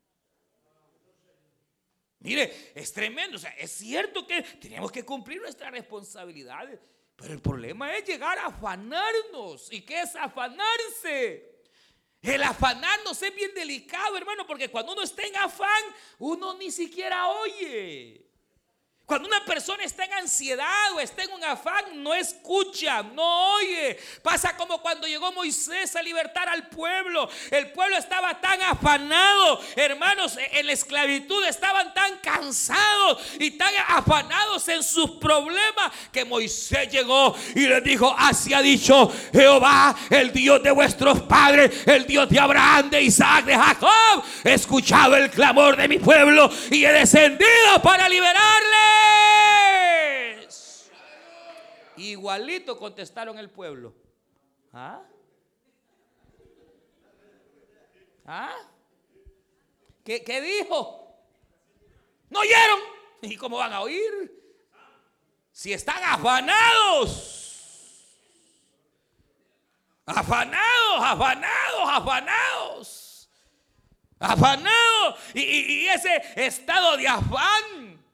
Mire, 2.21 2.73
es 2.75 2.93
tremendo, 2.93 3.37
o 3.37 3.41
sea, 3.41 3.51
es 3.51 3.73
cierto 3.73 4.27
que 4.27 4.43
tenemos 4.43 4.93
que 4.93 5.05
cumplir 5.05 5.41
nuestras 5.41 5.71
responsabilidades, 5.73 6.79
pero 7.17 7.33
el 7.33 7.41
problema 7.41 7.97
es 7.97 8.05
llegar 8.05 8.39
a 8.39 8.47
afanarnos. 8.47 9.73
¿Y 9.73 9.83
qué 9.83 10.03
es 10.03 10.15
afanarse? 10.15 11.56
El 12.23 12.43
afanándose 12.43 13.29
es 13.29 13.35
bien 13.35 13.55
delicado, 13.55 14.17
hermano, 14.17 14.47
porque 14.47 14.69
cuando 14.69 14.93
uno 14.93 15.03
está 15.03 15.23
en 15.23 15.37
afán, 15.37 15.83
uno 16.19 16.55
ni 16.55 16.71
siquiera 16.71 17.29
oye. 17.29 18.26
Cuando 19.07 19.29
una 19.29 19.45
persona 19.45 19.85
está 19.85 20.05
en 20.05 20.15
ansiedad 20.15 20.93
o 20.97 20.99
está 20.99 21.23
en 21.23 21.31
un 21.31 21.45
afán, 21.45 22.03
no 22.03 22.13
escucha, 22.13 23.05
no 23.05 23.55
oye. 23.55 23.97
Pasa 24.21 24.57
como 24.57 24.83
cuando 24.83 25.07
llegó 25.07 25.31
Moisés 25.31 25.95
a 25.95 26.03
libertar 26.03 26.49
al 26.49 26.67
pueblo. 26.67 27.29
El 27.53 27.71
pueblo 27.71 27.97
estaba 27.97 28.41
tan 28.41 28.61
afanado, 28.63 29.61
hermanos, 29.77 30.37
en 30.51 30.67
la 30.67 30.73
esclavitud 30.73 31.45
estaban 31.45 31.95
tan 31.95 32.19
cansados 32.19 33.23
y 33.39 33.53
tan 33.53 33.73
afanados 33.87 34.67
en 34.67 34.83
sus 34.83 35.13
problemas 35.13 35.93
que 36.11 36.25
Moisés 36.25 36.91
llegó 36.91 37.33
y 37.55 37.61
les 37.61 37.85
dijo, 37.85 38.13
así 38.19 38.55
ha 38.55 38.61
dicho 38.61 39.13
Jehová, 39.33 39.95
el 40.11 40.33
Dios 40.33 40.61
de 40.65 40.73
vuestros 40.73 41.23
padres, 41.23 41.87
el 41.87 42.09
Dios 42.09 42.29
de 42.29 42.41
Abraham, 42.41 42.91
de 42.91 43.03
Isaac, 43.03 43.45
de 43.45 43.57
Jacob. 43.57 44.25
He 44.43 44.55
escuchado 44.55 45.15
el 45.15 45.31
clamor 45.31 45.77
de 45.77 45.87
mi 45.87 46.01
pueblo 46.01 46.51
y 46.73 46.85
he 46.85 46.93
descendido 46.93 47.81
para 47.85 48.09
liberarle. 48.09 48.96
Igualito 51.97 52.79
contestaron 52.79 53.39
el 53.39 53.51
pueblo. 53.51 53.95
¿Ah? 54.73 55.03
¿Ah? 58.27 58.57
¿Qué, 60.05 60.23
¿Qué, 60.23 60.41
dijo? 60.41 61.17
¿No 62.31 62.41
oyeron? 62.41 62.81
¿Y 63.23 63.37
cómo 63.37 63.57
van 63.59 63.73
a 63.73 63.81
oír? 63.81 64.33
Si 65.51 65.73
están 65.73 66.03
afanados. 66.05 67.37
Afanados, 70.05 71.01
afanados, 71.01 71.89
afanados. 71.89 73.31
Afanados. 74.19 75.19
Y, 75.35 75.87
ese 75.87 76.23
estado 76.37 76.97
de 76.97 77.09
afán 77.09 78.05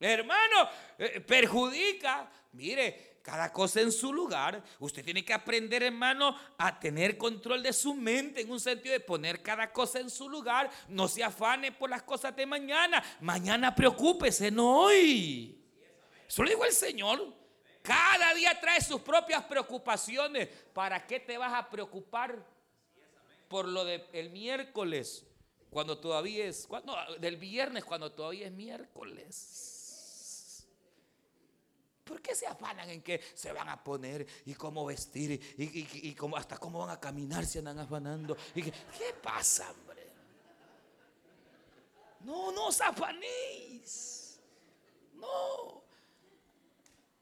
Hermano, 0.00 0.68
eh, 0.98 1.20
perjudica. 1.20 2.30
Mire, 2.52 3.10
cada 3.22 3.52
cosa 3.52 3.80
en 3.80 3.92
su 3.92 4.12
lugar. 4.12 4.62
Usted 4.78 5.04
tiene 5.04 5.24
que 5.24 5.32
aprender, 5.32 5.82
hermano, 5.82 6.36
a 6.58 6.80
tener 6.80 7.18
control 7.18 7.62
de 7.62 7.72
su 7.72 7.94
mente 7.94 8.40
en 8.40 8.50
un 8.50 8.60
sentido 8.60 8.92
de 8.92 9.00
poner 9.00 9.42
cada 9.42 9.72
cosa 9.72 10.00
en 10.00 10.10
su 10.10 10.28
lugar. 10.28 10.70
No 10.88 11.06
se 11.06 11.22
afane 11.22 11.70
por 11.72 11.90
las 11.90 12.02
cosas 12.02 12.34
de 12.34 12.46
mañana. 12.46 13.02
Mañana 13.20 13.74
preocúpese, 13.74 14.50
no 14.50 14.84
hoy. 14.84 15.62
Eso 16.26 16.42
lo 16.42 16.48
dijo 16.48 16.64
el 16.64 16.72
Señor. 16.72 17.34
Cada 17.82 18.34
día 18.34 18.58
trae 18.60 18.80
sus 18.80 19.00
propias 19.00 19.44
preocupaciones. 19.44 20.48
¿Para 20.72 21.06
qué 21.06 21.20
te 21.20 21.36
vas 21.36 21.52
a 21.52 21.68
preocupar 21.68 22.44
por 23.48 23.68
lo 23.68 23.84
del 23.84 24.30
miércoles? 24.30 25.26
Cuando 25.70 25.98
todavía 25.98 26.46
es, 26.46 26.66
cuando, 26.66 26.96
del 27.18 27.36
viernes, 27.36 27.84
cuando 27.84 28.10
todavía 28.10 28.46
es 28.46 28.52
miércoles. 28.52 29.69
¿Por 32.10 32.20
qué 32.20 32.34
se 32.34 32.44
afanan 32.44 32.90
en 32.90 33.02
qué 33.02 33.20
se 33.34 33.52
van 33.52 33.68
a 33.68 33.84
poner 33.84 34.26
y 34.44 34.54
cómo 34.54 34.84
vestir 34.84 35.40
y, 35.56 36.12
cómo, 36.16 36.36
hasta 36.36 36.58
cómo 36.58 36.80
van 36.80 36.90
a 36.90 36.98
caminar 36.98 37.46
se 37.46 37.60
andan 37.60 37.78
afanando? 37.78 38.36
¿Y 38.52 38.64
qué, 38.64 38.72
pasa, 39.22 39.70
hombre? 39.70 40.08
No, 42.24 42.50
no 42.50 42.66
os 42.66 42.80
afanéis. 42.80 44.40
No. 45.14 45.84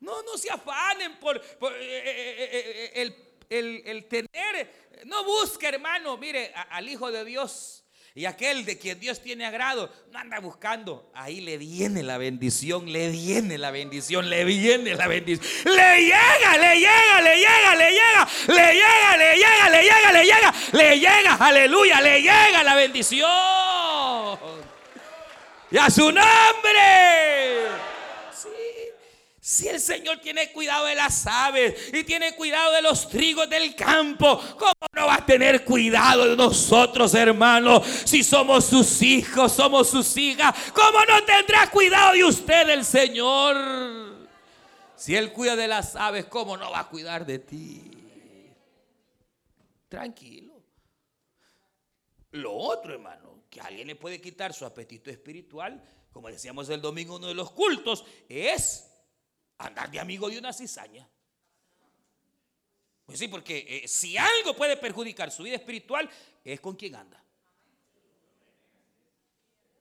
No, 0.00 0.22
no 0.22 0.38
se 0.38 0.50
afanen 0.50 1.20
por, 1.20 1.36
eh, 1.36 1.42
eh, 1.60 2.92
eh, 2.94 3.84
el, 3.84 4.08
tener. 4.08 4.88
No 5.04 5.22
busque, 5.22 5.68
hermano, 5.68 6.16
mire, 6.16 6.50
al 6.54 6.88
Hijo 6.88 7.12
de 7.12 7.26
Dios 7.26 7.84
y 8.18 8.26
aquel 8.26 8.64
de 8.64 8.76
quien 8.76 8.98
Dios 8.98 9.20
tiene 9.20 9.46
agrado, 9.46 9.88
no 10.10 10.18
anda 10.18 10.40
buscando. 10.40 11.08
Ahí 11.14 11.40
le 11.40 11.56
viene 11.56 12.02
la 12.02 12.18
bendición, 12.18 12.90
le 12.90 13.10
viene 13.10 13.58
la 13.58 13.70
bendición, 13.70 14.28
le 14.28 14.44
viene 14.44 14.96
la 14.96 15.06
bendición. 15.06 15.48
Le 15.64 16.00
llega, 16.00 16.56
le 16.60 16.80
llega, 16.80 17.20
le 17.20 17.36
llega, 17.36 17.76
le 17.76 17.90
llega, 17.92 18.28
le 18.48 18.74
llega, 18.74 19.16
le 19.16 19.36
llega, 19.36 19.70
le 19.70 19.82
llega, 19.84 20.10
le 20.10 20.24
llega, 20.24 20.54
le 20.72 20.98
llega, 20.98 21.34
aleluya, 21.34 22.00
le 22.00 22.20
llega 22.20 22.64
la 22.64 22.74
bendición. 22.74 23.30
Y 25.70 25.78
a 25.78 25.88
su 25.88 26.10
nombre. 26.10 27.87
Si 29.48 29.66
el 29.66 29.80
Señor 29.80 30.20
tiene 30.20 30.52
cuidado 30.52 30.84
de 30.84 30.94
las 30.94 31.26
aves 31.26 31.88
y 31.94 32.04
tiene 32.04 32.36
cuidado 32.36 32.70
de 32.70 32.82
los 32.82 33.08
trigos 33.08 33.48
del 33.48 33.74
campo, 33.74 34.38
¿cómo 34.58 34.74
no 34.92 35.06
va 35.06 35.14
a 35.14 35.24
tener 35.24 35.64
cuidado 35.64 36.28
de 36.28 36.36
nosotros, 36.36 37.14
hermanos? 37.14 37.82
Si 38.04 38.22
somos 38.22 38.66
sus 38.66 39.00
hijos, 39.00 39.50
somos 39.52 39.88
sus 39.88 40.14
hijas, 40.18 40.54
¿cómo 40.74 41.02
no 41.06 41.24
tendrá 41.24 41.70
cuidado 41.70 42.12
de 42.12 42.24
usted 42.24 42.68
el 42.68 42.84
Señor? 42.84 44.28
Si 44.94 45.16
Él 45.16 45.32
cuida 45.32 45.56
de 45.56 45.66
las 45.66 45.96
aves, 45.96 46.26
¿cómo 46.26 46.54
no 46.58 46.70
va 46.70 46.80
a 46.80 46.88
cuidar 46.90 47.24
de 47.24 47.38
ti? 47.38 47.90
Tranquilo. 49.88 50.62
Lo 52.32 52.52
otro, 52.52 52.92
hermano, 52.92 53.44
que 53.48 53.62
alguien 53.62 53.86
le 53.86 53.96
puede 53.96 54.20
quitar 54.20 54.52
su 54.52 54.66
apetito 54.66 55.10
espiritual, 55.10 55.82
como 56.12 56.28
decíamos 56.28 56.68
el 56.68 56.82
domingo 56.82 57.16
uno 57.16 57.28
de 57.28 57.34
los 57.34 57.50
cultos, 57.52 58.04
es 58.28 58.87
andar 59.58 59.90
de 59.90 60.00
amigo 60.00 60.30
de 60.30 60.38
una 60.38 60.52
cizaña. 60.52 61.08
Pues 63.04 63.18
sí, 63.18 63.28
porque 63.28 63.64
eh, 63.66 63.88
si 63.88 64.16
algo 64.16 64.54
puede 64.54 64.76
perjudicar 64.76 65.30
su 65.30 65.42
vida 65.42 65.56
espiritual, 65.56 66.08
es 66.44 66.60
con 66.60 66.76
quien 66.76 66.94
anda. 66.94 67.22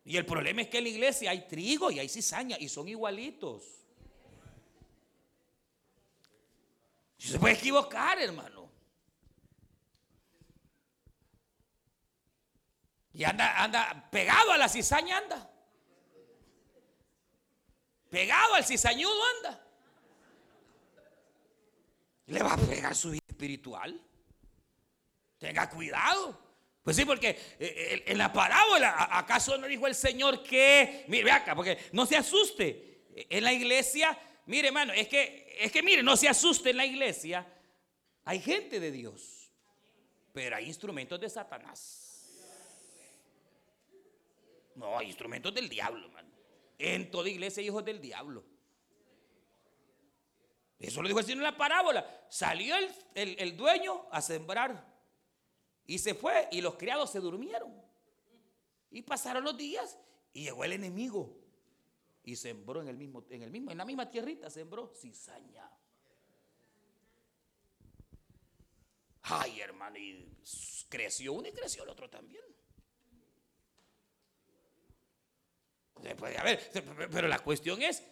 Y 0.05 0.15
el 0.15 0.25
problema 0.25 0.61
es 0.61 0.69
que 0.69 0.77
en 0.77 0.85
la 0.85 0.89
iglesia 0.89 1.31
hay 1.31 1.47
trigo 1.47 1.91
y 1.91 1.99
hay 1.99 2.07
cizaña 2.07 2.57
y 2.57 2.69
son 2.69 2.87
igualitos. 2.87 3.63
Se 7.17 7.37
puede 7.37 7.55
equivocar, 7.55 8.17
hermano. 8.19 8.71
Y 13.13 13.23
anda, 13.23 13.61
anda 13.61 14.09
pegado 14.09 14.51
a 14.51 14.57
la 14.57 14.69
cizaña, 14.69 15.17
anda. 15.17 15.51
Pegado 18.09 18.53
al 18.53 18.63
cizañudo, 18.63 19.19
anda 19.37 19.66
le 22.27 22.43
va 22.43 22.53
a 22.53 22.57
pegar 22.57 22.95
su 22.95 23.11
vida 23.11 23.23
espiritual. 23.27 23.99
Tenga 25.37 25.69
cuidado. 25.69 26.47
Pues 26.83 26.95
sí, 26.95 27.05
porque 27.05 27.29
eh, 27.29 27.37
eh, 27.59 28.03
en 28.07 28.17
la 28.17 28.31
parábola, 28.31 29.09
¿acaso 29.11 29.57
no 29.57 29.67
dijo 29.67 29.87
el 29.87 29.95
Señor 29.95 30.41
que, 30.43 31.05
mire 31.07 31.31
acá, 31.31 31.55
porque 31.55 31.77
no 31.91 32.05
se 32.05 32.15
asuste. 32.15 33.03
En 33.29 33.43
la 33.43 33.51
iglesia, 33.51 34.17
mire 34.45 34.67
hermano, 34.67 34.93
es 34.93 35.07
que, 35.07 35.57
es 35.59 35.71
que 35.71 35.83
mire, 35.83 36.03
no 36.03 36.15
se 36.15 36.29
asuste 36.29 36.69
en 36.69 36.77
la 36.77 36.85
iglesia. 36.85 37.45
Hay 38.23 38.39
gente 38.39 38.79
de 38.79 38.91
Dios, 38.91 39.51
pero 40.33 40.55
hay 40.55 40.65
instrumentos 40.65 41.19
de 41.19 41.29
Satanás. 41.29 42.03
No, 44.75 44.97
hay 44.97 45.07
instrumentos 45.07 45.53
del 45.53 45.67
diablo, 45.67 46.05
hermano. 46.05 46.29
En 46.77 47.09
toda 47.09 47.29
iglesia 47.29 47.61
hay 47.61 47.67
hijos 47.67 47.83
del 47.83 47.99
diablo. 47.99 48.43
Eso 50.79 51.01
lo 51.01 51.07
dijo 51.07 51.19
el 51.19 51.25
Señor 51.25 51.39
en 51.39 51.51
la 51.51 51.57
parábola. 51.57 52.25
Salió 52.29 52.75
el, 53.15 53.57
dueño 53.57 54.05
a 54.11 54.21
sembrar 54.21 54.85
y 55.85 55.97
se 55.97 56.13
fue 56.13 56.47
y 56.51 56.61
los 56.61 56.75
criados 56.75 57.11
se 57.11 57.19
durmieron. 57.19 57.73
Y 58.91 59.01
pasaron 59.01 59.43
los 59.43 59.57
días 59.57 59.97
y 60.33 60.43
llegó 60.43 60.63
el 60.63 60.73
enemigo 60.73 61.35
y 62.23 62.35
sembró 62.35 62.81
en 62.81 62.89
el 62.89 62.97
mismo, 62.97 63.25
en 63.29 63.41
el 63.41 63.51
mismo, 63.51 63.71
en 63.71 63.77
la 63.77 63.85
misma 63.85 64.09
tierrita 64.09 64.49
sembró 64.49 64.87
cizaña. 64.87 65.69
Ay, 69.23 69.59
hermano, 69.59 69.97
y 69.97 70.37
creció 70.87 71.33
uno 71.33 71.47
y 71.47 71.51
creció 71.51 71.83
el 71.83 71.89
otro 71.89 72.09
también. 72.09 72.43
pero 77.11 77.27
la 77.27 77.39
cuestión 77.39 77.81
es, 77.81 78.03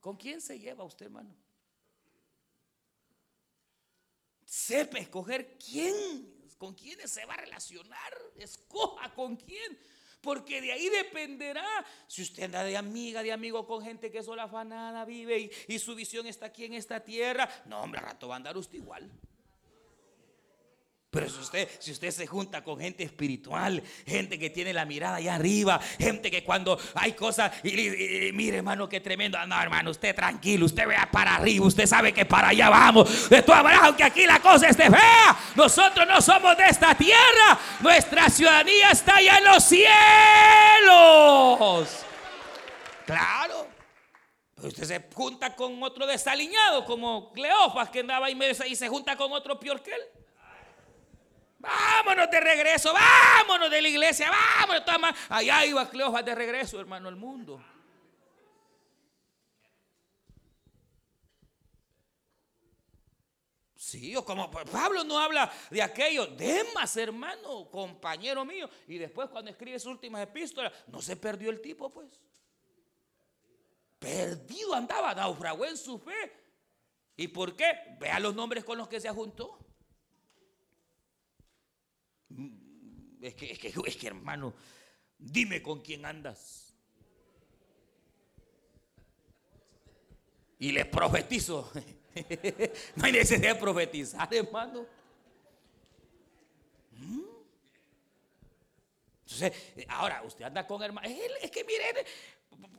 ¿con 0.00 0.16
quién 0.16 0.40
se 0.40 0.58
lleva 0.58 0.84
usted, 0.84 1.06
hermano? 1.06 1.43
Sepa 4.54 4.98
escoger 4.98 5.58
quién, 5.58 6.32
con 6.58 6.74
quiénes 6.74 7.10
se 7.10 7.26
va 7.26 7.34
a 7.34 7.38
relacionar, 7.38 8.14
escoja 8.36 9.12
con 9.12 9.36
quién. 9.36 9.78
Porque 10.20 10.62
de 10.62 10.72
ahí 10.72 10.88
dependerá 10.88 11.66
si 12.06 12.22
usted 12.22 12.44
anda 12.44 12.62
de 12.62 12.76
amiga, 12.76 13.22
de 13.22 13.32
amigo 13.32 13.66
con 13.66 13.82
gente 13.82 14.10
que 14.10 14.22
sola 14.22 14.44
afanada 14.44 15.04
vive 15.04 15.50
y, 15.68 15.78
su 15.78 15.94
visión 15.94 16.26
está 16.26 16.46
aquí 16.46 16.64
en 16.64 16.74
esta 16.74 17.00
tierra. 17.00 17.48
No, 17.66 17.82
hombre, 17.82 18.00
rato 18.00 18.28
va 18.28 18.34
a 18.34 18.38
andar 18.38 18.56
usted 18.56 18.78
igual. 18.78 19.10
Pero 21.14 21.30
si 21.30 21.38
usted, 21.38 21.68
si 21.78 21.92
usted 21.92 22.10
se 22.10 22.26
junta 22.26 22.64
con 22.64 22.80
gente 22.80 23.04
espiritual, 23.04 23.80
gente 24.04 24.36
que 24.36 24.50
tiene 24.50 24.72
la 24.72 24.84
mirada 24.84 25.18
allá 25.18 25.36
arriba, 25.36 25.78
gente 25.96 26.28
que 26.28 26.42
cuando 26.42 26.76
hay 26.96 27.12
cosas, 27.12 27.52
y, 27.62 28.32
mire 28.32 28.56
hermano, 28.56 28.88
qué 28.88 28.98
tremendo. 28.98 29.38
No, 29.46 29.62
hermano, 29.62 29.92
usted 29.92 30.12
tranquilo, 30.12 30.66
usted 30.66 30.88
vea 30.88 31.08
para 31.12 31.36
arriba, 31.36 31.66
usted 31.66 31.86
sabe 31.86 32.12
que 32.12 32.24
para 32.24 32.48
allá 32.48 32.68
vamos. 32.68 33.30
De 33.30 33.42
todas 33.42 33.62
maneras, 33.62 33.94
aquí 34.02 34.26
la 34.26 34.40
cosa 34.40 34.68
esté 34.68 34.90
fea, 34.90 35.38
nosotros 35.54 36.04
no 36.04 36.20
somos 36.20 36.56
de 36.56 36.64
esta 36.64 36.96
tierra, 36.96 37.60
nuestra 37.78 38.28
ciudadanía 38.28 38.90
está 38.90 39.14
allá 39.18 39.38
en 39.38 39.44
los 39.44 39.62
cielos. 39.62 39.94
Claro. 43.06 43.68
Pero 44.56 44.66
usted 44.66 44.82
se 44.82 45.00
junta 45.14 45.54
con 45.54 45.80
otro 45.80 46.08
desaliñado, 46.08 46.84
como 46.84 47.30
Cleofas, 47.30 47.88
que 47.90 48.00
andaba 48.00 48.26
ahí 48.26 48.36
y 48.66 48.74
se 48.74 48.88
junta 48.88 49.14
con 49.16 49.30
otro 49.30 49.60
peor 49.60 49.80
que 49.80 49.92
él. 49.92 50.02
Vámonos 51.64 52.30
de 52.30 52.40
regreso, 52.40 52.92
vámonos 52.92 53.70
de 53.70 53.80
la 53.80 53.88
iglesia, 53.88 54.30
vámonos. 54.30 54.84
Allá 55.28 55.64
iba 55.64 55.88
Cleofas 55.88 56.24
de 56.24 56.34
regreso, 56.34 56.78
hermano, 56.78 57.08
al 57.08 57.16
mundo. 57.16 57.62
Sí, 63.76 64.16
o 64.16 64.24
como 64.24 64.50
Pablo 64.50 65.04
no 65.04 65.18
habla 65.18 65.52
de 65.70 65.80
aquello, 65.80 66.26
Demas, 66.26 66.96
hermano, 66.96 67.70
compañero 67.70 68.44
mío. 68.44 68.68
Y 68.88 68.98
después 68.98 69.28
cuando 69.28 69.50
escribe 69.50 69.78
sus 69.78 69.92
últimas 69.92 70.22
epístolas, 70.22 70.72
no 70.88 71.00
se 71.00 71.16
perdió 71.16 71.50
el 71.50 71.60
tipo, 71.60 71.88
pues. 71.90 72.08
Perdido 73.98 74.74
andaba, 74.74 75.14
naufragó 75.14 75.64
en 75.64 75.76
su 75.76 75.98
fe. 75.98 76.32
¿Y 77.16 77.28
por 77.28 77.54
qué? 77.54 77.96
Vea 78.00 78.18
los 78.18 78.34
nombres 78.34 78.64
con 78.64 78.76
los 78.76 78.88
que 78.88 79.00
se 79.00 79.08
juntó. 79.10 79.63
Es 83.24 83.34
que, 83.34 83.52
es 83.52 83.58
que, 83.58 83.72
es 83.86 83.96
que 83.96 84.06
hermano, 84.06 84.52
dime 85.18 85.62
con 85.62 85.80
quién 85.80 86.04
andas. 86.04 86.74
Y 90.58 90.72
le 90.72 90.84
profetizo 90.84 91.70
no 92.96 93.04
hay 93.06 93.12
necesidad 93.12 93.54
de 93.54 93.60
profetizar, 93.60 94.32
hermano. 94.34 94.86
¿Mm? 96.92 97.22
Entonces, 99.22 99.52
ahora 99.88 100.22
usted 100.22 100.44
anda 100.44 100.66
con 100.66 100.82
hermano. 100.82 101.08
Es 101.40 101.50
que 101.50 101.64
mire, 101.64 102.04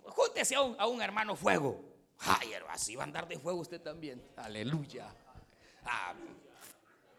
júntese 0.04 0.54
a 0.54 0.62
un, 0.62 0.76
a 0.80 0.86
un 0.86 1.02
hermano 1.02 1.36
fuego. 1.36 1.84
Ay, 2.20 2.54
así 2.70 2.96
va 2.96 3.02
a 3.02 3.08
andar 3.08 3.28
de 3.28 3.40
fuego 3.40 3.62
usted 3.62 3.82
también. 3.82 4.24
Aleluya. 4.38 5.12
Ah, 5.84 6.14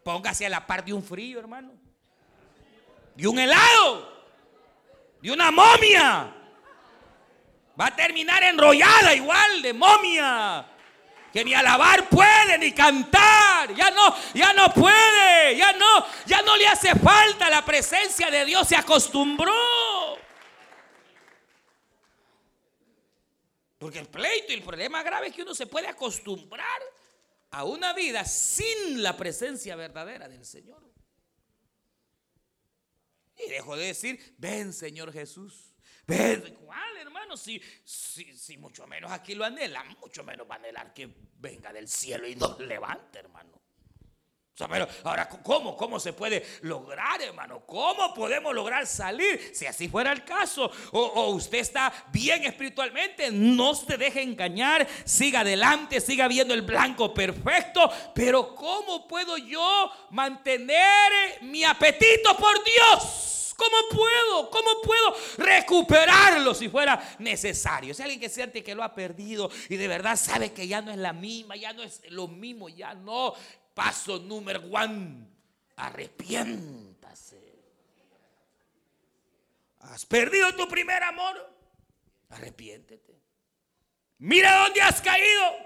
póngase 0.05 0.47
a 0.47 0.49
la 0.49 0.65
par 0.65 0.85
de 0.85 0.93
un 0.93 1.03
frío, 1.03 1.41
hermano. 1.41 1.86
De 3.17 3.27
un 3.27 3.39
helado. 3.39 4.13
De 5.21 5.31
una 5.33 5.51
momia. 5.51 6.33
Va 7.79 7.87
a 7.87 7.97
terminar 7.97 8.43
enrollada 8.45 9.15
igual 9.15 9.63
de 9.63 9.73
momia 9.73 10.67
que 11.37 11.45
ni 11.45 11.53
alabar 11.53 12.09
puede 12.09 12.57
ni 12.57 12.73
cantar, 12.73 13.75
ya 13.75 13.91
no, 13.91 14.17
ya 14.33 14.55
no 14.55 14.73
puede, 14.73 15.55
ya 15.55 15.71
no, 15.75 16.07
ya 16.25 16.41
no 16.41 16.57
le 16.57 16.67
hace 16.67 16.95
falta 16.95 17.51
la 17.51 17.63
presencia 17.63 18.31
de 18.31 18.47
Dios, 18.47 18.67
se 18.67 18.75
acostumbró. 18.75 19.53
Porque 23.77 23.99
el 23.99 24.09
pleito 24.09 24.51
y 24.53 24.55
el 24.55 24.63
problema 24.63 25.03
grave 25.03 25.27
es 25.27 25.35
que 25.35 25.43
uno 25.43 25.55
se 25.55 25.67
puede 25.67 25.89
acostumbrar 25.89 26.81
a 27.51 27.65
una 27.65 27.93
vida 27.93 28.25
sin 28.25 29.03
la 29.03 29.15
presencia 29.15 29.77
verdadera 29.77 30.29
del 30.31 30.47
Señor. 30.47 30.83
Y 33.37 33.51
dejo 33.51 33.77
de 33.77 33.87
decir, 33.87 34.35
ven 34.39 34.73
Señor 34.73 35.13
Jesús. 35.13 35.75
Ven, 36.07 36.57
¿cuál 36.65 36.97
hermano? 36.99 37.37
Si, 37.37 37.61
si, 37.85 38.57
mucho 38.59 38.87
menos 38.87 39.11
aquí 39.11 39.35
lo 39.35 39.45
anhela, 39.45 39.83
mucho 40.01 40.23
menos 40.23 40.49
va 40.49 40.55
a 40.55 40.59
anhelar 40.59 40.95
que 40.95 41.13
venga 41.39 41.73
del 41.73 41.89
cielo 41.89 42.29
y 42.29 42.37
nos 42.37 42.59
levante, 42.61 43.19
hermano. 43.19 43.61
O 44.59 44.69
pero 44.69 44.89
ahora, 45.05 45.29
¿cómo? 45.29 45.77
¿Cómo 45.77 46.01
se 46.01 46.15
puede 46.15 46.43
lograr, 46.63 47.21
hermano? 47.21 47.61
¿Cómo 47.67 48.15
podemos 48.15 48.55
lograr 48.55 48.87
salir? 48.87 49.53
Si 49.55 49.67
así 49.67 49.87
fuera 49.87 50.13
el 50.13 50.25
caso, 50.25 50.71
o, 50.93 51.29
usted 51.33 51.59
está 51.59 51.93
bien 52.11 52.43
espiritualmente, 52.45 53.31
no 53.31 53.75
se 53.75 53.99
deje 53.99 54.23
engañar, 54.23 54.87
siga 55.05 55.41
adelante, 55.41 56.01
siga 56.01 56.27
viendo 56.27 56.55
el 56.55 56.63
blanco 56.63 57.13
perfecto. 57.13 57.91
Pero 58.15 58.55
¿cómo 58.55 59.07
puedo 59.07 59.37
yo 59.37 59.91
mantener 60.11 61.43
mi 61.43 61.63
apetito 61.63 62.35
por 62.39 62.55
Dios? 62.65 63.55
¿Cómo 63.59 63.77
puedo? 63.91 64.51
¿Cómo 64.51 64.81
puedo 64.83 65.17
recuperarlo 65.37 66.55
si 66.55 66.71
fuera 66.71 67.17
necesario? 67.19 67.93
Si 67.93 68.03
alguien 68.03 68.21
que 68.21 68.31
siente 68.31 68.65
que 68.65 68.75
lo 68.75 68.83
ha 68.83 68.95
perdido 68.95 69.51
y 69.69 69.77
de 69.77 69.89
verdad 69.89 70.17
sabe 70.17 70.53
que 70.53 70.67
ya 70.67 70.81
no 70.81 70.91
es 70.91 70.99
la 70.99 71.13
misma, 71.13 71.57
ya 71.57 71.75
no 71.75 71.83
es 71.83 72.01
lo 72.09 72.27
mismo, 72.27 72.71
ya 72.71 72.95
no. 72.95 73.35
Paso 73.77 74.19
número 74.19 74.63
uno, 74.63 75.29
arrepiéntase. 75.77 77.39
¿Has 79.81 80.07
perdido 80.07 80.57
tu 80.57 80.67
primer 80.67 81.03
amor? 81.03 81.55
Arrepiéntete. 82.31 83.21
Mira 84.17 84.65
dónde 84.65 84.81
has 84.81 85.03
caído. 85.03 85.59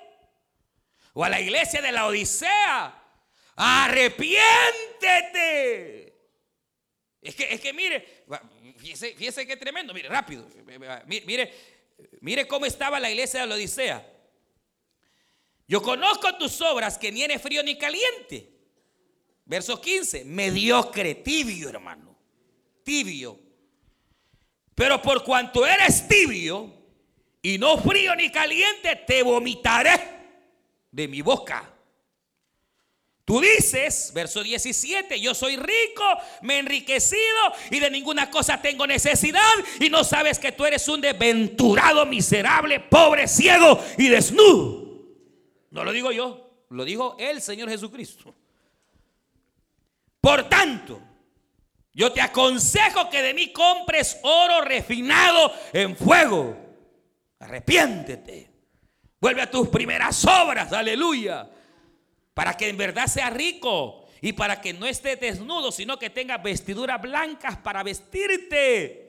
O 1.12 1.22
a 1.22 1.28
la 1.28 1.40
iglesia 1.40 1.80
de 1.80 1.92
la 1.92 2.08
Odisea. 2.08 3.00
Arrepiéntete. 3.54 6.12
Es 7.22 7.36
que, 7.36 7.54
es 7.54 7.60
que 7.60 7.72
mire, 7.72 8.24
fíjese, 8.76 9.14
fíjese 9.14 9.46
qué 9.46 9.56
tremendo, 9.56 9.94
mire, 9.94 10.08
rápido. 10.08 10.48
Mire, 11.06 11.54
mire 12.20 12.48
cómo 12.48 12.66
estaba 12.66 12.98
la 12.98 13.08
iglesia 13.08 13.42
de 13.42 13.46
la 13.46 13.54
Odisea. 13.54 14.04
Yo 15.70 15.80
conozco 15.80 16.34
tus 16.34 16.60
obras 16.62 16.98
que 16.98 17.12
ni 17.12 17.22
eres 17.22 17.40
frío 17.40 17.62
ni 17.62 17.78
caliente. 17.78 18.50
Verso 19.44 19.80
15, 19.80 20.24
mediocre, 20.24 21.14
tibio, 21.14 21.68
hermano. 21.68 22.18
Tibio. 22.82 23.38
Pero 24.74 25.00
por 25.00 25.22
cuanto 25.22 25.64
eres 25.64 26.08
tibio 26.08 26.74
y 27.40 27.56
no 27.56 27.78
frío 27.78 28.16
ni 28.16 28.32
caliente, 28.32 28.96
te 29.06 29.22
vomitaré 29.22 30.00
de 30.90 31.06
mi 31.06 31.22
boca. 31.22 31.72
Tú 33.24 33.40
dices, 33.40 34.10
verso 34.12 34.42
17, 34.42 35.20
yo 35.20 35.36
soy 35.36 35.56
rico, 35.56 36.02
me 36.42 36.56
he 36.56 36.58
enriquecido 36.58 37.52
y 37.70 37.78
de 37.78 37.92
ninguna 37.92 38.28
cosa 38.28 38.60
tengo 38.60 38.88
necesidad 38.88 39.54
y 39.78 39.88
no 39.88 40.02
sabes 40.02 40.40
que 40.40 40.50
tú 40.50 40.66
eres 40.66 40.88
un 40.88 41.00
desventurado, 41.00 42.04
miserable, 42.06 42.80
pobre, 42.80 43.28
ciego 43.28 43.80
y 43.96 44.08
desnudo. 44.08 44.89
No 45.70 45.84
lo 45.84 45.92
digo 45.92 46.12
yo, 46.12 46.64
lo 46.70 46.84
dijo 46.84 47.16
el 47.18 47.40
Señor 47.40 47.68
Jesucristo. 47.68 48.34
Por 50.20 50.48
tanto, 50.48 51.00
yo 51.92 52.12
te 52.12 52.20
aconsejo 52.20 53.08
que 53.08 53.22
de 53.22 53.34
mí 53.34 53.52
compres 53.52 54.18
oro 54.22 54.60
refinado 54.62 55.52
en 55.72 55.96
fuego. 55.96 56.56
Arrepiéntete. 57.38 58.50
Vuelve 59.20 59.42
a 59.42 59.50
tus 59.50 59.68
primeras 59.68 60.24
obras, 60.24 60.72
aleluya 60.72 61.48
para 62.40 62.56
que 62.56 62.70
en 62.70 62.76
verdad 62.78 63.06
sea 63.06 63.28
rico 63.28 64.06
y 64.22 64.32
para 64.32 64.62
que 64.62 64.72
no 64.72 64.86
esté 64.86 65.16
desnudo, 65.16 65.70
sino 65.70 65.98
que 65.98 66.08
tenga 66.08 66.38
vestiduras 66.38 66.98
blancas 66.98 67.58
para 67.58 67.82
vestirte 67.82 68.99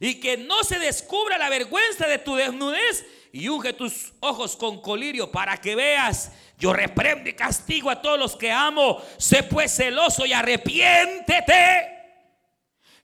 y 0.00 0.20
que 0.20 0.36
no 0.36 0.62
se 0.64 0.78
descubra 0.78 1.38
la 1.38 1.48
vergüenza 1.48 2.06
de 2.06 2.18
tu 2.18 2.34
desnudez 2.36 3.04
y 3.32 3.48
unge 3.48 3.72
tus 3.72 4.12
ojos 4.20 4.56
con 4.56 4.80
colirio 4.80 5.30
para 5.30 5.56
que 5.60 5.74
veas. 5.74 6.32
Yo 6.58 6.72
reprendo 6.72 7.28
y 7.28 7.34
castigo 7.34 7.90
a 7.90 8.00
todos 8.00 8.18
los 8.18 8.36
que 8.36 8.50
amo. 8.50 9.02
Sé 9.16 9.42
pues 9.44 9.74
celoso 9.74 10.26
y 10.26 10.32
arrepiéntete. 10.32 11.98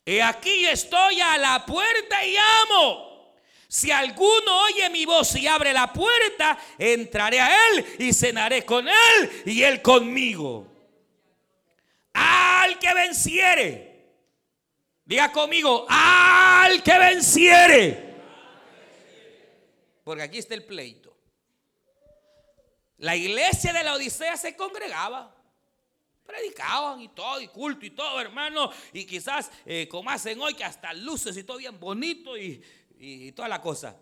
Y 0.05 0.19
aquí 0.21 0.67
estoy 0.67 1.21
a 1.21 1.39
la 1.39 1.65
puerta 1.65 2.25
y 2.25 2.37
amo. 2.37 3.15
Si 3.69 3.91
alguno 3.91 4.63
oye 4.67 4.89
mi 4.91 5.05
voz 5.05 5.35
y 5.35 5.47
abre 5.47 5.73
la 5.73 5.93
puerta, 5.93 6.59
entraré 6.79 7.41
a 7.41 7.51
él 7.69 7.85
y 7.99 8.13
cenaré 8.13 8.65
con 8.65 8.87
él 8.87 9.43
y 9.47 9.63
él 9.63 9.83
conmigo. 9.83 10.69
Al 12.13 12.79
que 12.79 12.95
venciere, 12.95 13.94
diga 15.05 15.33
conmigo, 15.33 15.87
al 15.89 16.83
que 16.83 16.99
venciere. 16.99 18.15
Porque 20.03 20.23
aquí 20.23 20.39
está 20.39 20.55
el 20.55 20.65
pleito. 20.65 21.17
La 22.99 23.17
iglesia 23.17 23.73
de 23.73 23.83
la 23.83 23.95
Odisea 23.95 24.37
se 24.37 24.57
congregaba 24.57 25.35
predicaban 26.25 27.01
y 27.01 27.09
todo, 27.09 27.41
y 27.41 27.49
culto 27.49 27.87
y 27.87 27.91
todo, 27.91 28.21
hermano. 28.21 28.71
Y 28.93 29.05
quizás, 29.07 29.51
eh, 29.65 29.89
como 29.89 30.11
hacen 30.11 30.41
hoy, 30.41 30.55
que 30.55 30.65
hasta 30.65 30.93
luces 30.93 31.37
y 31.37 31.45
todo 31.45 31.59
bien 31.59 31.79
bonito 31.79 32.37
y, 32.37 32.63
y, 32.99 33.33
toda 33.33 33.49
la 33.49 33.61
cosa. 33.61 33.97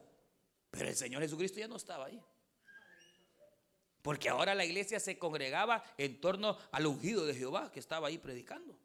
Pero 0.71 0.89
el 0.89 0.97
Señor 0.97 1.23
Jesucristo 1.23 1.59
ya 1.59 1.69
no 1.69 1.77
estaba 1.77 2.07
ahí. 2.07 2.21
Porque 4.01 4.29
ahora 4.29 4.55
la 4.55 4.65
iglesia 4.65 4.99
se 4.99 5.19
congregaba 5.19 5.83
en 5.97 6.21
torno 6.21 6.59
al 6.73 6.87
ungido 6.87 7.25
de 7.25 7.35
Jehová 7.35 7.71
que 7.71 7.79
estaba 7.79 8.09
ahí 8.09 8.19
predicando. 8.19 8.77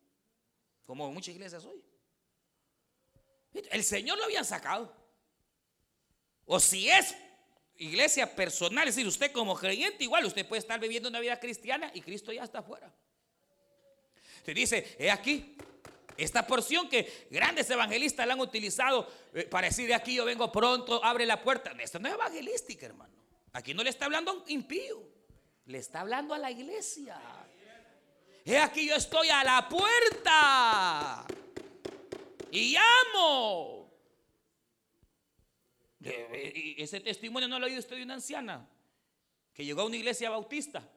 Como 0.85 1.11
muchas 1.11 1.33
iglesias 1.33 1.65
hoy. 1.65 1.83
El 3.53 3.83
Señor 3.83 4.17
lo 4.17 4.25
habían 4.25 4.45
sacado. 4.45 4.93
O 6.45 6.59
si 6.59 6.89
es 6.89 7.15
iglesia 7.77 8.35
personal, 8.35 8.87
es 8.87 8.95
decir, 8.95 9.07
usted 9.07 9.31
como 9.31 9.55
creyente, 9.55 10.03
igual 10.03 10.25
usted 10.25 10.47
puede 10.47 10.59
estar 10.59 10.79
viviendo 10.79 11.09
una 11.09 11.19
vida 11.19 11.39
cristiana 11.39 11.91
y 11.93 12.01
Cristo 12.01 12.31
ya 12.31 12.43
está 12.43 12.59
afuera. 12.59 12.91
Usted 14.37 14.55
dice, 14.55 14.95
he 14.97 15.11
aquí, 15.11 15.57
esta 16.15 16.47
porción 16.47 16.89
que 16.89 17.27
grandes 17.29 17.69
evangelistas 17.69 18.25
la 18.25 18.33
han 18.33 18.39
utilizado 18.39 19.11
eh, 19.33 19.43
para 19.43 19.67
decir 19.67 19.87
de 19.87 19.93
aquí 19.93 20.15
yo 20.15 20.25
vengo 20.25 20.51
pronto, 20.51 21.03
abre 21.03 21.25
la 21.25 21.41
puerta. 21.43 21.71
Esto 21.79 21.99
no 21.99 22.07
es 22.07 22.13
evangelística, 22.13 22.85
hermano. 22.85 23.13
Aquí 23.53 23.73
no 23.73 23.83
le 23.83 23.89
está 23.89 24.05
hablando 24.05 24.31
a 24.31 24.33
un 24.35 24.43
impío, 24.47 25.03
le 25.65 25.77
está 25.77 26.01
hablando 26.01 26.33
a 26.33 26.37
la 26.37 26.49
iglesia. 26.49 27.19
He 28.45 28.57
aquí 28.57 28.87
yo 28.87 28.95
estoy 28.95 29.29
a 29.29 29.43
la 29.43 29.67
puerta 29.67 31.25
y 32.51 32.73
llamo. 32.73 33.91
Ese 35.99 36.99
testimonio 36.99 37.47
no 37.47 37.59
lo 37.59 37.65
ha 37.65 37.67
oído 37.67 37.79
usted 37.79 37.95
de 37.95 38.03
una 38.03 38.15
anciana 38.15 38.67
que 39.53 39.65
llegó 39.65 39.81
a 39.81 39.85
una 39.85 39.97
iglesia 39.97 40.29
bautista. 40.29 40.87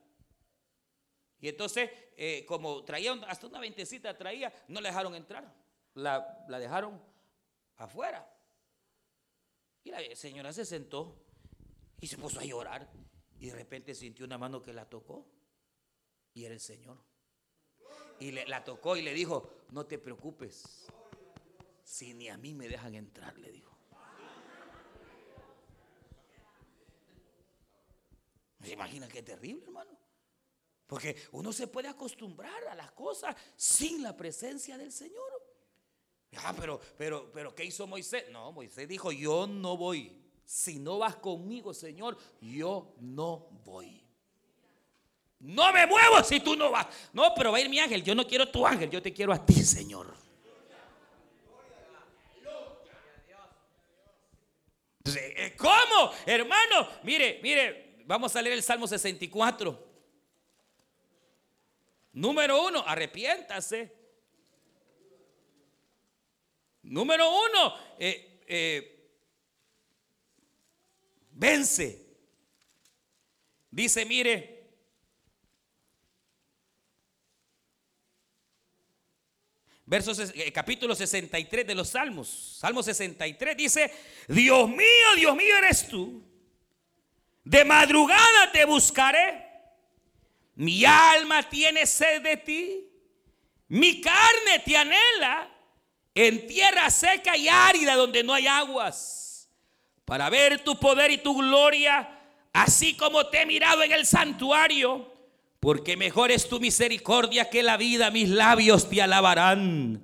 Y 1.41 1.49
entonces, 1.49 1.91
eh, 2.17 2.45
como 2.47 2.85
traía 2.85 3.13
hasta 3.27 3.47
una 3.47 3.61
ventecita, 3.61 4.17
traía, 4.17 4.53
no 4.69 4.81
la 4.81 4.91
dejaron 4.91 5.15
entrar. 5.15 5.55
La, 5.95 6.45
la 6.49 6.59
dejaron 6.59 7.01
afuera. 7.79 8.31
Y 9.83 9.91
la 9.91 10.15
señora 10.15 10.53
se 10.53 10.67
sentó 10.67 11.17
y 12.01 12.07
se 12.07 12.19
puso 12.19 12.41
a 12.41 12.45
llorar. 12.45 12.91
Y 13.39 13.47
de 13.47 13.55
repente 13.55 13.95
sintió 13.95 14.27
una 14.27 14.37
mano 14.37 14.61
que 14.61 14.75
la 14.75 14.85
tocó. 14.85 15.27
Y 16.35 16.45
era 16.45 16.55
el 16.55 16.61
Señor. 16.61 16.99
Y 18.21 18.33
le, 18.33 18.47
la 18.47 18.63
tocó 18.63 18.97
y 18.97 19.03
le 19.03 19.15
dijo, 19.15 19.51
no 19.71 19.87
te 19.87 19.99
preocupes. 19.99 20.87
Si 21.91 22.15
ni 22.15 22.29
a 22.29 22.37
mí 22.37 22.55
me 22.55 22.69
dejan 22.69 22.95
entrar, 22.95 23.37
le 23.37 23.51
dijo. 23.51 23.77
¿Se 28.63 28.73
imagina 28.73 29.09
qué 29.09 29.25
terrible, 29.25 29.65
hermano? 29.65 29.91
Porque 30.87 31.17
uno 31.33 31.53
se 31.53 31.67
puede 31.67 31.89
acostumbrar 31.89 32.69
a 32.69 32.77
las 32.77 32.93
cosas 32.93 33.35
sin 33.57 34.05
la 34.05 34.17
presencia 34.17 34.79
del 34.79 34.93
Señor. 34.93 35.33
Ah, 36.37 36.55
pero, 36.57 36.81
pero, 36.97 37.33
pero, 37.33 37.53
¿qué 37.57 37.65
hizo 37.65 37.89
Moisés? 37.89 38.31
No, 38.31 38.53
Moisés 38.53 38.87
dijo, 38.87 39.11
yo 39.11 39.49
no 39.49 39.77
voy. 39.77 40.17
Si 40.45 40.79
no 40.79 40.99
vas 40.99 41.17
conmigo, 41.17 41.75
Señor, 41.75 42.17
yo 42.41 42.95
no 43.01 43.49
voy. 43.65 44.01
No 45.41 45.73
me 45.73 45.89
muevo 45.89 46.23
si 46.23 46.39
tú 46.39 46.55
no 46.55 46.71
vas. 46.71 46.87
No, 47.13 47.35
pero 47.35 47.51
va 47.51 47.59
a 47.59 47.61
ir 47.61 47.69
mi 47.69 47.81
ángel. 47.81 48.05
Yo 48.05 48.15
no 48.15 48.29
quiero 48.29 48.49
tu 48.49 48.65
ángel, 48.65 48.89
yo 48.91 49.03
te 49.03 49.13
quiero 49.13 49.33
a 49.33 49.45
ti, 49.45 49.65
Señor. 49.65 50.30
Hermano, 56.27 56.89
mire, 57.03 57.41
mire, 57.43 58.03
vamos 58.07 58.35
a 58.37 58.43
leer 58.43 58.55
el 58.57 58.63
Salmo 58.63 58.87
64. 58.87 59.89
Número 62.13 62.67
uno, 62.67 62.83
arrepiéntase. 62.87 63.93
Número 66.83 67.29
uno, 67.29 67.75
eh, 67.99 68.41
eh, 68.47 69.09
vence. 71.33 72.07
Dice, 73.71 74.05
mire, 74.05 74.60
versos, 79.91 80.21
eh, 80.37 80.53
capítulo 80.53 80.95
63 80.95 81.67
de 81.67 81.75
los 81.75 81.89
Salmos, 81.89 82.59
Salmo 82.61 82.81
63 82.81 83.57
dice, 83.57 83.93
Dios 84.29 84.69
mío, 84.69 85.17
Dios 85.17 85.35
mío 85.35 85.57
eres 85.57 85.89
tú, 85.89 86.23
de 87.43 87.65
madrugada 87.65 88.53
te 88.53 88.65
buscaré, 88.65 89.49
mi 90.55 90.85
alma 90.85 91.43
tiene 91.43 91.87
sed 91.87 92.23
de 92.23 92.37
ti, 92.37 92.89
mi 93.67 94.01
carne 94.01 94.61
te 94.65 94.77
anhela. 94.77 95.57
En 96.13 96.49
tierra 96.49 96.91
seca 96.91 97.37
y 97.37 97.49
árida 97.49 97.95
donde 97.95 98.25
no 98.25 98.35
hay 98.35 98.47
aguas, 98.47 99.49
para 100.05 100.29
ver 100.29 100.59
tu 100.65 100.79
poder 100.79 101.13
y 101.13 101.19
tu 101.19 101.37
gloria, 101.37 102.21
así 102.53 102.95
como 102.95 103.29
te 103.29 103.43
he 103.43 103.47
mirado 103.47 103.83
en 103.85 103.93
el 103.93 104.05
santuario, 104.05 105.10
porque 105.61 105.97
mejor 105.99 106.31
es 106.31 106.49
tu 106.49 106.59
misericordia 106.59 107.51
que 107.51 107.63
la 107.63 107.77
vida, 107.77 108.11
mis 108.11 108.31
labios 108.31 108.89
te 108.89 109.03
alabarán. 109.03 110.03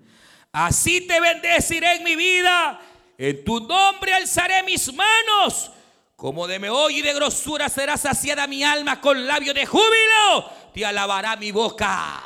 Así 0.52 1.06
te 1.06 1.18
bendeciré 1.18 1.96
en 1.96 2.04
mi 2.04 2.14
vida, 2.14 2.80
en 3.16 3.42
tu 3.44 3.60
nombre 3.60 4.12
alzaré 4.12 4.62
mis 4.62 4.92
manos. 4.92 5.72
Como 6.14 6.46
de 6.46 6.58
meollo 6.58 6.96
y 6.96 7.02
de 7.02 7.12
grosura 7.14 7.68
será 7.68 7.96
saciada 7.96 8.46
mi 8.46 8.62
alma 8.64 9.00
con 9.00 9.26
labio 9.26 9.52
de 9.52 9.66
júbilo, 9.66 10.50
te 10.72 10.84
alabará 10.84 11.36
mi 11.36 11.50
boca. 11.50 12.22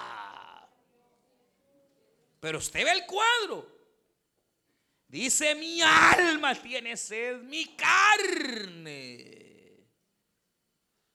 Pero 2.41 2.59
usted 2.59 2.85
ve 2.85 2.93
el 2.93 3.07
cuadro. 3.07 3.69
Dice, 5.09 5.57
mi 5.57 5.83
alma 5.83 6.55
tiene 6.55 6.97
sed, 6.97 7.43
mi 7.43 7.77
carne. 7.77 9.41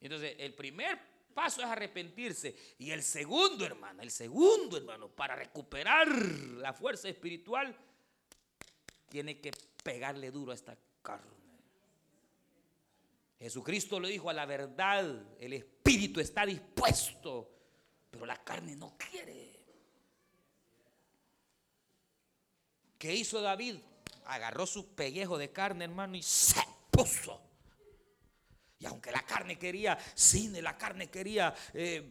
Entonces, 0.02 0.36
el 0.38 0.54
primer 0.54 1.15
paso 1.36 1.62
es 1.62 1.68
arrepentirse. 1.68 2.56
Y 2.80 2.90
el 2.90 3.04
segundo, 3.04 3.64
hermano, 3.66 4.02
el 4.02 4.10
segundo, 4.10 4.78
hermano, 4.78 5.10
para 5.10 5.36
recuperar 5.36 6.08
la 6.08 6.74
fuerza 6.74 7.10
espiritual, 7.10 7.78
tiene 9.10 9.40
que 9.40 9.52
pegarle 9.84 10.32
duro 10.32 10.52
a 10.52 10.56
esta 10.56 10.76
carne. 11.04 11.36
Jesucristo 13.38 14.00
le 14.00 14.10
dijo 14.10 14.30
a 14.30 14.34
la 14.34 14.46
verdad, 14.46 15.06
el 15.40 15.54
espíritu 15.54 16.20
está 16.20 16.46
dispuesto, 16.46 17.52
pero 18.10 18.26
la 18.26 18.44
carne 18.44 18.76
no 18.76 18.98
quiere. 18.98 19.60
¿Qué 22.98 23.14
hizo 23.14 23.42
David? 23.42 23.76
Agarró 24.26 24.66
su 24.66 24.96
pellejo 24.96 25.38
de 25.38 25.52
carne, 25.52 25.84
hermano, 25.84 26.16
y 26.16 26.24
se 26.24 26.62
puso. 26.90 27.45
Aunque 28.88 29.12
la 29.12 29.22
carne 29.22 29.58
quería 29.58 29.98
cine, 30.14 30.62
la 30.62 30.78
carne 30.78 31.10
quería 31.10 31.54
eh, 31.74 32.04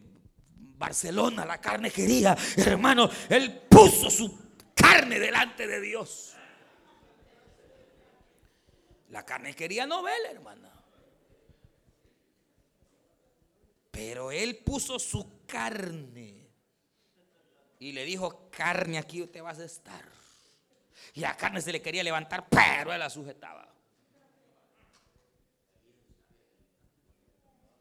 Barcelona, 0.77 1.45
la 1.45 1.59
carne 1.59 1.89
quería, 1.91 2.35
hermano, 2.57 3.09
él 3.29 3.61
puso 3.69 4.09
su 4.09 4.45
carne 4.73 5.19
delante 5.19 5.67
de 5.67 5.81
Dios. 5.81 6.33
La 9.09 9.23
carne 9.23 9.53
quería 9.53 9.85
novela, 9.85 10.29
hermana. 10.29 10.71
Pero 13.91 14.31
él 14.31 14.57
puso 14.57 14.99
su 14.99 15.45
carne. 15.45 16.45
Y 17.79 17.93
le 17.93 18.03
dijo, 18.03 18.49
carne, 18.51 18.97
aquí 18.97 19.25
te 19.27 19.39
vas 19.39 19.59
a 19.59 19.65
estar. 19.65 20.03
Y 21.13 21.23
a 21.23 21.37
carne 21.37 21.61
se 21.61 21.71
le 21.71 21.81
quería 21.81 22.03
levantar, 22.03 22.47
pero 22.49 22.91
él 22.91 22.99
la 22.99 23.09
sujetaba. 23.09 23.74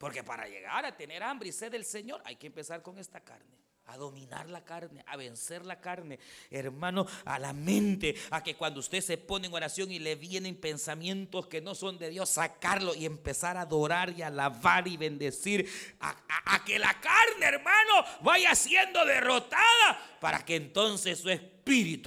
Porque 0.05 0.23
para 0.23 0.47
llegar 0.47 0.85
a 0.85 0.95
tener 0.95 1.23
hambre 1.23 1.49
y 1.49 1.53
sed 1.53 1.73
del 1.73 1.83
Señor 1.83 2.21
hay 2.27 2.37
que 2.37 2.47
empezar 2.47 2.83
con 2.83 2.99
esta 2.99 3.21
carne 3.21 3.57
a 3.87 3.97
dominar 3.97 4.51
la 4.51 4.63
carne, 4.63 5.03
a 5.07 5.17
vencer 5.17 5.65
la 5.65 5.81
carne, 5.81 6.19
hermano, 6.51 7.07
a 7.25 7.39
la 7.39 7.55
mente, 7.55 8.15
a 8.31 8.43
que 8.43 8.55
cuando 8.55 8.81
usted 8.81 9.01
se 9.01 9.17
pone 9.17 9.47
en 9.47 9.55
oración 9.55 9.91
y 9.91 9.99
le 9.99 10.15
vienen 10.17 10.57
pensamientos 10.57 11.47
que 11.47 11.63
no 11.63 11.75
son 11.75 11.97
de 11.97 12.11
Dios, 12.11 12.29
sacarlo 12.29 12.95
y 12.95 13.07
empezar 13.07 13.57
a 13.57 13.63
adorar 13.63 14.11
y 14.11 14.21
alabar 14.21 14.87
y 14.87 14.99
bendecir, 14.99 15.71
a, 16.01 16.63
que 16.67 16.79
la 16.79 17.01
carne, 17.01 17.47
hermano, 17.47 18.05
vaya 18.21 18.55
siendo 18.55 19.07
derrotada 19.07 20.19
para 20.21 20.45
que 20.45 20.57
entonces 20.57 21.19
su 21.19 21.31
espíritu, 21.31 21.54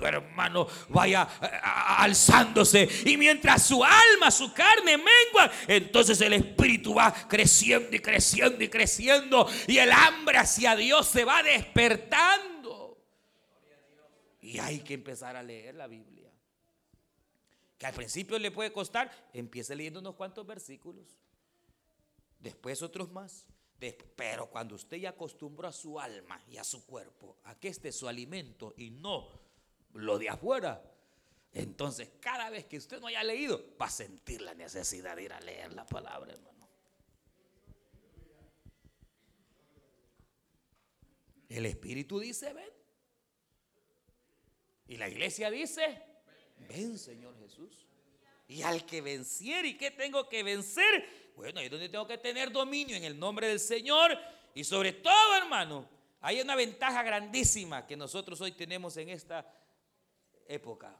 hermano, 0.05 0.67
vaya 0.89 1.27
eh, 1.41 1.49
alzándose. 1.63 2.87
Y 3.05 3.17
mientras 3.17 3.65
su 3.65 3.83
alma, 3.83 4.31
su 4.31 4.53
carne 4.53 4.97
mengua, 4.97 5.51
entonces 5.67 6.19
el 6.21 6.33
espíritu 6.33 6.93
va 6.93 7.13
creciendo 7.27 7.95
y 7.95 7.99
creciendo 7.99 8.63
y 8.63 8.69
creciendo. 8.69 9.47
Y 9.67 9.77
el 9.77 9.91
hambre 9.91 10.37
hacia 10.37 10.75
Dios 10.75 11.07
se 11.07 11.25
va 11.25 11.43
despertando. 11.43 12.97
Y 14.41 14.59
hay 14.59 14.79
que 14.79 14.93
empezar 14.93 15.35
a 15.35 15.43
leer 15.43 15.75
la 15.75 15.87
Biblia. 15.87 16.31
Que 17.77 17.85
al 17.85 17.93
principio 17.93 18.39
le 18.39 18.51
puede 18.51 18.71
costar, 18.71 19.11
empiece 19.33 19.75
leyendo 19.75 19.99
unos 19.99 20.15
cuantos 20.15 20.45
versículos. 20.45 21.19
Después 22.39 22.81
otros 22.81 23.11
más. 23.11 23.45
Pero 24.15 24.49
cuando 24.49 24.73
usted 24.73 24.97
ya 24.97 25.09
acostumbró 25.09 25.67
a 25.67 25.71
su 25.71 25.99
alma 25.99 26.41
y 26.47 26.57
a 26.57 26.63
su 26.63 26.83
cuerpo 26.85 27.37
a 27.43 27.59
que 27.59 27.67
este 27.67 27.89
es 27.89 27.95
su 27.95 28.07
alimento 28.07 28.73
y 28.75 28.89
no 28.89 29.46
lo 29.97 30.19
de 30.19 30.29
afuera, 30.29 30.83
entonces 31.53 32.09
cada 32.19 32.49
vez 32.49 32.65
que 32.65 32.77
usted 32.77 32.99
no 32.99 33.07
haya 33.07 33.23
leído, 33.23 33.75
va 33.81 33.87
a 33.87 33.89
sentir 33.89 34.41
la 34.41 34.53
necesidad 34.53 35.15
de 35.15 35.23
ir 35.23 35.33
a 35.33 35.39
leer 35.39 35.73
la 35.73 35.85
palabra, 35.85 36.33
hermano. 36.33 36.69
El 41.49 41.65
Espíritu 41.65 42.19
dice, 42.19 42.53
ven. 42.53 42.69
Y 44.87 44.97
la 44.97 45.09
iglesia 45.09 45.49
dice, 45.49 46.01
ven 46.69 46.97
Señor 46.97 47.37
Jesús. 47.39 47.87
Y 48.47 48.61
al 48.61 48.85
que 48.85 49.01
venciere, 49.01 49.69
¿y 49.69 49.77
qué 49.77 49.91
tengo 49.91 50.29
que 50.29 50.43
vencer? 50.43 51.31
Bueno, 51.35 51.59
ahí 51.59 51.65
es 51.65 51.71
donde 51.71 51.89
tengo 51.89 52.07
que 52.07 52.17
tener 52.17 52.51
dominio 52.51 52.95
en 52.95 53.03
el 53.03 53.17
nombre 53.17 53.47
del 53.47 53.59
Señor. 53.59 54.17
Y 54.53 54.63
sobre 54.63 54.93
todo, 54.93 55.35
hermano, 55.35 55.89
hay 56.21 56.41
una 56.41 56.55
ventaja 56.55 57.03
grandísima 57.03 57.85
que 57.85 57.97
nosotros 57.97 58.39
hoy 58.41 58.51
tenemos 58.51 58.95
en 58.97 59.09
esta 59.09 59.45
época. 60.47 60.95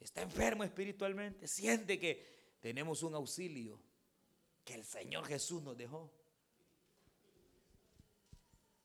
Está 0.00 0.22
enfermo 0.22 0.62
espiritualmente, 0.62 1.48
siente 1.48 1.98
que 1.98 2.56
tenemos 2.60 3.02
un 3.02 3.14
auxilio 3.14 3.80
que 4.64 4.74
el 4.74 4.84
Señor 4.84 5.26
Jesús 5.26 5.62
nos 5.62 5.76
dejó. 5.76 6.12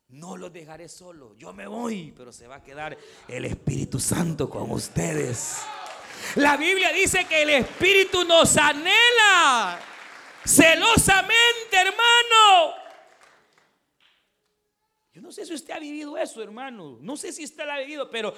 No 0.10 0.36
los 0.36 0.52
dejaré 0.52 0.90
solo. 0.90 1.36
Yo 1.38 1.54
me 1.54 1.68
voy, 1.68 2.12
pero 2.16 2.34
se 2.34 2.48
va 2.48 2.58
a 2.58 2.64
quedar 2.64 2.98
el 3.28 3.46
Espíritu 3.46 4.00
Santo 4.00 4.50
con 4.50 4.70
ustedes. 4.72 5.62
La 6.36 6.58
Biblia 6.58 6.92
dice 6.92 7.26
que 7.26 7.44
el 7.44 7.50
Espíritu 7.52 8.24
nos 8.26 8.58
anhela 8.58 9.80
celosamente, 10.46 11.72
hermano. 11.72 12.81
Yo 15.14 15.22
no 15.22 15.32
sé 15.32 15.46
si 15.46 15.54
usted 15.54 15.74
ha 15.74 15.80
vivido 15.80 16.18
eso, 16.18 16.42
hermano. 16.42 16.98
No 17.02 17.18
sé 17.18 17.34
si 17.34 17.44
usted 17.44 17.66
lo 17.66 17.72
ha 17.74 17.80
vivido, 17.80 18.10
pero 18.10 18.34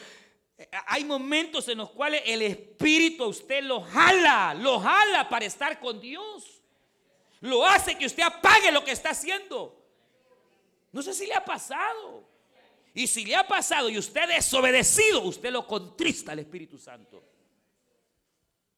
eh, 0.57 0.67
hay 0.87 1.03
momentos 1.03 1.67
en 1.67 1.77
los 1.77 1.91
cuales 1.91 2.23
el 2.25 2.41
Espíritu 2.41 3.23
a 3.23 3.27
usted 3.27 3.63
lo 3.63 3.81
jala, 3.81 4.53
lo 4.53 4.79
jala 4.79 5.29
para 5.29 5.45
estar 5.45 5.79
con 5.79 5.99
Dios. 5.99 6.61
Lo 7.41 7.65
hace 7.65 7.97
que 7.97 8.05
usted 8.05 8.23
apague 8.23 8.71
lo 8.71 8.83
que 8.83 8.91
está 8.91 9.11
haciendo. 9.11 9.79
No 10.91 11.01
sé 11.01 11.13
si 11.13 11.27
le 11.27 11.33
ha 11.33 11.43
pasado. 11.43 12.23
Y 12.93 13.07
si 13.07 13.25
le 13.25 13.35
ha 13.35 13.47
pasado 13.47 13.89
y 13.89 13.97
usted 13.97 14.29
es 14.29 14.45
desobedecido, 14.45 15.21
usted 15.23 15.51
lo 15.51 15.65
contrista 15.67 16.31
al 16.31 16.39
Espíritu 16.39 16.77
Santo. 16.77 17.23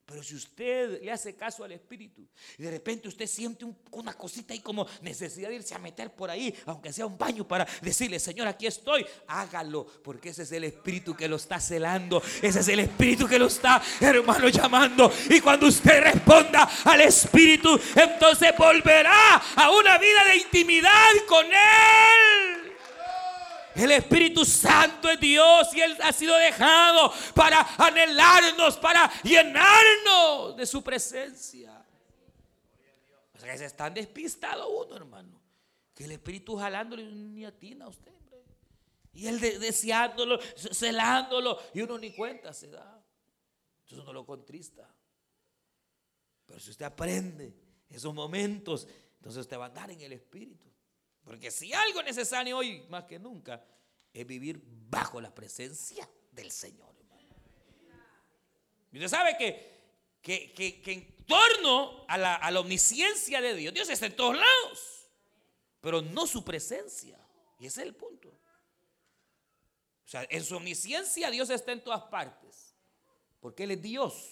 Pero 0.05 0.21
si 0.21 0.35
usted 0.35 1.01
le 1.01 1.11
hace 1.11 1.35
caso 1.35 1.63
al 1.63 1.71
Espíritu 1.71 2.27
y 2.59 2.63
de 2.63 2.69
repente 2.69 3.07
usted 3.07 3.25
siente 3.25 3.65
una 3.89 4.13
cosita 4.13 4.53
ahí 4.53 4.59
como 4.59 4.85
necesidad 5.01 5.49
de 5.49 5.55
irse 5.55 5.73
a 5.73 5.79
meter 5.79 6.13
por 6.13 6.29
ahí, 6.29 6.53
aunque 6.67 6.93
sea 6.93 7.07
un 7.07 7.17
baño 7.17 7.47
para 7.47 7.65
decirle, 7.81 8.19
Señor, 8.19 8.47
aquí 8.47 8.67
estoy, 8.67 9.03
hágalo, 9.25 9.83
porque 10.03 10.29
ese 10.29 10.43
es 10.43 10.51
el 10.51 10.65
Espíritu 10.65 11.15
que 11.15 11.27
lo 11.27 11.37
está 11.37 11.59
celando, 11.59 12.21
ese 12.39 12.59
es 12.59 12.67
el 12.67 12.81
Espíritu 12.81 13.27
que 13.27 13.39
lo 13.39 13.47
está, 13.47 13.81
hermano, 13.99 14.47
llamando. 14.49 15.11
Y 15.27 15.41
cuando 15.41 15.65
usted 15.65 16.03
responda 16.03 16.69
al 16.83 17.01
Espíritu, 17.01 17.79
entonces 17.95 18.53
volverá 18.55 19.37
a 19.55 19.71
una 19.71 19.97
vida 19.97 20.23
de 20.25 20.37
intimidad 20.37 21.11
con 21.27 21.47
Él. 21.47 22.34
El 23.75 23.91
Espíritu 23.91 24.45
Santo 24.45 25.09
es 25.09 25.19
Dios 25.19 25.73
y 25.73 25.81
Él 25.81 25.97
ha 26.01 26.13
sido 26.13 26.35
dejado 26.37 27.11
para 27.33 27.61
anhelarnos, 27.77 28.77
para 28.77 29.11
llenarnos 29.21 30.55
de 30.55 30.65
su 30.65 30.81
presencia. 30.81 31.85
O 33.33 33.39
sea 33.39 33.51
que 33.51 33.57
se 33.57 33.65
están 33.65 33.93
despistado 33.93 34.69
uno, 34.69 34.95
hermano. 34.95 35.41
Que 35.93 36.05
el 36.05 36.11
Espíritu 36.11 36.55
jalándole 36.57 37.03
ni 37.03 37.45
atina 37.45 37.85
a 37.85 37.89
usted, 37.89 38.11
Y 39.13 39.27
él 39.27 39.39
deseándolo, 39.39 40.39
celándolo, 40.73 41.57
y 41.73 41.81
uno 41.81 41.97
ni 41.97 42.13
cuenta 42.13 42.53
se 42.53 42.67
da. 42.67 43.01
Entonces 43.83 43.99
uno 43.99 44.13
lo 44.13 44.25
contrista. 44.25 44.93
Pero 46.45 46.59
si 46.59 46.71
usted 46.71 46.85
aprende 46.85 47.55
esos 47.89 48.13
momentos, 48.13 48.87
entonces 49.17 49.41
usted 49.41 49.57
va 49.57 49.65
a 49.65 49.67
andar 49.67 49.91
en 49.91 50.01
el 50.01 50.13
Espíritu. 50.13 50.74
Porque 51.25 51.51
si 51.51 51.73
algo 51.73 51.99
es 51.99 52.05
necesario 52.05 52.57
hoy 52.57 52.85
más 52.89 53.03
que 53.03 53.19
nunca 53.19 53.65
es 54.13 54.25
vivir 54.25 54.61
bajo 54.63 55.19
la 55.19 55.33
presencia 55.33 56.09
del 56.31 56.51
Señor. 56.51 56.95
Usted 58.95 59.09
sabe 59.09 59.35
que, 59.37 60.53
que, 60.53 60.81
en 60.85 61.25
torno 61.25 62.05
a 62.07 62.17
la, 62.17 62.35
a 62.35 62.49
la 62.49 62.61
omnisciencia 62.61 63.41
de 63.41 63.53
Dios, 63.53 63.73
Dios 63.73 63.89
está 63.89 64.05
en 64.05 64.15
todos 64.15 64.37
lados, 64.37 65.09
pero 65.81 66.01
no 66.01 66.25
su 66.25 66.45
presencia. 66.45 67.19
Y 67.59 67.65
ese 67.65 67.81
es 67.81 67.87
el 67.87 67.95
punto. 67.95 68.29
O 68.29 70.07
sea, 70.07 70.25
en 70.29 70.43
su 70.45 70.55
omnisciencia 70.55 71.29
Dios 71.29 71.49
está 71.49 71.73
en 71.73 71.83
todas 71.83 72.03
partes, 72.03 72.73
porque 73.41 73.63
Él 73.63 73.71
es 73.71 73.81
Dios, 73.81 74.31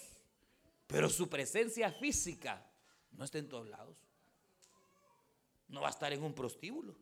pero 0.87 1.09
su 1.09 1.27
presencia 1.27 1.91
física 1.91 2.65
no 3.11 3.25
está 3.25 3.39
en 3.39 3.49
todos 3.49 3.67
lados. 3.67 3.97
No 5.73 5.81
va 5.81 5.87
a 5.87 5.89
estar 5.89 6.13
en 6.13 6.21
un 6.21 6.35
prostíbulo. 6.35 6.93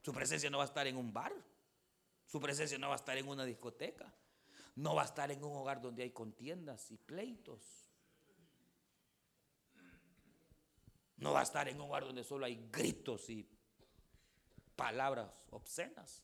Su 0.00 0.12
presencia 0.12 0.48
no 0.48 0.58
va 0.58 0.62
a 0.62 0.68
estar 0.68 0.86
en 0.86 0.96
un 0.96 1.12
bar. 1.12 1.34
Su 2.24 2.38
presencia 2.38 2.78
no 2.78 2.86
va 2.86 2.94
a 2.94 2.96
estar 2.96 3.18
en 3.18 3.26
una 3.26 3.44
discoteca. 3.44 4.14
No 4.76 4.94
va 4.94 5.02
a 5.02 5.06
estar 5.06 5.32
en 5.32 5.42
un 5.42 5.56
hogar 5.56 5.80
donde 5.80 6.04
hay 6.04 6.12
contiendas 6.12 6.92
y 6.92 6.96
pleitos. 6.96 7.90
No 11.16 11.32
va 11.32 11.40
a 11.40 11.42
estar 11.42 11.68
en 11.68 11.74
un 11.80 11.88
hogar 11.88 12.04
donde 12.04 12.22
solo 12.22 12.46
hay 12.46 12.68
gritos 12.70 13.28
y 13.30 13.44
palabras 14.76 15.28
obscenas. 15.50 16.22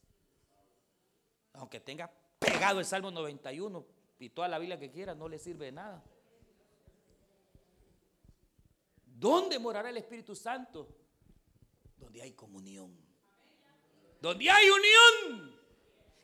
Aunque 1.54 1.80
tenga 1.80 2.08
pegado 2.38 2.78
el 2.78 2.86
Salmo 2.86 3.10
91 3.10 3.84
y 4.20 4.30
toda 4.30 4.46
la 4.46 4.60
Biblia 4.60 4.78
que 4.78 4.92
quiera, 4.92 5.16
no 5.16 5.28
le 5.28 5.40
sirve 5.40 5.64
de 5.64 5.72
nada. 5.72 6.04
¿Dónde 9.04 9.58
morará 9.58 9.90
el 9.90 9.96
Espíritu 9.96 10.36
Santo? 10.36 11.01
Donde 12.02 12.20
hay 12.20 12.32
comunión, 12.32 12.90
donde 14.20 14.50
hay 14.50 14.68
unión. 14.68 15.56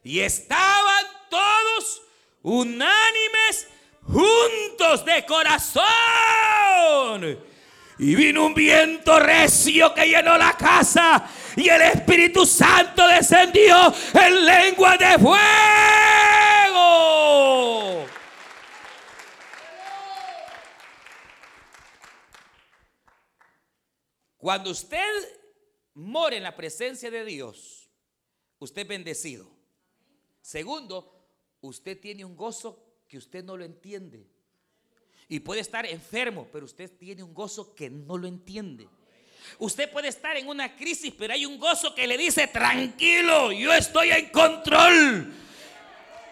Y 0.03 0.19
estaban 0.19 1.07
todos 1.31 2.03
unánimes, 2.43 3.69
juntos 4.03 5.05
de 5.05 5.25
corazón. 5.25 5.85
Y 8.01 8.15
vino 8.17 8.47
un 8.47 8.55
viento 8.55 9.21
recio 9.21 9.95
que 9.95 10.07
llenó 10.07 10.37
la 10.37 10.57
casa 10.57 11.31
y 11.55 11.69
el 11.69 11.83
Espíritu 11.83 12.45
Santo 12.45 13.07
descendió 13.07 13.95
en 14.15 14.45
lengua 14.45 14.97
de 14.97 15.17
fuego. 15.19 15.39
Cuando 24.39 24.71
usted 24.71 25.38
more 25.99 26.37
en 26.37 26.45
la 26.45 26.55
presencia 26.55 27.11
de 27.11 27.25
Dios, 27.25 27.91
usted 28.61 28.83
es 28.83 28.89
bendecido. 28.89 29.51
Segundo, 30.41 31.29
usted 31.61 31.99
tiene 32.01 32.25
un 32.25 32.37
gozo 32.37 33.03
que 33.09 33.19
usted 33.19 33.45
no 33.45 33.57
lo 33.57 33.65
entiende. 33.65 34.27
Y 35.29 35.41
puede 35.41 35.61
estar 35.61 35.85
enfermo, 35.85 36.49
pero 36.53 36.65
usted 36.65 36.91
tiene 36.97 37.23
un 37.23 37.35
gozo 37.35 37.75
que 37.75 37.91
no 37.91 38.17
lo 38.17 38.29
entiende. 38.29 38.89
Usted 39.59 39.91
puede 39.91 40.09
estar 40.09 40.37
en 40.37 40.49
una 40.49 40.77
crisis, 40.77 41.13
pero 41.19 41.35
hay 41.35 41.45
un 41.45 41.59
gozo 41.59 41.95
que 41.95 42.07
le 42.07 42.17
dice, 42.17 42.47
tranquilo, 42.47 43.53
yo 43.53 43.75
estoy 43.75 44.11
en 44.11 44.31
control. 44.31 45.33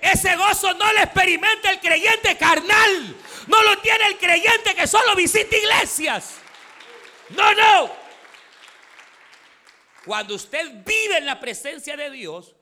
Ese 0.01 0.37
gozo 0.37 0.73
no 0.75 0.93
lo 0.93 1.01
experimenta 1.01 1.73
el 1.73 1.81
creyente 1.81 2.37
carnal. 2.37 3.17
No 3.49 3.63
lo 3.63 3.79
tiene 3.81 4.07
el 4.07 4.19
creyente 4.19 4.75
que 4.75 4.87
solo 4.87 5.15
visita 5.17 5.57
iglesias. 5.57 6.37
No, 7.31 7.53
no. 7.55 8.06
Cuando 10.07 10.37
usted 10.37 10.85
vive 10.85 11.19
en 11.19 11.27
la 11.27 11.41
presencia 11.41 11.97
de 11.97 12.09
Dios, 12.11 12.55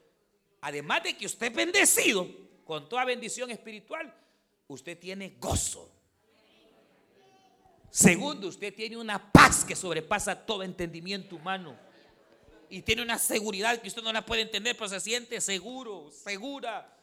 además 0.63 1.03
de 1.03 1.15
que 1.15 1.27
usted 1.27 1.49
es 1.49 1.55
bendecido 1.55 2.27
con 2.65 2.89
toda 2.89 3.05
bendición 3.05 3.51
espiritual, 3.51 4.13
usted 4.67 4.99
tiene 4.99 5.37
gozo. 5.39 5.93
Segundo, 7.91 8.49
usted 8.49 8.75
tiene 8.75 8.97
una 8.97 9.31
paz 9.31 9.63
que 9.63 9.77
sobrepasa 9.77 10.47
todo 10.47 10.63
entendimiento 10.63 11.37
humano. 11.37 11.77
Y 12.71 12.81
tiene 12.81 13.03
una 13.03 13.19
seguridad 13.19 13.79
que 13.79 13.89
usted 13.89 14.03
no 14.03 14.11
la 14.11 14.25
puede 14.25 14.41
entender, 14.41 14.75
pero 14.75 14.89
se 14.89 14.99
siente 14.99 15.39
seguro, 15.43 16.11
segura. 16.11 16.97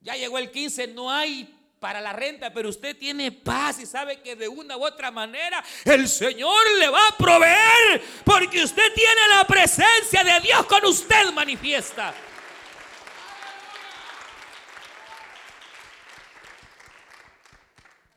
Ya 0.00 0.16
llegó 0.16 0.38
el 0.38 0.50
15, 0.50 0.88
no 0.88 1.12
hay 1.12 1.57
para 1.78 2.00
la 2.00 2.12
renta, 2.12 2.52
pero 2.52 2.68
usted 2.68 2.96
tiene 2.96 3.32
paz 3.32 3.78
y 3.80 3.86
sabe 3.86 4.20
que 4.20 4.36
de 4.36 4.48
una 4.48 4.76
u 4.76 4.84
otra 4.84 5.10
manera 5.10 5.64
el 5.84 6.08
Señor 6.08 6.64
le 6.78 6.88
va 6.88 7.08
a 7.08 7.16
proveer 7.16 8.02
porque 8.24 8.62
usted 8.62 8.92
tiene 8.94 9.20
la 9.36 9.44
presencia 9.44 10.24
de 10.24 10.40
Dios 10.40 10.66
con 10.66 10.84
usted 10.84 11.32
manifiesta. 11.32 12.14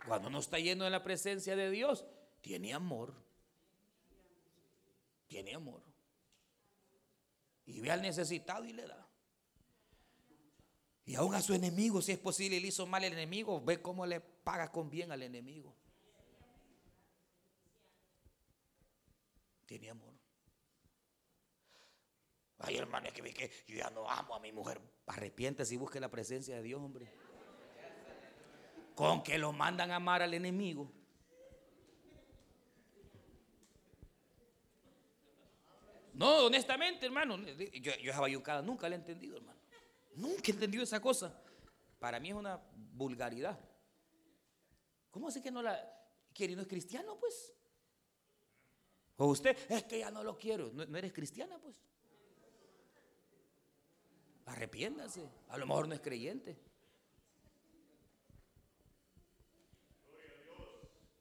Cuando 0.06 0.30
no 0.30 0.40
está 0.40 0.60
lleno 0.60 0.84
de 0.84 0.90
la 0.90 1.04
presencia 1.04 1.56
de 1.56 1.70
Dios, 1.70 2.06
tiene 2.42 2.74
amor. 2.74 3.14
Tiene 5.28 5.56
amor. 5.56 5.82
Y 7.66 7.80
ve 7.80 7.92
al 7.92 8.02
necesitado 8.02 8.66
y 8.66 8.74
le 8.74 8.88
da. 8.88 9.08
Y 11.12 11.16
aún 11.16 11.36
a 11.36 11.42
su 11.42 11.54
enemigo, 11.54 12.02
si 12.02 12.14
es 12.14 12.18
posible, 12.18 12.58
le 12.62 12.68
hizo 12.68 12.88
mal 12.88 13.04
el 13.04 13.12
enemigo, 13.12 13.60
ve 13.60 13.82
cómo 13.82 14.06
le 14.06 14.22
paga 14.22 14.72
con 14.72 14.90
bien 14.90 15.12
al 15.12 15.22
enemigo. 15.22 15.76
Tiene 19.66 19.90
amor. 19.90 20.14
Ay, 22.60 22.78
hermano, 22.78 23.08
es 23.08 23.14
que 23.14 23.22
ve 23.22 23.34
que 23.34 23.52
yo 23.68 23.76
ya 23.76 23.90
no 23.90 24.10
amo 24.10 24.36
a 24.36 24.40
mi 24.40 24.54
mujer. 24.54 24.80
Arrepiéntese 25.08 25.74
y 25.74 25.78
busque 25.78 26.00
la 26.00 26.10
presencia 26.10 26.56
de 26.56 26.64
Dios, 26.64 26.82
hombre. 26.82 27.12
Con 28.96 29.22
que 29.22 29.38
lo 29.38 29.52
mandan 29.52 29.92
a 29.92 29.98
amar 29.98 30.22
al 30.22 30.34
enemigo. 30.34 30.90
No, 36.14 36.46
honestamente, 36.46 37.06
hermano. 37.06 37.38
Yo, 37.38 37.96
yo 37.98 38.22
bayucada 38.22 38.62
nunca 38.62 38.88
la 38.88 38.96
he 38.96 39.00
entendido, 39.00 39.36
hermano. 39.36 39.61
Nunca 40.16 40.44
he 40.48 40.52
entendido 40.52 40.84
esa 40.84 41.00
cosa. 41.00 41.42
Para 42.00 42.20
mí 42.20 42.30
es 42.30 42.36
una 42.36 42.60
vulgaridad. 42.94 43.60
¿Cómo 45.12 45.28
así 45.28 45.42
que 45.42 45.52
no 45.52 45.62
la... 45.62 45.80
¿Quiere 46.34 46.56
no 46.56 46.62
es 46.62 46.68
cristiano, 46.68 47.18
pues? 47.20 47.54
O 49.18 49.28
usted, 49.28 49.56
es 49.70 49.84
que 49.84 50.00
ya 50.00 50.10
no 50.10 50.24
lo 50.24 50.38
quiero. 50.38 50.72
No, 50.74 50.86
no 50.86 50.98
eres 50.98 51.14
cristiana, 51.14 51.60
pues. 51.60 51.76
Arrepiéndase. 54.46 55.30
A 55.50 55.58
lo 55.58 55.66
mejor 55.66 55.88
no 55.88 55.94
es 55.94 56.02
creyente. 56.02 56.58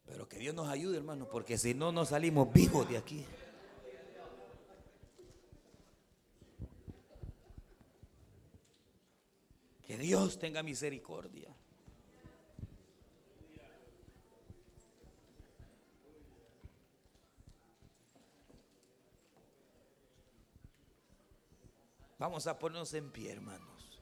Pero 0.06 0.28
que 0.28 0.38
Dios 0.38 0.54
nos 0.54 0.68
ayude, 0.68 0.96
hermano, 0.96 1.28
porque 1.28 1.56
si 1.56 1.72
no, 1.74 1.92
no 1.92 2.04
salimos 2.04 2.52
vivos 2.52 2.88
de 2.88 2.96
aquí. 2.96 3.24
Que 9.90 9.98
Dios 9.98 10.38
tenga 10.38 10.62
misericordia. 10.62 11.52
Vamos 22.20 22.46
a 22.46 22.56
ponernos 22.56 22.94
en 22.94 23.10
pie, 23.10 23.32
hermanos. 23.32 24.00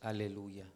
Aleluya. 0.00 0.75